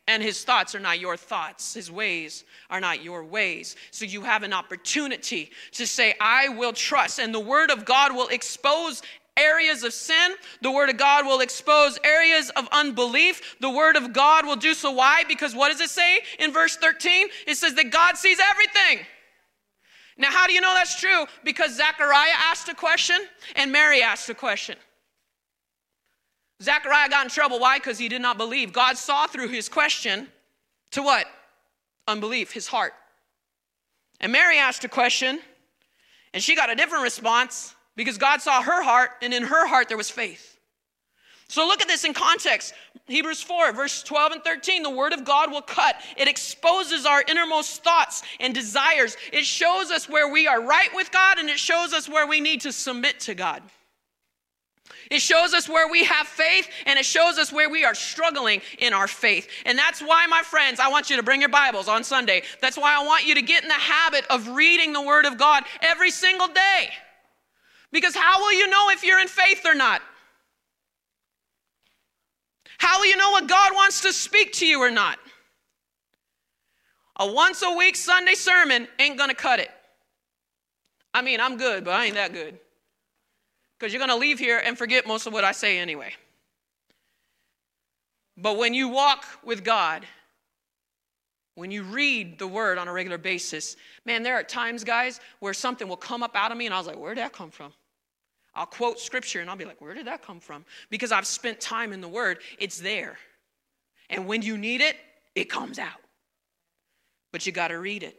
And 0.07 0.23
his 0.23 0.43
thoughts 0.43 0.73
are 0.73 0.79
not 0.79 0.99
your 0.99 1.15
thoughts, 1.15 1.75
his 1.75 1.91
ways 1.91 2.43
are 2.71 2.79
not 2.79 3.03
your 3.03 3.23
ways. 3.23 3.75
So 3.91 4.05
you 4.05 4.21
have 4.21 4.41
an 4.41 4.53
opportunity 4.53 5.51
to 5.73 5.85
say, 5.85 6.15
I 6.19 6.49
will 6.49 6.73
trust. 6.73 7.19
And 7.19 7.33
the 7.33 7.39
word 7.39 7.69
of 7.69 7.85
God 7.85 8.15
will 8.15 8.27
expose 8.29 9.03
areas 9.39 9.83
of 9.83 9.93
sin. 9.93 10.35
The 10.61 10.71
Word 10.71 10.89
of 10.89 10.97
God 10.97 11.25
will 11.25 11.39
expose 11.39 11.97
areas 12.03 12.49
of 12.51 12.67
unbelief. 12.71 13.55
The 13.59 13.69
Word 13.69 13.95
of 13.95 14.13
God 14.13 14.45
will 14.45 14.55
do 14.55 14.73
so. 14.73 14.91
Why? 14.91 15.23
Because 15.27 15.55
what 15.55 15.71
does 15.71 15.81
it 15.81 15.89
say 15.89 16.19
in 16.37 16.51
verse 16.51 16.75
13? 16.75 17.27
It 17.47 17.55
says 17.55 17.73
that 17.75 17.91
God 17.91 18.17
sees 18.17 18.39
everything. 18.39 19.05
Now, 20.17 20.31
how 20.31 20.47
do 20.47 20.53
you 20.53 20.59
know 20.59 20.73
that's 20.73 20.99
true? 20.99 21.25
Because 21.43 21.77
Zechariah 21.77 22.33
asked 22.35 22.67
a 22.67 22.75
question 22.75 23.17
and 23.55 23.71
Mary 23.71 24.01
asked 24.01 24.29
a 24.29 24.35
question. 24.35 24.75
Zechariah 26.61 27.09
got 27.09 27.25
in 27.25 27.29
trouble. 27.29 27.59
Why? 27.59 27.77
Because 27.77 27.97
he 27.97 28.09
did 28.09 28.21
not 28.21 28.37
believe. 28.37 28.73
God 28.73 28.97
saw 28.97 29.27
through 29.27 29.47
his 29.47 29.69
question 29.69 30.27
to 30.91 31.01
what? 31.01 31.25
Unbelief, 32.05 32.51
his 32.51 32.67
heart. 32.67 32.93
And 34.19 34.31
Mary 34.31 34.57
asked 34.57 34.83
a 34.83 34.89
question 34.89 35.39
and 36.33 36.43
she 36.43 36.55
got 36.55 36.69
a 36.69 36.75
different 36.75 37.03
response 37.03 37.75
because 37.99 38.17
God 38.17 38.41
saw 38.41 38.61
her 38.61 38.81
heart, 38.81 39.11
and 39.21 39.33
in 39.33 39.43
her 39.43 39.67
heart 39.67 39.89
there 39.89 39.97
was 39.97 40.09
faith. 40.09 40.57
So 41.49 41.67
look 41.67 41.81
at 41.81 41.89
this 41.89 42.05
in 42.05 42.13
context. 42.13 42.73
Hebrews 43.07 43.43
4, 43.43 43.73
verse 43.73 44.03
12 44.03 44.31
and 44.31 44.43
13. 44.45 44.83
The 44.83 44.89
word 44.89 45.11
of 45.11 45.25
God 45.25 45.51
will 45.51 45.61
cut. 45.61 45.97
It 46.15 46.29
exposes 46.29 47.05
our 47.05 47.21
innermost 47.27 47.83
thoughts 47.83 48.23
and 48.39 48.53
desires. 48.53 49.17
It 49.33 49.43
shows 49.43 49.91
us 49.91 50.07
where 50.07 50.31
we 50.31 50.47
are 50.47 50.61
right 50.61 50.87
with 50.95 51.11
God, 51.11 51.39
and 51.39 51.49
it 51.49 51.59
shows 51.59 51.91
us 51.91 52.07
where 52.07 52.25
we 52.25 52.39
need 52.39 52.61
to 52.61 52.71
submit 52.71 53.19
to 53.21 53.35
God. 53.35 53.63
It 55.11 55.21
shows 55.21 55.53
us 55.53 55.67
where 55.67 55.89
we 55.89 56.05
have 56.05 56.25
faith 56.25 56.69
and 56.85 56.99
it 56.99 57.05
shows 57.05 57.39
us 57.39 57.51
where 57.51 57.67
we 57.67 57.83
are 57.83 57.95
struggling 57.95 58.61
in 58.77 58.93
our 58.93 59.07
faith. 59.07 59.49
And 59.65 59.77
that's 59.77 60.01
why, 60.01 60.27
my 60.27 60.43
friends, 60.43 60.79
I 60.79 60.89
want 60.89 61.09
you 61.09 61.15
to 61.17 61.23
bring 61.23 61.41
your 61.41 61.49
Bibles 61.49 61.87
on 61.87 62.03
Sunday. 62.03 62.43
That's 62.61 62.77
why 62.77 62.95
I 62.95 63.03
want 63.03 63.25
you 63.25 63.33
to 63.33 63.41
get 63.41 63.63
in 63.63 63.69
the 63.69 63.73
habit 63.73 64.23
of 64.29 64.49
reading 64.49 64.93
the 64.93 65.01
Word 65.01 65.25
of 65.25 65.39
God 65.39 65.63
every 65.81 66.11
single 66.11 66.47
day. 66.47 66.89
Because 67.91 68.15
how 68.15 68.39
will 68.39 68.53
you 68.53 68.67
know 68.67 68.89
if 68.89 69.03
you're 69.03 69.19
in 69.19 69.27
faith 69.27 69.65
or 69.65 69.75
not? 69.75 70.01
How 72.77 72.99
will 72.99 73.07
you 73.07 73.17
know 73.17 73.31
what 73.31 73.47
God 73.47 73.73
wants 73.73 74.01
to 74.01 74.13
speak 74.13 74.53
to 74.53 74.65
you 74.65 74.79
or 74.79 74.91
not? 74.91 75.19
A 77.17 77.31
once 77.31 77.61
a 77.61 77.71
week 77.71 77.95
Sunday 77.95 78.35
sermon 78.35 78.87
ain't 78.99 79.17
gonna 79.17 79.33
cut 79.33 79.59
it. 79.59 79.69
I 81.13 81.21
mean, 81.21 81.41
I'm 81.41 81.57
good, 81.57 81.83
but 81.83 81.93
I 81.93 82.05
ain't 82.05 82.15
that 82.15 82.31
good. 82.31 82.57
Because 83.77 83.91
you're 83.91 83.99
gonna 83.99 84.15
leave 84.15 84.39
here 84.39 84.61
and 84.63 84.77
forget 84.77 85.05
most 85.05 85.25
of 85.25 85.33
what 85.33 85.43
I 85.43 85.51
say 85.51 85.79
anyway. 85.79 86.13
But 88.37 88.57
when 88.57 88.73
you 88.73 88.87
walk 88.87 89.25
with 89.43 89.65
God, 89.65 90.05
when 91.55 91.71
you 91.71 91.83
read 91.83 92.39
the 92.39 92.47
word 92.47 92.77
on 92.77 92.87
a 92.87 92.93
regular 92.93 93.17
basis, 93.17 93.75
man, 94.05 94.23
there 94.23 94.35
are 94.35 94.43
times, 94.43 94.85
guys, 94.85 95.19
where 95.41 95.53
something 95.53 95.89
will 95.89 95.97
come 95.97 96.23
up 96.23 96.35
out 96.35 96.53
of 96.53 96.57
me 96.57 96.65
and 96.65 96.73
I 96.73 96.77
was 96.77 96.87
like, 96.87 96.97
where'd 96.97 97.17
that 97.17 97.33
come 97.33 97.51
from? 97.51 97.73
I'll 98.55 98.65
quote 98.65 98.99
scripture 98.99 99.41
and 99.41 99.49
I'll 99.49 99.55
be 99.55 99.65
like, 99.65 99.81
where 99.81 99.93
did 99.93 100.07
that 100.07 100.21
come 100.21 100.39
from? 100.39 100.65
Because 100.89 101.11
I've 101.11 101.27
spent 101.27 101.59
time 101.59 101.93
in 101.93 102.01
the 102.01 102.07
Word, 102.07 102.39
it's 102.57 102.79
there. 102.79 103.17
And 104.09 104.27
when 104.27 104.41
you 104.41 104.57
need 104.57 104.81
it, 104.81 104.95
it 105.35 105.49
comes 105.49 105.79
out. 105.79 106.01
But 107.31 107.45
you 107.45 107.51
got 107.51 107.67
to 107.67 107.79
read 107.79 108.03
it. 108.03 108.17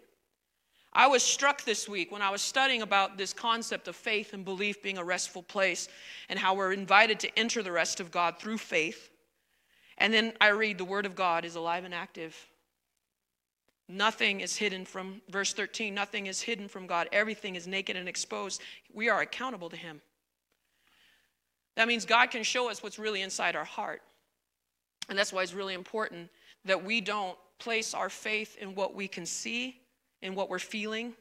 I 0.93 1.07
was 1.07 1.23
struck 1.23 1.63
this 1.65 1.89
week 1.89 2.11
when 2.11 2.23
I 2.23 2.31
was 2.31 2.43
studying 2.43 2.83
about 2.83 3.17
this 3.17 3.33
concept 3.33 3.87
of 3.87 3.95
faith 3.95 4.33
and 4.33 4.45
belief 4.45 4.83
being 4.83 4.99
a 4.99 5.05
restful 5.05 5.43
place 5.43 5.89
and 6.29 6.39
how 6.39 6.55
we're 6.55 6.73
invited 6.73 7.21
to 7.21 7.39
enter 7.39 7.63
the 7.63 7.71
rest 7.71 8.01
of 8.01 8.11
God 8.11 8.39
through 8.39 8.59
faith. 8.59 9.11
And 9.99 10.13
then 10.13 10.33
I 10.41 10.49
read 10.49 10.79
the 10.79 10.85
Word 10.85 11.07
of 11.07 11.15
God 11.15 11.45
is 11.45 11.55
alive 11.55 11.85
and 11.85 11.95
active. 11.95 12.37
Nothing 13.87 14.41
is 14.41 14.57
hidden 14.57 14.85
from, 14.85 15.21
verse 15.29 15.53
13, 15.53 15.93
nothing 15.95 16.27
is 16.27 16.41
hidden 16.41 16.69
from 16.69 16.87
God. 16.87 17.09
Everything 17.13 17.57
is 17.57 17.67
naked 17.67 17.97
and 17.97 18.09
exposed. 18.09 18.63
We 18.93 19.09
are 19.09 19.21
accountable 19.21 19.69
to 19.69 19.77
Him. 19.77 20.01
That 21.77 21.89
means 21.89 22.05
God 22.05 22.31
can 22.31 22.43
show 22.43 22.71
us 22.71 22.83
what's 22.83 22.99
really 22.99 23.23
inside 23.23 23.57
our 23.57 23.65
heart. 23.65 24.03
And 25.09 25.19
that's 25.19 25.33
why 25.33 25.43
it's 25.43 25.55
really 25.55 25.75
important 25.75 26.31
that 26.65 26.85
we 26.85 27.01
don't 27.01 27.37
place 27.59 27.95
our 27.95 28.09
faith 28.09 28.57
in 28.61 28.75
what 28.75 28.95
we 28.95 29.09
can 29.09 29.27
see, 29.27 29.81
in 30.23 30.35
what 30.35 30.49
we're 30.49 30.59
feeling, 30.59 31.15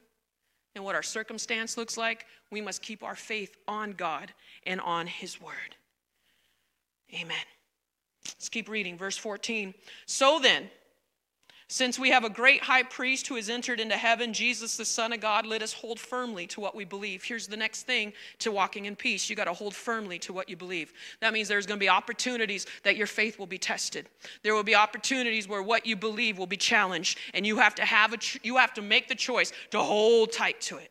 in 0.75 0.83
what 0.83 0.95
our 0.95 1.03
circumstance 1.03 1.77
looks 1.77 1.97
like. 1.97 2.25
We 2.51 2.61
must 2.61 2.81
keep 2.81 3.03
our 3.03 3.15
faith 3.15 3.55
on 3.67 3.91
God 3.91 4.33
and 4.65 4.81
on 4.81 5.07
His 5.07 5.41
Word. 5.41 5.75
Amen. 7.13 7.37
Let's 8.25 8.49
keep 8.49 8.69
reading. 8.69 8.97
Verse 8.97 9.17
14. 9.17 9.73
So 10.05 10.39
then, 10.39 10.69
since 11.71 11.99
we 11.99 12.09
have 12.09 12.23
a 12.23 12.31
great 12.31 12.63
high 12.63 12.81
priest 12.81 13.27
who 13.27 13.35
has 13.35 13.47
entered 13.47 13.79
into 13.79 13.95
heaven, 13.95 14.33
Jesus, 14.33 14.75
the 14.75 14.83
Son 14.83 15.13
of 15.13 15.19
God, 15.19 15.45
let 15.45 15.61
us 15.61 15.71
hold 15.71 15.99
firmly 15.99 16.47
to 16.47 16.59
what 16.59 16.73
we 16.73 16.83
believe. 16.83 17.23
Here's 17.23 17.45
the 17.45 17.55
next 17.55 17.83
thing 17.83 18.11
to 18.39 18.51
walking 18.51 18.85
in 18.85 18.95
peace 18.95 19.29
you 19.29 19.35
got 19.35 19.45
to 19.45 19.53
hold 19.53 19.75
firmly 19.75 20.17
to 20.19 20.33
what 20.33 20.49
you 20.49 20.55
believe. 20.55 20.91
That 21.21 21.31
means 21.31 21.47
there's 21.47 21.67
going 21.67 21.79
to 21.79 21.83
be 21.83 21.87
opportunities 21.87 22.65
that 22.81 22.97
your 22.97 23.05
faith 23.05 23.37
will 23.37 23.45
be 23.45 23.59
tested. 23.59 24.09
There 24.41 24.55
will 24.55 24.63
be 24.63 24.73
opportunities 24.73 25.47
where 25.47 25.61
what 25.61 25.85
you 25.85 25.95
believe 25.95 26.39
will 26.39 26.47
be 26.47 26.57
challenged, 26.57 27.19
and 27.35 27.45
you 27.45 27.59
have 27.59 27.75
to 27.75 27.85
have 27.85 28.13
a 28.13 28.17
you 28.41 28.57
have 28.57 28.73
to 28.73 28.81
make 28.81 29.07
the 29.07 29.13
choice 29.13 29.53
to 29.69 29.79
hold 29.79 30.31
tight 30.31 30.59
to 30.61 30.77
it. 30.77 30.89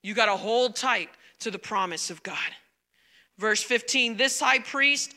You 0.00 0.14
got 0.14 0.26
to 0.26 0.36
hold 0.36 0.74
tight 0.74 1.10
to 1.40 1.50
the 1.50 1.58
promise 1.58 2.08
of 2.08 2.22
God. 2.22 2.38
Verse 3.36 3.62
15 3.62 4.16
This 4.16 4.40
high 4.40 4.60
priest 4.60 5.14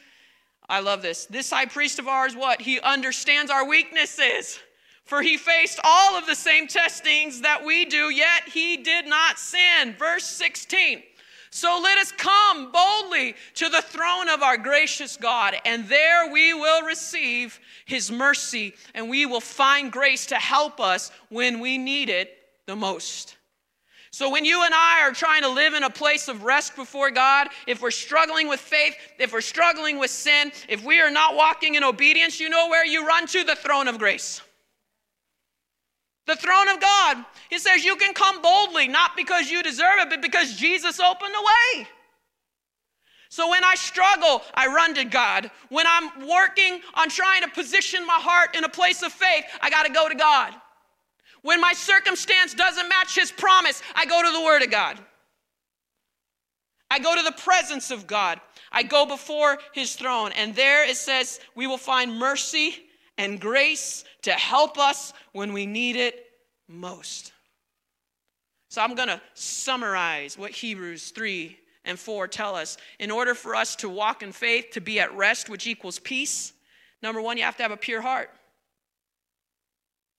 I 0.70 0.80
love 0.80 1.02
this. 1.02 1.26
This 1.26 1.50
high 1.52 1.66
priest 1.66 2.00
of 2.00 2.08
ours, 2.08 2.36
what? 2.36 2.62
He 2.62 2.80
understands 2.80 3.52
our 3.52 3.68
weaknesses. 3.68 4.60
For 5.06 5.22
he 5.22 5.38
faced 5.38 5.80
all 5.84 6.18
of 6.18 6.26
the 6.26 6.36
same 6.36 6.68
testings 6.68 7.42
that 7.42 7.66
we 7.66 7.86
do, 7.86 8.10
yet 8.10 8.48
he 8.48 8.78
did 8.78 9.06
not 9.06 9.38
sin. 9.38 9.96
Verse 10.00 10.26
16. 10.26 11.04
So 11.50 11.80
let 11.84 12.00
us 12.00 12.12
come 12.12 12.72
boldly 12.72 13.36
to 13.56 13.70
the 13.70 13.82
throne 13.82 14.28
of 14.28 14.42
our 14.42 14.58
gracious 14.58 15.18
God, 15.18 15.56
and 15.66 15.88
there 15.88 16.32
we 16.32 16.52
will 16.54 16.82
receive 16.82 17.60
his 17.86 18.12
mercy, 18.12 18.74
and 18.96 19.08
we 19.08 19.28
will 19.28 19.42
find 19.42 19.92
grace 19.92 20.26
to 20.28 20.36
help 20.36 20.80
us 20.80 21.12
when 21.30 21.60
we 21.60 21.78
need 21.78 22.10
it 22.10 22.40
the 22.66 22.76
most. 22.76 23.38
So, 24.14 24.30
when 24.30 24.46
you 24.46 24.64
and 24.64 24.76
I 24.76 25.02
are 25.02 25.12
trying 25.12 25.42
to 25.42 25.50
live 25.50 25.74
in 25.74 25.82
a 25.82 25.90
place 25.90 26.28
of 26.28 26.44
rest 26.44 26.76
before 26.76 27.10
God, 27.10 27.48
if 27.66 27.82
we're 27.82 27.90
struggling 27.90 28.48
with 28.48 28.60
faith, 28.60 28.96
if 29.18 29.34
we're 29.34 29.42
struggling 29.42 29.98
with 29.98 30.12
sin, 30.12 30.52
if 30.70 30.86
we 30.86 31.02
are 31.02 31.10
not 31.10 31.36
walking 31.36 31.74
in 31.74 31.84
obedience, 31.84 32.40
you 32.40 32.48
know 32.48 32.70
where 32.70 32.86
you 32.86 33.08
run 33.08 33.26
to? 33.26 33.44
The 33.44 33.56
throne 33.56 33.88
of 33.88 33.98
grace. 33.98 34.40
The 36.28 36.36
throne 36.36 36.70
of 36.70 36.80
God. 36.80 37.26
He 37.50 37.58
says 37.58 37.84
you 37.84 37.96
can 37.96 38.14
come 38.14 38.40
boldly, 38.40 38.88
not 38.88 39.18
because 39.18 39.50
you 39.50 39.64
deserve 39.64 39.98
it, 39.98 40.12
but 40.12 40.22
because 40.22 40.54
Jesus 40.58 41.00
opened 41.00 41.34
the 41.34 41.42
way. 41.80 41.88
So 43.30 43.50
when 43.50 43.64
I 43.64 43.74
struggle, 43.74 44.44
I 44.54 44.68
run 44.68 44.94
to 44.94 45.06
God. 45.06 45.50
When 45.70 45.88
I'm 45.88 46.28
working 46.30 46.82
on 46.94 47.10
trying 47.10 47.42
to 47.42 47.50
position 47.50 48.06
my 48.06 48.20
heart 48.20 48.56
in 48.56 48.64
a 48.64 48.70
place 48.70 49.02
of 49.02 49.12
faith, 49.12 49.46
I 49.60 49.72
got 49.72 49.88
to 49.88 49.92
go 49.92 50.08
to 50.08 50.14
God. 50.14 50.54
When 51.44 51.62
my 51.62 51.74
circumstance 51.74 52.54
doesn't 52.54 52.90
match 52.90 53.16
his 53.16 53.32
promise, 53.32 53.82
I 53.96 54.06
go 54.06 54.24
to 54.24 54.32
the 54.32 54.42
Word 54.44 54.64
of 54.64 54.72
God. 54.72 54.98
I 56.90 57.00
go 57.00 57.16
to 57.16 57.22
the 57.22 57.32
presence 57.32 57.92
of 57.92 58.08
God. 58.08 58.40
I 58.72 58.84
go 58.84 59.06
before 59.06 59.58
his 59.74 59.96
throne. 59.96 60.32
And 60.36 60.56
there 60.56 60.88
it 60.88 60.98
says, 60.98 61.40
we 61.56 61.68
will 61.68 61.78
find 61.78 62.18
mercy 62.18 62.76
and 63.18 63.40
grace 63.40 64.06
to 64.24 64.32
help 64.32 64.78
us 64.78 65.14
when 65.34 65.54
we 65.54 65.66
need 65.66 65.96
it 65.96 66.26
most. 66.68 67.34
So 68.70 68.82
I'm 68.82 68.96
going 68.96 69.10
to 69.10 69.22
summarize 69.34 70.38
what 70.38 70.52
Hebrews 70.52 71.12
3 71.12 71.58
and 71.86 72.00
4 72.00 72.28
tell 72.28 72.56
us. 72.56 72.78
In 73.00 73.12
order 73.12 73.36
for 73.36 73.54
us 73.54 73.76
to 73.78 73.90
walk 73.90 74.24
in 74.24 74.32
faith, 74.32 74.68
to 74.72 74.82
be 74.82 75.00
at 75.00 75.16
rest, 75.16 75.50
which 75.50 75.68
equals 75.68 76.00
peace, 76.00 76.54
number 77.02 77.22
one, 77.22 77.38
you 77.38 77.44
have 77.44 77.58
to 77.58 77.64
have 77.64 77.72
a 77.72 77.78
pure 77.78 78.02
heart. 78.02 78.30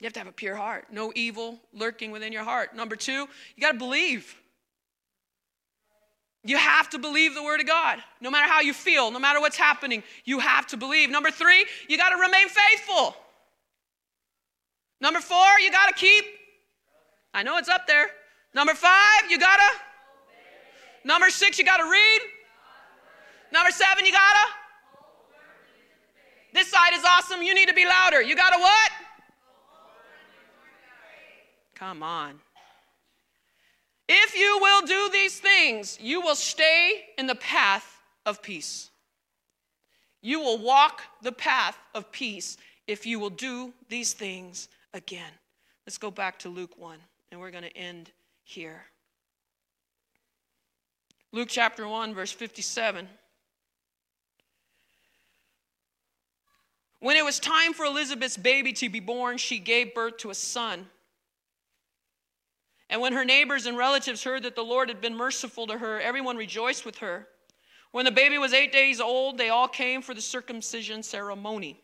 You 0.00 0.06
have 0.06 0.12
to 0.14 0.20
have 0.20 0.28
a 0.28 0.32
pure 0.32 0.56
heart, 0.56 0.86
no 0.90 1.12
evil 1.14 1.58
lurking 1.72 2.10
within 2.10 2.32
your 2.32 2.44
heart. 2.44 2.74
Number 2.74 2.96
two, 2.96 3.26
you 3.56 3.60
got 3.60 3.72
to 3.72 3.78
believe. 3.78 4.34
You 6.42 6.58
have 6.58 6.90
to 6.90 6.98
believe 6.98 7.34
the 7.34 7.42
word 7.42 7.60
of 7.60 7.66
God. 7.66 8.00
No 8.20 8.30
matter 8.30 8.46
how 8.46 8.60
you 8.60 8.74
feel, 8.74 9.10
no 9.10 9.18
matter 9.18 9.40
what's 9.40 9.56
happening, 9.56 10.02
you 10.24 10.40
have 10.40 10.66
to 10.68 10.76
believe. 10.76 11.08
Number 11.08 11.30
three, 11.30 11.64
you 11.88 11.96
got 11.96 12.10
to 12.10 12.16
remain 12.16 12.48
faithful. 12.48 13.16
Number 15.00 15.20
four, 15.20 15.46
you 15.60 15.70
got 15.70 15.88
to 15.88 15.94
keep. 15.94 16.24
I 17.32 17.42
know 17.42 17.56
it's 17.56 17.70
up 17.70 17.86
there. 17.86 18.08
Number 18.54 18.74
five, 18.74 19.30
you 19.30 19.38
got 19.38 19.56
to. 19.56 21.08
Number 21.08 21.30
six, 21.30 21.58
you 21.58 21.64
got 21.64 21.78
to 21.78 21.90
read. 21.90 22.20
Number 23.52 23.70
seven, 23.70 24.04
you 24.04 24.12
got 24.12 24.32
to. 24.32 24.52
This 26.52 26.70
side 26.70 26.94
is 26.94 27.04
awesome. 27.04 27.42
You 27.42 27.54
need 27.54 27.68
to 27.68 27.74
be 27.74 27.86
louder. 27.86 28.22
You 28.22 28.36
got 28.36 28.50
to 28.50 28.60
what? 28.60 28.90
Come 31.86 32.02
on. 32.02 32.40
If 34.08 34.34
you 34.34 34.58
will 34.58 34.86
do 34.86 35.10
these 35.12 35.38
things, 35.38 35.98
you 36.00 36.22
will 36.22 36.34
stay 36.34 37.04
in 37.18 37.26
the 37.26 37.34
path 37.34 38.00
of 38.24 38.40
peace. 38.40 38.90
You 40.22 40.40
will 40.40 40.56
walk 40.56 41.02
the 41.20 41.30
path 41.30 41.76
of 41.94 42.10
peace 42.10 42.56
if 42.86 43.04
you 43.04 43.20
will 43.20 43.28
do 43.28 43.74
these 43.90 44.14
things 44.14 44.68
again. 44.94 45.30
Let's 45.86 45.98
go 45.98 46.10
back 46.10 46.38
to 46.38 46.48
Luke 46.48 46.72
1, 46.78 46.96
and 47.30 47.38
we're 47.38 47.50
going 47.50 47.64
to 47.64 47.76
end 47.76 48.10
here. 48.44 48.84
Luke 51.32 51.48
chapter 51.50 51.86
1, 51.86 52.14
verse 52.14 52.32
57. 52.32 53.06
When 57.00 57.18
it 57.18 57.24
was 57.26 57.38
time 57.38 57.74
for 57.74 57.84
Elizabeth's 57.84 58.38
baby 58.38 58.72
to 58.72 58.88
be 58.88 59.00
born, 59.00 59.36
she 59.36 59.58
gave 59.58 59.94
birth 59.94 60.16
to 60.18 60.30
a 60.30 60.34
son. 60.34 60.86
And 62.94 63.00
when 63.00 63.14
her 63.14 63.24
neighbors 63.24 63.66
and 63.66 63.76
relatives 63.76 64.22
heard 64.22 64.44
that 64.44 64.54
the 64.54 64.62
Lord 64.62 64.88
had 64.88 65.00
been 65.00 65.16
merciful 65.16 65.66
to 65.66 65.78
her, 65.78 66.00
everyone 66.00 66.36
rejoiced 66.36 66.86
with 66.86 66.98
her. 66.98 67.26
When 67.90 68.04
the 68.04 68.12
baby 68.12 68.38
was 68.38 68.52
eight 68.52 68.70
days 68.70 69.00
old, 69.00 69.36
they 69.36 69.48
all 69.48 69.66
came 69.66 70.00
for 70.00 70.14
the 70.14 70.20
circumcision 70.20 71.02
ceremony. 71.02 71.82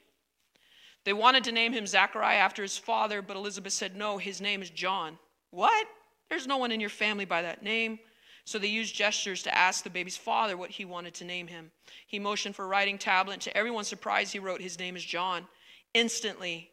They 1.03 1.13
wanted 1.13 1.43
to 1.43 1.53
name 1.53 1.73
him 1.73 1.85
Zechariah 1.85 2.37
after 2.37 2.63
his 2.63 2.79
father, 2.79 3.23
but 3.23 3.37
Elizabeth 3.37 3.73
said, 3.73 3.97
No, 3.97 4.19
his 4.19 4.41
name 4.41 4.63
is 4.63 4.71
John. 4.71 5.19
What? 5.51 5.85
There's 6.29 6.47
no 6.47 6.59
one 6.59 6.71
in 6.71 6.79
your 6.79 6.89
family 6.89 7.25
by 7.25 7.43
that 7.43 7.65
name. 7.65 7.99
So 8.45 8.61
they 8.61 8.69
used 8.69 8.95
gestures 8.95 9.43
to 9.43 9.59
ask 9.59 9.83
the 9.83 9.91
baby's 9.91 10.17
father 10.17 10.57
what 10.57 10.71
he 10.71 10.85
wanted 10.85 11.15
to 11.15 11.25
name 11.25 11.49
him. 11.49 11.73
He 12.07 12.21
motioned 12.21 12.55
for 12.55 12.69
writing 12.69 12.99
tablet. 12.99 13.41
To 13.41 13.57
everyone's 13.57 13.89
surprise, 13.89 14.31
he 14.31 14.39
wrote, 14.39 14.61
His 14.61 14.79
name 14.79 14.95
is 14.95 15.05
John. 15.05 15.49
Instantly, 15.93 16.71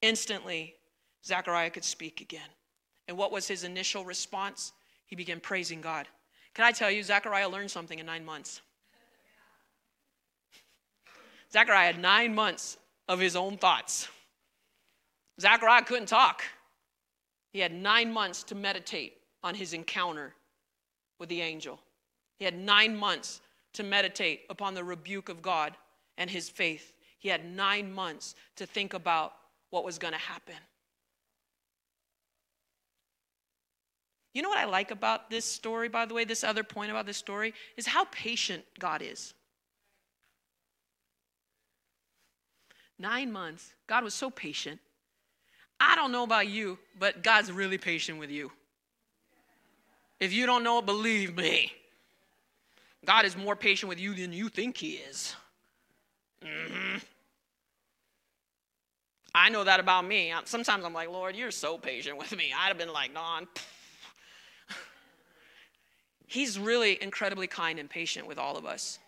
instantly, 0.00 0.76
Zechariah 1.22 1.68
could 1.68 1.84
speak 1.84 2.22
again. 2.22 2.48
And 3.08 3.16
what 3.16 3.32
was 3.32 3.46
his 3.46 3.64
initial 3.64 4.04
response? 4.04 4.72
He 5.06 5.16
began 5.16 5.40
praising 5.40 5.80
God. 5.80 6.08
Can 6.54 6.64
I 6.64 6.72
tell 6.72 6.90
you, 6.90 7.02
Zechariah 7.02 7.48
learned 7.48 7.70
something 7.70 7.98
in 7.98 8.06
nine 8.06 8.24
months? 8.24 8.60
Zechariah 11.52 11.92
had 11.92 12.00
nine 12.00 12.34
months 12.34 12.78
of 13.08 13.20
his 13.20 13.36
own 13.36 13.56
thoughts. 13.56 14.08
Zechariah 15.40 15.84
couldn't 15.84 16.06
talk. 16.06 16.42
He 17.52 17.60
had 17.60 17.72
nine 17.72 18.12
months 18.12 18.42
to 18.44 18.54
meditate 18.54 19.14
on 19.42 19.54
his 19.54 19.72
encounter 19.72 20.34
with 21.18 21.28
the 21.28 21.40
angel. 21.40 21.78
He 22.38 22.44
had 22.44 22.58
nine 22.58 22.96
months 22.96 23.40
to 23.74 23.82
meditate 23.82 24.42
upon 24.50 24.74
the 24.74 24.84
rebuke 24.84 25.28
of 25.28 25.42
God 25.42 25.74
and 26.18 26.28
his 26.28 26.48
faith. 26.48 26.92
He 27.18 27.28
had 27.28 27.44
nine 27.44 27.92
months 27.92 28.34
to 28.56 28.66
think 28.66 28.94
about 28.94 29.34
what 29.70 29.84
was 29.84 29.98
going 29.98 30.12
to 30.12 30.18
happen. 30.18 30.56
You 34.36 34.42
know 34.42 34.50
what 34.50 34.58
I 34.58 34.66
like 34.66 34.90
about 34.90 35.30
this 35.30 35.46
story, 35.46 35.88
by 35.88 36.04
the 36.04 36.12
way, 36.12 36.24
this 36.24 36.44
other 36.44 36.62
point 36.62 36.90
about 36.90 37.06
this 37.06 37.16
story, 37.16 37.54
is 37.78 37.86
how 37.86 38.04
patient 38.04 38.66
God 38.78 39.00
is. 39.00 39.32
Nine 42.98 43.32
months. 43.32 43.72
God 43.86 44.04
was 44.04 44.12
so 44.12 44.28
patient. 44.28 44.78
I 45.80 45.96
don't 45.96 46.12
know 46.12 46.22
about 46.22 46.48
you, 46.48 46.76
but 46.98 47.22
God's 47.22 47.50
really 47.50 47.78
patient 47.78 48.18
with 48.18 48.30
you. 48.30 48.52
If 50.20 50.34
you 50.34 50.44
don't 50.44 50.62
know 50.62 50.80
it, 50.80 50.84
believe 50.84 51.34
me. 51.34 51.72
God 53.06 53.24
is 53.24 53.38
more 53.38 53.56
patient 53.56 53.88
with 53.88 53.98
you 53.98 54.12
than 54.12 54.34
you 54.34 54.50
think 54.50 54.76
He 54.76 54.96
is. 54.96 55.34
Mm-hmm. 56.44 56.98
I 59.34 59.48
know 59.48 59.64
that 59.64 59.80
about 59.80 60.04
me. 60.04 60.34
Sometimes 60.44 60.84
I'm 60.84 60.92
like, 60.92 61.08
Lord, 61.08 61.36
you're 61.36 61.50
so 61.50 61.78
patient 61.78 62.18
with 62.18 62.36
me. 62.36 62.52
I'd 62.54 62.68
have 62.68 62.76
been 62.76 62.92
like, 62.92 63.14
Dawn. 63.14 63.48
He's 66.26 66.58
really 66.58 67.00
incredibly 67.00 67.46
kind 67.46 67.78
and 67.78 67.88
patient 67.88 68.26
with 68.26 68.38
all 68.38 68.56
of 68.56 68.66
us. 68.66 68.98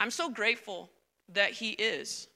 I'm 0.00 0.10
so 0.10 0.30
grateful 0.30 0.90
that 1.32 1.50
He 1.50 1.70
is, 1.70 2.26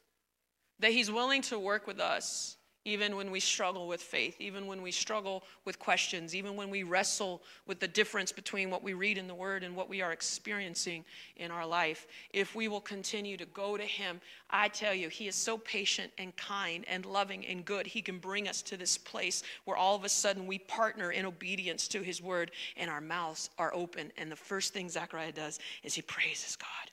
that 0.79 0.93
He's 0.93 1.11
willing 1.11 1.43
to 1.43 1.59
work 1.59 1.87
with 1.87 1.99
us 1.99 2.58
even 2.85 3.17
when 3.17 3.31
we 3.31 3.41
struggle 3.41 3.87
with 3.87 4.01
faith, 4.01 4.41
even 4.41 4.67
when 4.67 4.81
we 4.81 4.91
struggle 4.91 5.45
with 5.65 5.79
questions, 5.79 6.35
even 6.35 6.57
when 6.57 6.71
we 6.71 6.83
wrestle 6.83 7.43
with 7.67 7.81
the 7.81 7.89
difference 7.89 8.33
between 8.33 8.71
what 8.71 8.83
we 8.83 8.95
read 8.95 9.19
in 9.19 9.27
the 9.27 9.35
Word 9.35 9.63
and 9.63 9.77
what 9.77 9.89
we 9.89 10.01
are 10.01 10.13
experiencing 10.13 11.05
in 11.37 11.51
our 11.51 11.67
life. 11.67 12.07
If 12.33 12.55
we 12.55 12.69
will 12.69 12.81
continue 12.81 13.37
to 13.37 13.47
go 13.47 13.77
to 13.77 13.85
Him, 13.85 14.21
I 14.51 14.69
tell 14.69 14.95
you, 14.95 15.09
He 15.09 15.29
is 15.29 15.35
so 15.35 15.59
patient 15.59 16.13
and 16.19 16.35
kind 16.37 16.85
and 16.89 17.05
loving 17.05 17.47
and 17.47 17.65
good. 17.65 17.87
He 17.87 18.01
can 18.01 18.19
bring 18.19 18.49
us 18.49 18.63
to 18.63 18.77
this 18.77 18.97
place 18.97 19.43
where 19.65 19.77
all 19.77 19.95
of 19.95 20.05
a 20.05 20.09
sudden 20.09 20.47
we 20.47 20.59
partner 20.59 21.13
in 21.13 21.27
obedience 21.27 21.89
to 21.89 22.03
His 22.03 22.23
Word 22.23 22.53
and 22.77 22.91
our 22.91 23.01
mouths 23.01 23.51
are 23.59 23.75
open. 23.75 24.13
And 24.17 24.31
the 24.31 24.37
first 24.37 24.73
thing 24.73 24.89
Zechariah 24.89 25.33
does 25.33 25.59
is 25.83 25.95
he 25.95 26.03
praises 26.03 26.57
God. 26.57 26.93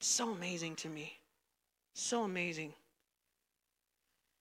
So 0.00 0.30
amazing 0.30 0.76
to 0.76 0.88
me. 0.88 1.18
So 1.94 2.24
amazing. 2.24 2.72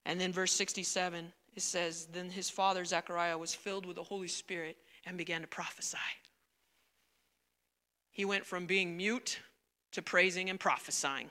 And 0.05 0.19
then 0.19 0.31
verse 0.33 0.53
67, 0.53 1.31
it 1.55 1.61
says, 1.61 2.07
Then 2.11 2.29
his 2.29 2.49
father 2.49 2.83
Zechariah 2.85 3.37
was 3.37 3.53
filled 3.53 3.85
with 3.85 3.95
the 3.95 4.03
Holy 4.03 4.27
Spirit 4.27 4.77
and 5.05 5.17
began 5.17 5.41
to 5.41 5.47
prophesy. 5.47 5.97
He 8.11 8.25
went 8.25 8.45
from 8.45 8.65
being 8.65 8.97
mute 8.97 9.39
to 9.91 10.01
praising 10.01 10.49
and 10.49 10.59
prophesying. 10.59 11.29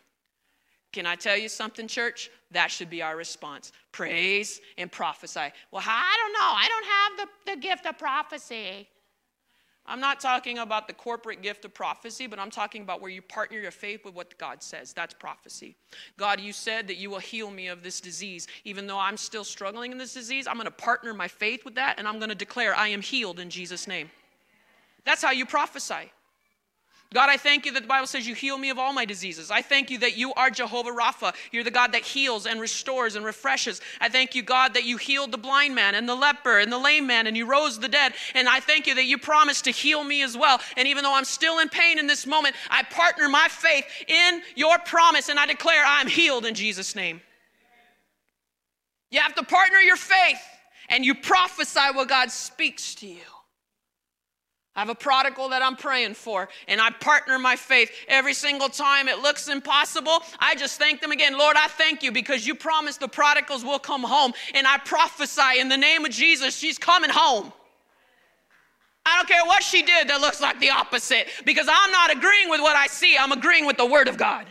Can 0.93 1.07
I 1.07 1.15
tell 1.15 1.37
you 1.37 1.49
something, 1.49 1.87
church? 1.87 2.31
That 2.51 2.71
should 2.71 2.91
be 2.91 3.01
our 3.01 3.17
response. 3.17 3.71
Praise 3.93 4.61
and 4.77 4.91
prophesy. 4.91 5.53
Well, 5.71 5.85
I 5.87 6.17
don't 6.19 6.33
know. 6.33 6.39
I 6.41 6.69
don't 6.69 6.87
have 6.87 7.29
the, 7.47 7.53
the 7.53 7.61
gift 7.61 7.87
of 7.87 7.97
prophecy. 7.97 8.89
I'm 9.91 9.99
not 9.99 10.21
talking 10.21 10.59
about 10.59 10.87
the 10.87 10.95
corporate 10.95 11.43
gift 11.43 11.65
of 11.65 11.75
prophecy, 11.75 12.29
but 12.29 12.39
I'm 12.39 12.51
talking 12.51 12.83
about 12.83 13.01
where 13.01 13.11
you 13.11 13.21
partner 13.21 13.59
your 13.59 13.73
faith 13.73 14.05
with 14.05 14.15
what 14.15 14.39
God 14.39 14.63
says. 14.63 14.93
That's 14.93 15.13
prophecy. 15.13 15.75
God, 16.17 16.41
you 16.41 16.53
said 16.53 16.87
that 16.87 16.95
you 16.95 17.11
will 17.11 17.19
heal 17.19 17.51
me 17.51 17.67
of 17.67 17.83
this 17.83 18.01
disease. 18.01 18.47
Even 18.65 18.87
though 18.87 19.01
I'm 19.01 19.17
still 19.17 19.43
struggling 19.43 19.91
in 19.91 19.99
this 19.99 20.15
disease, 20.15 20.47
I'm 20.47 20.55
going 20.55 20.67
to 20.67 20.71
partner 20.71 21.13
my 21.13 21.27
faith 21.27 21.65
with 21.65 21.75
that 21.75 21.99
and 21.99 22.07
I'm 22.07 22.21
going 22.21 22.29
to 22.29 22.37
declare 22.37 22.73
I 22.73 22.87
am 22.87 23.03
healed 23.03 23.41
in 23.41 23.51
Jesus' 23.51 23.89
name. 23.89 24.13
That's 25.05 25.23
how 25.23 25.33
you 25.33 25.45
prophesy. 25.45 26.13
God, 27.13 27.29
I 27.29 27.37
thank 27.37 27.67
you 27.67 27.73
that 27.73 27.81
the 27.81 27.89
Bible 27.89 28.07
says 28.07 28.25
you 28.29 28.37
heal 28.37 28.57
me 28.57 28.71
of 28.71 28.79
all 28.79 28.93
my 28.93 29.05
diseases. 29.05 29.51
I 29.51 29.63
thank 29.63 29.91
you 29.91 29.99
that 29.99 30.17
you 30.17 30.33
are 30.35 30.49
Jehovah 30.49 30.91
Rapha. 30.91 31.35
You're 31.51 31.65
the 31.65 31.71
God 31.73 31.91
that 31.93 32.03
heals 32.03 32.47
and 32.47 32.61
restores 32.61 33.17
and 33.17 33.25
refreshes. 33.25 33.81
I 34.01 34.09
thank 34.09 34.37
you, 34.37 34.45
God, 34.45 34.75
that 34.75 34.85
you 34.85 34.97
healed 34.97 35.33
the 35.33 35.39
blind 35.39 35.75
man 35.75 35.97
and 35.97 36.09
the 36.09 36.15
leper 36.15 36.61
and 36.61 36.71
the 36.71 36.79
lame 36.79 37.09
man 37.09 37.27
and 37.27 37.37
you 37.37 37.47
rose 37.47 37.81
the 37.81 37.89
dead. 37.89 38.13
And 38.35 38.49
I 38.49 38.61
thank 38.61 38.87
you 38.87 38.95
that 38.95 39.07
you 39.07 39.19
promised 39.19 39.65
to 39.65 39.73
heal 39.73 40.05
me 40.05 40.23
as 40.23 40.37
well. 40.37 40.61
And 40.77 40.87
even 40.87 41.03
though 41.03 41.15
I'm 41.15 41.25
still 41.25 41.59
in 41.59 41.69
pain 41.69 41.99
in 41.99 42.07
this 42.07 42.29
moment, 42.29 42.55
I 42.71 42.85
partner 42.85 43.29
my 43.29 43.49
faith 43.51 43.87
in 44.07 44.43
your 44.55 44.79
promise 44.79 45.29
and 45.29 45.39
I 45.39 45.47
declare 45.47 45.83
I'm 45.85 46.07
healed 46.07 46.47
in 46.47 46.55
Jesus' 46.55 46.95
name. 46.95 47.21
You 49.11 49.19
have 49.19 49.35
to 49.35 49.43
partner 49.43 49.79
your 49.79 49.97
faith 49.97 50.41
and 50.89 51.05
you 51.05 51.17
prophesy 51.17 51.81
what 51.93 52.09
God 52.09 52.31
speaks 52.31 52.95
to 52.97 53.09
you. 53.09 53.40
I 54.81 54.83
have 54.83 54.89
a 54.89 54.95
prodigal 54.95 55.51
that 55.51 55.61
I'm 55.61 55.77
praying 55.77 56.15
for, 56.15 56.49
and 56.67 56.81
I 56.81 56.89
partner 56.89 57.39
my 57.39 57.55
faith 57.55 57.91
every 58.09 58.33
single 58.33 58.71
time 58.71 59.09
it 59.09 59.19
looks 59.19 59.47
impossible. 59.47 60.23
I 60.39 60.55
just 60.55 60.79
thank 60.79 61.03
them 61.03 61.11
again. 61.11 61.37
Lord, 61.37 61.55
I 61.59 61.69
thank 61.69 62.03
you 62.03 62.11
because 62.11 62.47
you 62.47 62.55
promised 62.55 63.01
the 63.01 63.07
prodigals 63.07 63.63
will 63.63 63.79
come 63.79 64.03
home, 64.03 64.33
and 64.55 64.67
I 64.67 64.79
prophesy 64.79 65.61
in 65.61 65.69
the 65.69 65.77
name 65.77 66.07
of 66.07 66.13
Jesus, 66.13 66.57
she's 66.57 66.79
coming 66.79 67.11
home. 67.11 67.53
I 69.05 69.19
don't 69.19 69.29
care 69.29 69.45
what 69.45 69.63
she 69.63 69.83
did 69.83 70.09
that 70.09 70.23
looks 70.23 70.41
like 70.41 70.59
the 70.61 70.71
opposite 70.71 71.27
because 71.45 71.67
I'm 71.71 71.93
not 71.93 72.11
agreeing 72.11 72.49
with 72.49 72.63
what 72.63 72.75
I 72.75 72.87
see, 72.87 73.19
I'm 73.19 73.33
agreeing 73.33 73.67
with 73.67 73.77
the 73.77 73.85
Word 73.85 74.09
of 74.09 74.17
God. 74.17 74.47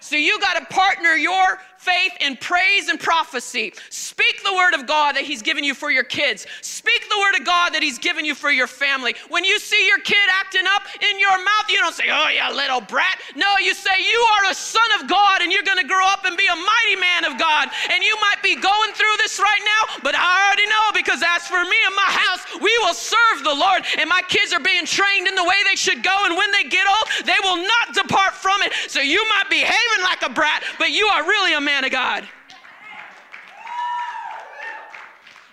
So 0.00 0.16
you 0.16 0.40
got 0.40 0.58
to 0.58 0.74
partner 0.74 1.10
your 1.10 1.58
faith 1.82 2.12
in 2.20 2.36
praise 2.36 2.88
and 2.88 3.00
prophecy. 3.00 3.72
Speak 3.90 4.44
the 4.44 4.54
word 4.54 4.74
of 4.74 4.86
God 4.86 5.16
that 5.16 5.24
He's 5.24 5.42
given 5.42 5.64
you 5.64 5.74
for 5.74 5.90
your 5.90 6.04
kids. 6.04 6.46
Speak 6.60 7.08
the 7.10 7.18
word 7.18 7.40
of 7.40 7.46
God 7.46 7.74
that 7.74 7.82
He's 7.82 7.98
given 7.98 8.24
you 8.24 8.34
for 8.34 8.50
your 8.50 8.68
family. 8.68 9.16
When 9.28 9.42
you 9.42 9.58
see 9.58 9.88
your 9.88 9.98
kid 9.98 10.28
acting 10.38 10.66
up 10.68 10.82
in 11.00 11.18
your 11.18 11.34
mouth, 11.38 11.66
you 11.70 11.80
don't 11.80 11.94
say, 11.94 12.04
Oh, 12.10 12.28
yeah, 12.28 12.50
little 12.50 12.80
brat. 12.80 13.18
No, 13.34 13.58
you 13.58 13.74
say, 13.74 13.96
You 13.98 14.20
are 14.36 14.52
a 14.52 14.54
son 14.54 14.90
of 15.00 15.08
God 15.08 15.40
and 15.40 15.50
you're 15.50 15.64
going 15.64 15.80
to 15.80 15.88
grow 15.88 16.06
up 16.06 16.24
and 16.24 16.36
be 16.36 16.46
a 16.46 16.54
mighty 16.54 16.96
man 17.00 17.24
of 17.24 17.40
God. 17.40 17.68
And 17.90 18.04
you 18.04 18.14
might 18.20 18.42
be 18.42 18.54
going 18.54 18.92
through 18.92 19.16
this 19.18 19.40
right 19.40 19.64
now, 19.64 19.98
but 20.04 20.14
I 20.14 20.46
already 20.46 20.68
know 20.68 20.86
because 20.92 21.22
as 21.24 21.48
for 21.48 21.64
me 21.64 21.78
and 21.86 21.96
my 21.96 22.12
house, 22.12 22.42
we 22.60 22.72
will 22.84 22.94
serve 22.94 23.42
the 23.42 23.54
Lord. 23.56 23.82
And 23.96 24.06
my 24.08 24.22
kids 24.28 24.52
are 24.52 24.60
being 24.60 24.84
trained 24.84 25.26
in 25.26 25.34
the 25.34 25.44
way 25.44 25.56
they 25.64 25.76
should 25.76 26.04
go. 26.04 26.14
And 26.28 26.36
when 26.36 26.50
they 26.52 26.68
get 26.68 26.84
old, 26.86 27.26
they 27.26 27.40
will 27.42 27.58
not 27.58 27.96
depart 27.96 28.36
from 28.36 28.60
it. 28.62 28.70
So 28.86 29.00
you 29.00 29.24
might 29.32 29.48
be 29.48 29.62
behaving 29.62 30.02
like 30.02 30.22
a 30.22 30.28
brat, 30.28 30.62
but 30.78 30.90
you 30.90 31.06
are 31.06 31.22
really 31.22 31.54
a 31.54 31.60
man 31.60 31.71
man 31.72 31.84
of 31.84 31.90
God. 31.90 32.28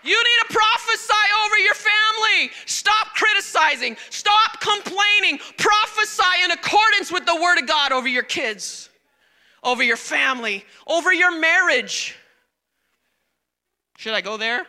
You 0.03 0.11
need 0.17 0.39
to 0.47 0.53
prophesy 0.53 1.13
over 1.45 1.57
your 1.59 1.73
family. 1.73 2.51
Stop 2.65 3.15
criticizing. 3.15 3.95
Stop 4.09 4.59
complaining. 4.59 5.39
Prophesy 5.57 6.43
in 6.43 6.51
accordance 6.51 7.09
with 7.09 7.25
the 7.25 7.35
Word 7.35 7.57
of 7.57 7.67
God 7.67 7.93
over 7.93 8.09
your 8.09 8.23
kids, 8.23 8.89
over 9.63 9.81
your 9.81 9.95
family, 9.95 10.65
over 10.87 11.13
your 11.13 11.39
marriage. 11.39 12.17
Should 13.97 14.13
I 14.13 14.19
go 14.19 14.35
there? 14.35 14.65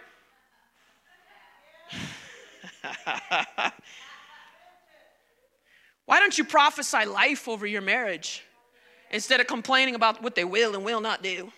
Why 6.07 6.21
don't 6.21 6.39
you 6.39 6.45
prophesy 6.45 7.07
life 7.07 7.49
over 7.49 7.67
your 7.67 7.83
marriage? 7.83 8.45
Instead 9.11 9.41
of 9.41 9.47
complaining 9.47 9.95
about 9.95 10.23
what 10.23 10.35
they 10.35 10.45
will 10.45 10.75
and 10.75 10.85
will 10.85 11.01
not 11.01 11.23
do. 11.23 11.53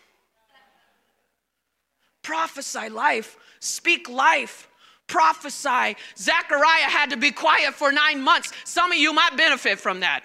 Prophesy 2.22 2.88
life, 2.88 3.36
speak 3.60 4.08
life, 4.08 4.68
prophesy. 5.06 5.96
Zechariah 6.16 6.88
had 6.88 7.10
to 7.10 7.16
be 7.16 7.30
quiet 7.30 7.74
for 7.74 7.92
nine 7.92 8.20
months. 8.22 8.52
Some 8.64 8.92
of 8.92 8.98
you 8.98 9.12
might 9.12 9.36
benefit 9.36 9.78
from 9.78 10.00
that. 10.00 10.22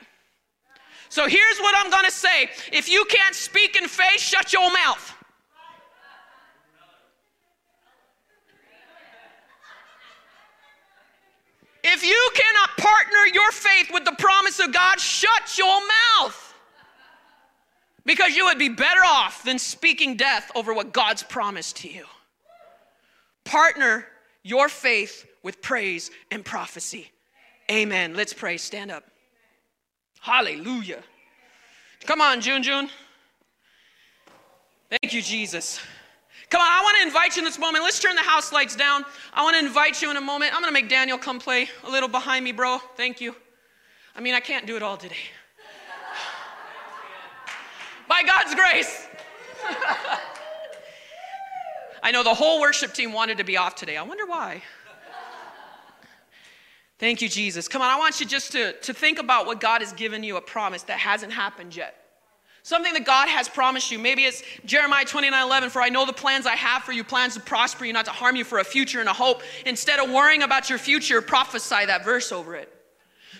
So 1.10 1.28
here's 1.28 1.60
what 1.60 1.76
I'm 1.78 1.90
gonna 1.90 2.12
say 2.12 2.50
if 2.72 2.90
you 2.90 3.06
can't 3.06 3.36
speak 3.36 3.76
in 3.76 3.88
faith, 3.88 4.20
shut 4.20 4.54
your 4.54 4.72
mouth. 4.72 5.14
If 11.84 12.04
you 12.04 12.30
cannot 12.36 12.76
partner 12.78 13.26
your 13.34 13.50
faith 13.52 13.90
with 13.94 14.04
the 14.04 14.12
promise 14.20 14.60
of 14.60 14.74
God, 14.74 15.00
shut 15.00 15.58
your 15.58 15.80
mouth 16.20 16.47
because 18.08 18.38
you 18.38 18.46
would 18.46 18.58
be 18.58 18.70
better 18.70 19.02
off 19.06 19.44
than 19.44 19.60
speaking 19.60 20.16
death 20.16 20.50
over 20.56 20.74
what 20.74 20.94
God's 20.94 21.22
promised 21.22 21.76
to 21.78 21.90
you. 21.90 22.06
Partner 23.44 24.08
your 24.44 24.70
faith 24.70 25.26
with 25.44 25.62
praise 25.62 26.10
and 26.32 26.44
prophecy. 26.44 27.12
Amen. 27.70 28.16
Let's 28.16 28.34
pray. 28.34 28.56
Stand 28.58 28.92
up. 28.92 29.04
Hallelujah. 30.22 31.04
Come 32.06 32.22
on, 32.22 32.40
June 32.40 32.64
June. 32.64 32.90
Thank 34.90 35.14
you, 35.14 35.22
Jesus. 35.22 35.82
Come 36.50 36.62
on, 36.62 36.68
I 36.68 36.82
want 36.82 36.96
to 37.02 37.04
invite 37.04 37.36
you 37.36 37.42
in 37.42 37.46
this 37.46 37.60
moment. 37.60 37.84
Let's 37.84 38.00
turn 38.00 38.16
the 38.16 38.22
house 38.22 38.54
lights 38.54 38.78
down. 38.78 39.04
I 39.34 39.44
want 39.44 39.58
to 39.58 39.66
invite 39.66 40.02
you 40.02 40.10
in 40.10 40.16
a 40.16 40.22
moment. 40.22 40.54
I'm 40.56 40.62
going 40.62 40.74
to 40.74 40.82
make 40.82 40.90
Daniel 40.90 41.18
come 41.18 41.40
play 41.40 41.68
a 41.84 41.90
little 41.90 42.08
behind 42.08 42.46
me, 42.46 42.54
bro. 42.54 42.78
Thank 42.96 43.20
you. 43.20 43.36
I 44.16 44.22
mean, 44.22 44.34
I 44.34 44.40
can't 44.40 44.66
do 44.66 44.78
it 44.78 44.82
all 44.82 44.96
today 44.96 45.18
by 48.08 48.24
God's 48.24 48.56
grace. 48.56 49.08
I 52.04 52.12
know 52.12 52.24
the 52.24 52.34
whole 52.34 52.62
worship 52.62 52.94
team 52.94 53.12
wanted 53.12 53.38
to 53.40 53.44
be 53.44 53.58
off 53.58 53.76
today. 53.76 53.98
I 53.98 54.04
wonder 54.04 54.26
why. 54.26 54.62
Thank 57.00 57.22
you, 57.22 57.30
Jesus. 57.30 57.68
Come 57.68 57.82
on, 57.82 57.90
I 57.90 57.98
want 57.98 58.20
you 58.20 58.26
just 58.26 58.52
to, 58.54 58.74
to 58.74 58.94
think 58.94 59.20
about 59.20 59.46
what 59.46 59.60
God 59.60 59.82
has 59.82 59.94
given 59.94 60.24
you 60.24 60.38
a 60.38 60.42
promise 60.42 60.84
that 60.84 60.98
hasn't 60.98 61.32
happened 61.32 61.76
yet. 61.76 61.96
Something 62.64 62.94
that 62.94 63.06
God 63.06 63.30
has 63.30 63.48
promised 63.48 63.92
you. 63.92 64.00
Maybe 64.00 64.24
it's 64.24 64.44
Jeremiah 64.66 65.06
29 65.06 65.42
11, 65.42 65.70
for 65.70 65.82
I 65.82 65.90
know 65.90 66.06
the 66.06 66.14
plans 66.14 66.46
I 66.46 66.56
have 66.56 66.84
for 66.84 66.92
you, 66.92 67.04
plans 67.04 67.36
to 67.36 67.40
prosper 67.40 67.86
you, 67.86 67.94
not 67.94 68.06
to 68.06 68.12
harm 68.12 68.36
you, 68.36 68.44
for 68.44 68.60
a 68.60 68.64
future 68.64 69.00
and 69.00 69.08
a 69.08 69.14
hope. 69.14 69.42
Instead 69.66 70.00
of 70.00 70.10
worrying 70.10 70.44
about 70.44 70.70
your 70.70 70.80
future, 70.80 71.22
prophesy 71.22 71.86
that 71.86 72.04
verse 72.04 72.32
over 72.32 72.56
it. 72.56 72.77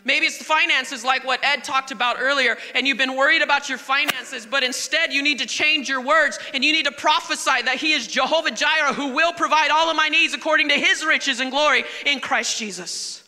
Maybe 0.08 0.26
it's 0.26 0.38
the 0.38 0.46
finances, 0.46 1.04
like 1.04 1.26
what 1.26 1.44
Ed 1.44 1.66
talked 1.66 1.92
about 1.92 2.16
earlier, 2.18 2.56
and 2.74 2.88
you've 2.88 2.98
been 2.98 3.18
worried 3.18 3.42
about 3.42 3.68
your 3.68 3.78
finances, 3.78 4.46
but 4.46 4.64
instead 4.64 5.12
you 5.12 5.22
need 5.22 5.40
to 5.40 5.46
change 5.46 5.90
your 5.90 6.00
words 6.00 6.40
and 6.54 6.64
you 6.64 6.72
need 6.72 6.86
to 6.86 6.94
prophesy 6.94 7.62
that 7.66 7.76
He 7.76 7.92
is 7.92 8.08
Jehovah 8.08 8.52
Jireh 8.52 8.94
who 8.94 9.14
will 9.14 9.34
provide 9.34 9.70
all 9.70 9.90
of 9.90 9.98
my 9.98 10.08
needs 10.08 10.34
according 10.34 10.70
to 10.70 10.76
His 10.76 11.06
riches 11.06 11.42
and 11.42 11.52
glory 11.52 11.84
in 12.06 12.22
Christ 12.22 12.58
Jesus. 12.58 13.22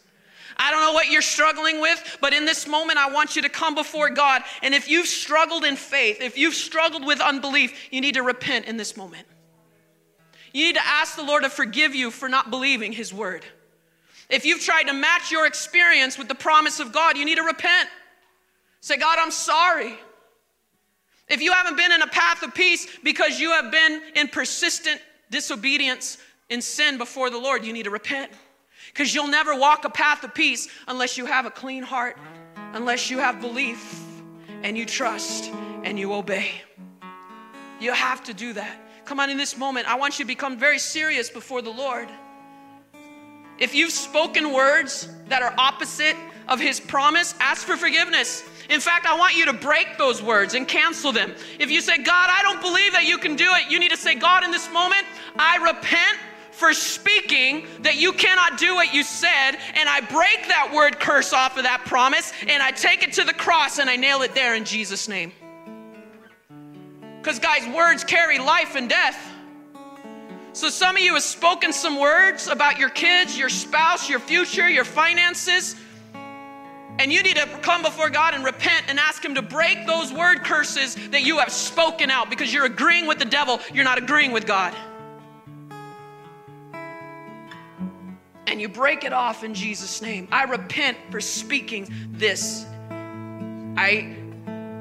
I 0.55 0.71
don't 0.71 0.79
know 0.79 0.93
what 0.93 1.09
you're 1.09 1.21
struggling 1.21 1.81
with, 1.81 2.17
but 2.21 2.33
in 2.33 2.45
this 2.45 2.65
moment, 2.65 2.97
I 2.97 3.11
want 3.11 3.35
you 3.35 3.41
to 3.41 3.49
come 3.49 3.75
before 3.75 4.09
God. 4.09 4.43
And 4.61 4.73
if 4.73 4.89
you've 4.89 5.07
struggled 5.07 5.65
in 5.65 5.75
faith, 5.75 6.21
if 6.21 6.37
you've 6.37 6.55
struggled 6.55 7.05
with 7.05 7.19
unbelief, 7.19 7.89
you 7.91 7.99
need 7.99 8.13
to 8.13 8.23
repent 8.23 8.67
in 8.67 8.77
this 8.77 8.95
moment. 8.95 9.27
You 10.53 10.67
need 10.67 10.75
to 10.75 10.87
ask 10.87 11.17
the 11.17 11.23
Lord 11.23 11.43
to 11.43 11.49
forgive 11.49 11.93
you 11.93 12.09
for 12.09 12.29
not 12.29 12.49
believing 12.49 12.93
His 12.93 13.13
word. 13.13 13.43
If 14.29 14.45
you've 14.45 14.61
tried 14.61 14.83
to 14.83 14.93
match 14.93 15.31
your 15.31 15.47
experience 15.47 16.17
with 16.17 16.27
the 16.27 16.35
promise 16.35 16.79
of 16.79 16.91
God, 16.91 17.17
you 17.17 17.25
need 17.25 17.37
to 17.37 17.43
repent. 17.43 17.89
Say, 18.81 18.97
God, 18.97 19.17
I'm 19.19 19.31
sorry. 19.31 19.97
If 21.27 21.41
you 21.41 21.51
haven't 21.51 21.77
been 21.77 21.91
in 21.91 22.01
a 22.01 22.07
path 22.07 22.43
of 22.43 22.53
peace 22.53 22.87
because 23.03 23.39
you 23.39 23.51
have 23.51 23.71
been 23.71 24.01
in 24.15 24.27
persistent 24.27 25.01
disobedience 25.29 26.17
in 26.49 26.61
sin 26.61 26.97
before 26.97 27.29
the 27.29 27.37
Lord, 27.37 27.65
you 27.65 27.73
need 27.73 27.83
to 27.83 27.91
repent. 27.91 28.31
Because 28.87 29.13
you'll 29.13 29.27
never 29.27 29.55
walk 29.55 29.85
a 29.85 29.89
path 29.89 30.23
of 30.23 30.33
peace 30.33 30.67
unless 30.87 31.17
you 31.17 31.25
have 31.25 31.45
a 31.45 31.51
clean 31.51 31.83
heart, 31.83 32.17
unless 32.73 33.09
you 33.09 33.19
have 33.19 33.41
belief 33.41 34.03
and 34.63 34.77
you 34.77 34.85
trust 34.85 35.51
and 35.83 35.99
you 35.99 36.13
obey. 36.13 36.49
You 37.79 37.93
have 37.93 38.23
to 38.25 38.33
do 38.33 38.53
that. 38.53 39.05
Come 39.05 39.19
on, 39.19 39.29
in 39.29 39.37
this 39.37 39.57
moment, 39.57 39.87
I 39.87 39.95
want 39.95 40.19
you 40.19 40.25
to 40.25 40.27
become 40.27 40.57
very 40.57 40.79
serious 40.79 41.29
before 41.29 41.61
the 41.61 41.69
Lord. 41.69 42.09
If 43.59 43.75
you've 43.75 43.91
spoken 43.91 44.53
words 44.53 45.09
that 45.27 45.41
are 45.41 45.53
opposite 45.57 46.15
of 46.47 46.59
his 46.59 46.79
promise, 46.79 47.35
ask 47.39 47.67
for 47.67 47.77
forgiveness. 47.77 48.43
In 48.69 48.79
fact, 48.79 49.05
I 49.05 49.17
want 49.17 49.35
you 49.35 49.45
to 49.45 49.53
break 49.53 49.97
those 49.97 50.21
words 50.21 50.53
and 50.53 50.67
cancel 50.67 51.11
them. 51.11 51.33
If 51.59 51.69
you 51.69 51.81
say, 51.81 51.97
God, 51.97 52.29
I 52.31 52.41
don't 52.43 52.61
believe 52.61 52.93
that 52.93 53.05
you 53.05 53.17
can 53.17 53.35
do 53.35 53.49
it, 53.53 53.69
you 53.69 53.79
need 53.79 53.91
to 53.91 53.97
say, 53.97 54.15
God, 54.15 54.43
in 54.43 54.51
this 54.51 54.71
moment, 54.71 55.05
I 55.37 55.57
repent 55.57 56.17
for 56.51 56.73
speaking 56.73 57.67
that 57.81 57.95
you 57.95 58.11
cannot 58.13 58.57
do 58.57 58.75
what 58.75 58.93
you 58.93 59.01
said, 59.01 59.53
and 59.75 59.87
I 59.87 60.01
break 60.01 60.47
that 60.47 60.71
word 60.73 60.99
curse 60.99 61.33
off 61.33 61.57
of 61.57 61.63
that 61.63 61.83
promise, 61.85 62.33
and 62.47 62.61
I 62.61 62.71
take 62.71 63.01
it 63.01 63.13
to 63.13 63.23
the 63.23 63.33
cross 63.33 63.79
and 63.79 63.89
I 63.89 63.95
nail 63.95 64.21
it 64.21 64.35
there 64.35 64.55
in 64.55 64.65
Jesus' 64.65 65.07
name. 65.07 65.31
Because, 67.17 67.39
guys, 67.39 67.67
words 67.75 68.03
carry 68.03 68.39
life 68.39 68.75
and 68.75 68.89
death. 68.89 69.17
So, 70.59 70.67
some 70.67 70.97
of 70.97 71.01
you 71.01 71.13
have 71.13 71.23
spoken 71.23 71.71
some 71.71 71.97
words 71.97 72.49
about 72.49 72.77
your 72.77 72.89
kids, 72.89 73.37
your 73.37 73.47
spouse, 73.47 74.09
your 74.09 74.19
future, 74.19 74.67
your 74.67 74.83
finances. 74.83 75.73
And 76.99 77.13
you 77.13 77.23
need 77.23 77.37
to 77.37 77.45
come 77.61 77.81
before 77.81 78.09
God 78.09 78.33
and 78.33 78.43
repent 78.43 78.83
and 78.89 78.99
ask 78.99 79.23
Him 79.23 79.35
to 79.35 79.41
break 79.41 79.87
those 79.87 80.11
word 80.11 80.43
curses 80.43 80.95
that 81.11 81.21
you 81.21 81.37
have 81.37 81.53
spoken 81.53 82.11
out 82.11 82.29
because 82.29 82.53
you're 82.53 82.65
agreeing 82.65 83.07
with 83.07 83.19
the 83.19 83.25
devil, 83.25 83.61
you're 83.73 83.85
not 83.85 83.99
agreeing 83.99 84.33
with 84.33 84.45
God. 84.45 84.75
And 88.45 88.59
you 88.59 88.67
break 88.67 89.05
it 89.05 89.13
off 89.13 89.45
in 89.45 89.53
Jesus' 89.53 90.01
name. 90.01 90.27
I 90.29 90.43
repent 90.43 90.97
for 91.09 91.21
speaking 91.21 91.87
this. 92.11 92.65
I 93.77 94.13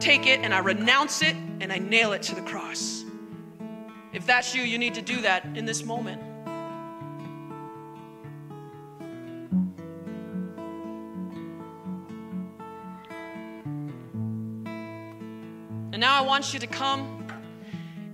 take 0.00 0.26
it 0.26 0.40
and 0.40 0.52
I 0.52 0.58
renounce 0.58 1.22
it 1.22 1.36
and 1.60 1.72
I 1.72 1.78
nail 1.78 2.14
it 2.14 2.22
to 2.22 2.34
the 2.34 2.42
cross. 2.42 2.97
If 4.12 4.26
that's 4.26 4.54
you, 4.54 4.62
you 4.62 4.78
need 4.78 4.94
to 4.94 5.02
do 5.02 5.20
that 5.22 5.44
in 5.54 5.64
this 5.64 5.84
moment. 5.84 6.22
And 15.92 16.00
now 16.00 16.22
I 16.22 16.24
want 16.24 16.52
you 16.54 16.60
to 16.60 16.66
come 16.66 17.26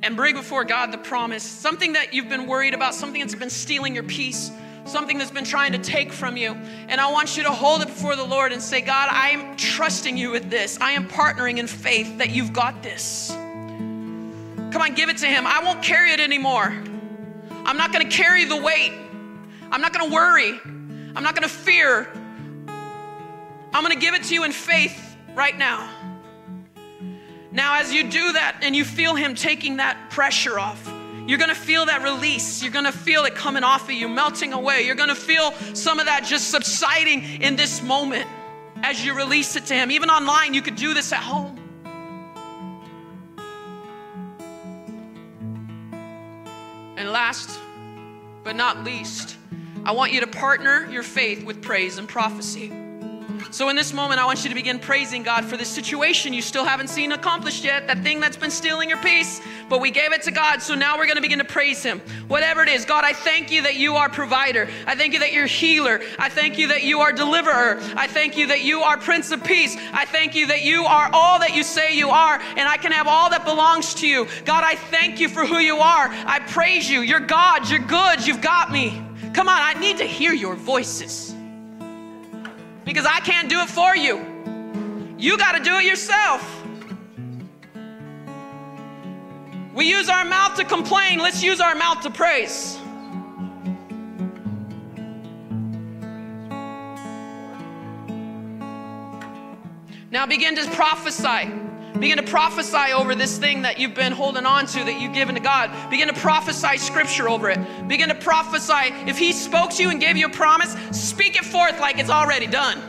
and 0.03 0.17
bring 0.17 0.35
before 0.35 0.65
God 0.65 0.91
the 0.91 0.99
promise, 0.99 1.43
something 1.43 1.93
that 1.93 2.15
you've 2.15 2.29
been 2.29 2.47
worried 2.47 2.75
about, 2.75 2.95
something 2.95 3.21
that's 3.21 3.35
been 3.35 3.51
stealing 3.51 3.95
your 3.95 4.05
peace, 4.05 4.51
something 4.87 5.19
that's 5.19 5.31
been 5.31 5.45
trying 5.45 5.73
to 5.73 5.79
take 5.79 6.13
from 6.13 6.37
you. 6.37 6.53
And 6.89 7.01
I 7.01 7.13
want 7.13 7.37
you 7.37 7.43
to 7.45 7.51
hold 7.51 7.83
it 7.83 7.89
before 7.89 8.17
the 8.17 8.25
Lord 8.25 8.53
and 8.53 8.61
say, 8.61 8.81
God, 8.81 9.09
I 9.11 9.31
am 9.31 9.57
trusting 9.57 10.17
you 10.17 10.31
with 10.31 10.51
this. 10.51 10.79
I 10.81 10.93
am 10.93 11.09
partnering 11.09 11.59
in 11.59 11.67
faith 11.67 12.19
that 12.19 12.31
you've 12.31 12.53
got 12.53 12.83
this. 12.83 13.37
Come 14.75 14.83
on, 14.83 14.95
give 14.95 15.09
it 15.09 15.19
to 15.19 15.27
Him. 15.27 15.47
I 15.47 15.63
won't 15.63 15.85
carry 15.85 16.11
it 16.11 16.19
anymore. 16.19 16.65
I'm 17.65 17.77
not 17.77 17.93
going 17.93 18.09
to 18.09 18.13
carry 18.13 18.45
the 18.45 18.61
weight. 18.61 18.93
I'm 19.71 19.81
not 19.81 19.93
going 19.93 20.11
to 20.11 20.13
worry. 20.13 20.59
I'm 21.15 21.23
not 21.23 21.37
going 21.37 21.49
to 21.49 21.55
fear. 21.55 22.09
I'm 23.73 23.85
going 23.85 23.95
to 23.95 24.01
give 24.01 24.15
it 24.15 24.25
to 24.25 24.35
you 24.35 24.43
in 24.43 24.51
faith 24.51 25.17
right 25.37 25.57
now. 25.57 25.89
Now, 27.53 27.79
as 27.79 27.93
you 27.93 28.11
do 28.11 28.33
that 28.33 28.63
and 28.63 28.75
you 28.75 28.85
feel 28.85 29.15
Him 29.15 29.37
taking 29.37 29.77
that 29.77 30.11
pressure 30.11 30.59
off, 30.59 30.93
you're 31.25 31.39
gonna 31.39 31.55
feel 31.55 31.87
that 31.87 32.03
release. 32.03 32.61
You're 32.61 32.73
gonna 32.73 32.91
feel 32.91 33.25
it 33.27 33.37
coming 33.37 33.63
off 33.63 33.85
of 33.85 33.93
you, 33.93 34.09
melting 34.09 34.53
away. 34.53 34.85
You're 34.85 34.97
gonna 34.97 35.15
feel 35.15 35.53
some 35.73 36.01
of 36.01 36.07
that 36.07 36.25
just 36.25 36.51
subsiding 36.51 37.41
in 37.41 37.55
this 37.55 37.81
moment 37.81 38.27
as 38.83 39.05
you 39.05 39.15
release 39.15 39.55
it 39.55 39.67
to 39.67 39.75
Him. 39.75 39.93
Even 39.93 40.11
online, 40.11 40.53
you 40.53 40.63
could 40.63 40.75
do 40.75 40.95
this 40.95 41.13
at 41.13 41.23
home. 41.23 41.54
Last 47.15 47.61
but 48.43 48.57
not 48.57 48.83
least, 48.83 49.37
I 49.85 49.93
want 49.93 50.13
you 50.13 50.19
to 50.23 50.27
partner 50.27 50.91
your 50.91 51.05
faith 51.05 51.45
with 51.45 51.63
praise 51.63 51.97
and 51.97 52.09
prophecy. 52.09 52.73
So, 53.51 53.69
in 53.69 53.77
this 53.77 53.93
moment, 53.93 54.21
I 54.21 54.27
want 54.27 54.43
you 54.43 54.49
to 54.49 54.55
begin 54.55 54.79
praising 54.79 55.23
God 55.23 55.45
for 55.45 55.57
this 55.57 55.69
situation 55.69 56.33
you 56.33 56.43
still 56.43 56.65
haven't 56.65 56.89
seen 56.89 57.13
accomplished 57.13 57.65
yet, 57.65 57.87
that 57.87 58.03
thing 58.03 58.21
that's 58.21 58.37
been 58.37 58.51
stealing 58.51 58.89
your 58.89 58.99
peace, 58.99 59.41
but 59.69 59.81
we 59.81 59.91
gave 59.91 60.13
it 60.13 60.23
to 60.23 60.31
God. 60.31 60.63
So 60.63 60.75
now 60.75 60.97
we're 60.97 61.07
going 61.07 61.17
to 61.17 61.23
begin 61.23 61.39
to 61.39 61.45
praise 61.45 61.83
Him. 61.83 62.01
Whatever 62.29 62.63
it 62.63 62.69
is, 62.69 62.85
God, 62.85 63.05
I 63.05 63.13
thank 63.13 63.51
you 63.51 63.63
that 63.63 63.77
you 63.77 63.97
are 63.97 64.09
provider. 64.09 64.69
I 64.87 64.95
thank 64.95 65.13
you 65.13 65.21
that 65.21 65.33
you're 65.33 65.47
healer. 65.47 66.01
I 66.19 66.29
thank 66.29 66.59
you 66.59 66.69
that 66.69 66.83
you 66.83 67.01
are 67.01 67.13
deliverer. 67.13 67.79
I 67.97 68.07
thank 68.07 68.37
you 68.37 68.49
that 68.49 68.63
you 68.63 68.83
are 68.83 68.97
Prince 68.97 69.31
of 69.31 69.43
Peace. 69.45 69.77
I 69.93 70.05
thank 70.05 70.35
you 70.35 70.47
that 70.49 70.63
you 70.63 70.85
are 70.85 71.11
all 71.13 71.39
that 71.39 71.55
you 71.55 71.63
say 71.63 71.97
you 71.97 72.11
are, 72.11 72.41
and 72.57 72.69
I 72.69 72.77
can 72.77 72.93
have 72.93 73.07
all 73.07 73.31
that 73.31 73.45
belongs 73.45 73.95
to 73.95 74.09
you. 74.09 74.27
God, 74.45 74.65
I 74.65 74.75
thank 74.75 75.21
you 75.21 75.29
for 75.29 75.45
who 75.45 75.59
you 75.59 75.77
are. 75.77 76.09
I 76.27 76.41
praise 76.41 76.89
you. 76.89 77.01
You're 77.01 77.21
God. 77.21 77.69
You're 77.69 77.81
good. 77.81 78.27
You've 78.27 78.43
got 78.43 78.71
me. 78.71 79.03
Come 79.33 79.49
on, 79.49 79.61
I 79.61 79.75
need 79.81 79.99
to 79.99 80.05
hear 80.05 80.33
your 80.33 80.55
voices 80.55 81.34
because 82.85 83.07
I 83.07 83.21
can't 83.21 83.49
do 83.49 83.61
it 83.61 83.69
for 83.69 83.97
you. 83.97 85.15
You 85.19 85.39
got 85.39 85.53
to 85.53 85.63
do 85.63 85.77
it 85.77 85.85
yourself. 85.85 86.43
We 89.75 89.89
use 89.89 90.09
our 90.09 90.25
mouth 90.25 90.57
to 90.57 90.65
complain, 90.65 91.19
let's 91.19 91.43
use 91.43 91.61
our 91.61 91.75
mouth 91.75 92.03
to 92.03 92.11
praise. 92.11 92.79
Now 100.11 100.27
begin 100.27 100.55
to 100.55 100.71
prophesy. 100.71 101.64
Begin 101.99 102.17
to 102.17 102.25
prophesy 102.25 102.93
over 102.93 103.15
this 103.15 103.39
thing 103.39 103.63
that 103.63 103.79
you've 103.79 103.95
been 103.95 104.13
holding 104.13 104.45
on 104.47 104.67
to, 104.67 104.85
that 104.85 105.01
you've 105.01 105.15
given 105.15 105.37
to 105.37 105.41
God. 105.41 105.71
Begin 105.91 106.09
to 106.09 106.15
prophesy 106.15 106.77
scripture 106.77 107.29
over 107.29 107.51
it. 107.51 107.89
Begin 107.89 108.09
to 108.09 108.17
prophesy. 108.17 108.93
If 109.07 109.17
He 109.17 109.33
spoke 109.33 109.71
to 109.71 109.83
you 109.83 109.91
and 109.91 110.01
gave 110.01 110.17
you 110.17 110.27
a 110.27 110.31
promise, 110.31 110.75
speak 110.91 111.37
it 111.37 111.45
forth 111.45 111.79
like 111.79 111.99
it's 111.99 112.11
already 112.11 112.49
done. 112.49 112.81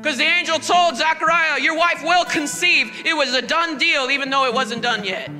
Because 0.00 0.16
the 0.16 0.24
angel 0.24 0.58
told 0.58 0.96
Zechariah, 0.96 1.60
Your 1.60 1.76
wife 1.76 2.02
will 2.02 2.24
conceive. 2.24 2.90
It 3.04 3.14
was 3.14 3.34
a 3.34 3.42
done 3.42 3.76
deal, 3.76 4.10
even 4.10 4.30
though 4.30 4.46
it 4.46 4.54
wasn't 4.54 4.82
done 4.82 5.04
yet. 5.04 5.30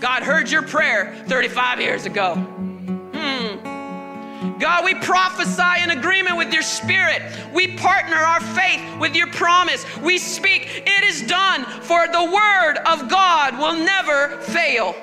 God 0.00 0.24
heard 0.24 0.50
your 0.50 0.62
prayer 0.62 1.14
35 1.28 1.80
years 1.80 2.04
ago. 2.04 2.34
Hmm. 2.34 3.71
God, 4.58 4.84
we 4.84 4.94
prophesy 4.94 5.82
in 5.82 5.90
agreement 5.90 6.36
with 6.36 6.52
your 6.52 6.62
spirit. 6.62 7.22
We 7.52 7.76
partner 7.76 8.16
our 8.16 8.40
faith 8.40 8.80
with 8.98 9.14
your 9.14 9.28
promise. 9.28 9.84
We 9.98 10.18
speak, 10.18 10.82
it 10.86 11.04
is 11.04 11.22
done, 11.22 11.64
for 11.82 12.06
the 12.06 12.24
word 12.24 12.78
of 12.86 13.08
God 13.08 13.58
will 13.58 13.74
never 13.74 14.38
fail. 14.42 14.94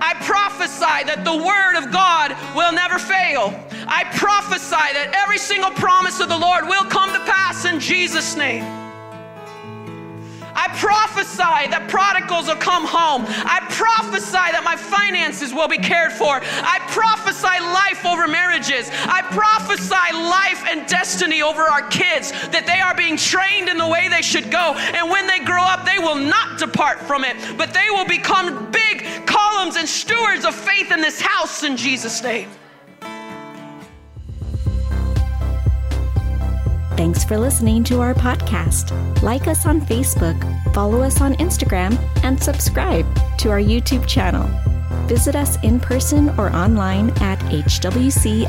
I 0.00 0.14
prophesy 0.20 1.04
that 1.06 1.24
the 1.24 1.36
word 1.36 1.76
of 1.76 1.92
God 1.92 2.36
will 2.54 2.72
never 2.72 2.98
fail. 2.98 3.52
I 3.86 4.04
prophesy 4.16 4.70
that 4.70 5.12
every 5.14 5.38
single 5.38 5.70
promise 5.72 6.20
of 6.20 6.28
the 6.28 6.38
Lord 6.38 6.66
will 6.68 6.84
come 6.84 7.12
to 7.12 7.20
pass 7.20 7.64
in 7.64 7.80
Jesus' 7.80 8.36
name. 8.36 8.77
I 10.58 10.66
prophesy 10.74 11.70
that 11.70 11.86
prodigals 11.86 12.48
will 12.48 12.58
come 12.58 12.82
home. 12.84 13.22
I 13.28 13.62
prophesy 13.70 14.50
that 14.50 14.66
my 14.66 14.74
finances 14.74 15.54
will 15.54 15.68
be 15.68 15.78
cared 15.78 16.10
for. 16.10 16.42
I 16.42 16.82
prophesy 16.90 17.46
life 17.62 18.02
over 18.04 18.26
marriages. 18.26 18.90
I 19.06 19.22
prophesy 19.30 20.08
life 20.18 20.66
and 20.66 20.82
destiny 20.90 21.42
over 21.42 21.62
our 21.62 21.86
kids, 21.88 22.32
that 22.50 22.66
they 22.66 22.80
are 22.80 22.94
being 22.94 23.16
trained 23.16 23.68
in 23.68 23.78
the 23.78 23.86
way 23.86 24.08
they 24.08 24.22
should 24.22 24.50
go. 24.50 24.74
And 24.74 25.08
when 25.10 25.28
they 25.28 25.38
grow 25.38 25.62
up, 25.62 25.86
they 25.86 25.98
will 25.98 26.18
not 26.18 26.58
depart 26.58 26.98
from 27.06 27.22
it, 27.22 27.36
but 27.56 27.72
they 27.72 27.86
will 27.90 28.06
become 28.06 28.70
big 28.72 29.26
columns 29.26 29.76
and 29.76 29.88
stewards 29.88 30.44
of 30.44 30.54
faith 30.54 30.90
in 30.90 31.00
this 31.00 31.20
house 31.20 31.62
in 31.62 31.76
Jesus' 31.76 32.20
name. 32.22 32.50
Thanks 36.98 37.22
for 37.22 37.38
listening 37.38 37.84
to 37.84 38.00
our 38.00 38.12
podcast. 38.12 38.90
Like 39.22 39.46
us 39.46 39.66
on 39.66 39.80
Facebook, 39.80 40.34
follow 40.74 41.00
us 41.00 41.20
on 41.20 41.34
Instagram, 41.34 41.96
and 42.24 42.42
subscribe 42.42 43.06
to 43.38 43.50
our 43.50 43.60
YouTube 43.60 44.04
channel. 44.08 44.50
Visit 45.06 45.36
us 45.36 45.62
in 45.62 45.78
person 45.78 46.28
or 46.30 46.52
online 46.52 47.10
at 47.20 47.38
hwcim.org. 47.38 48.48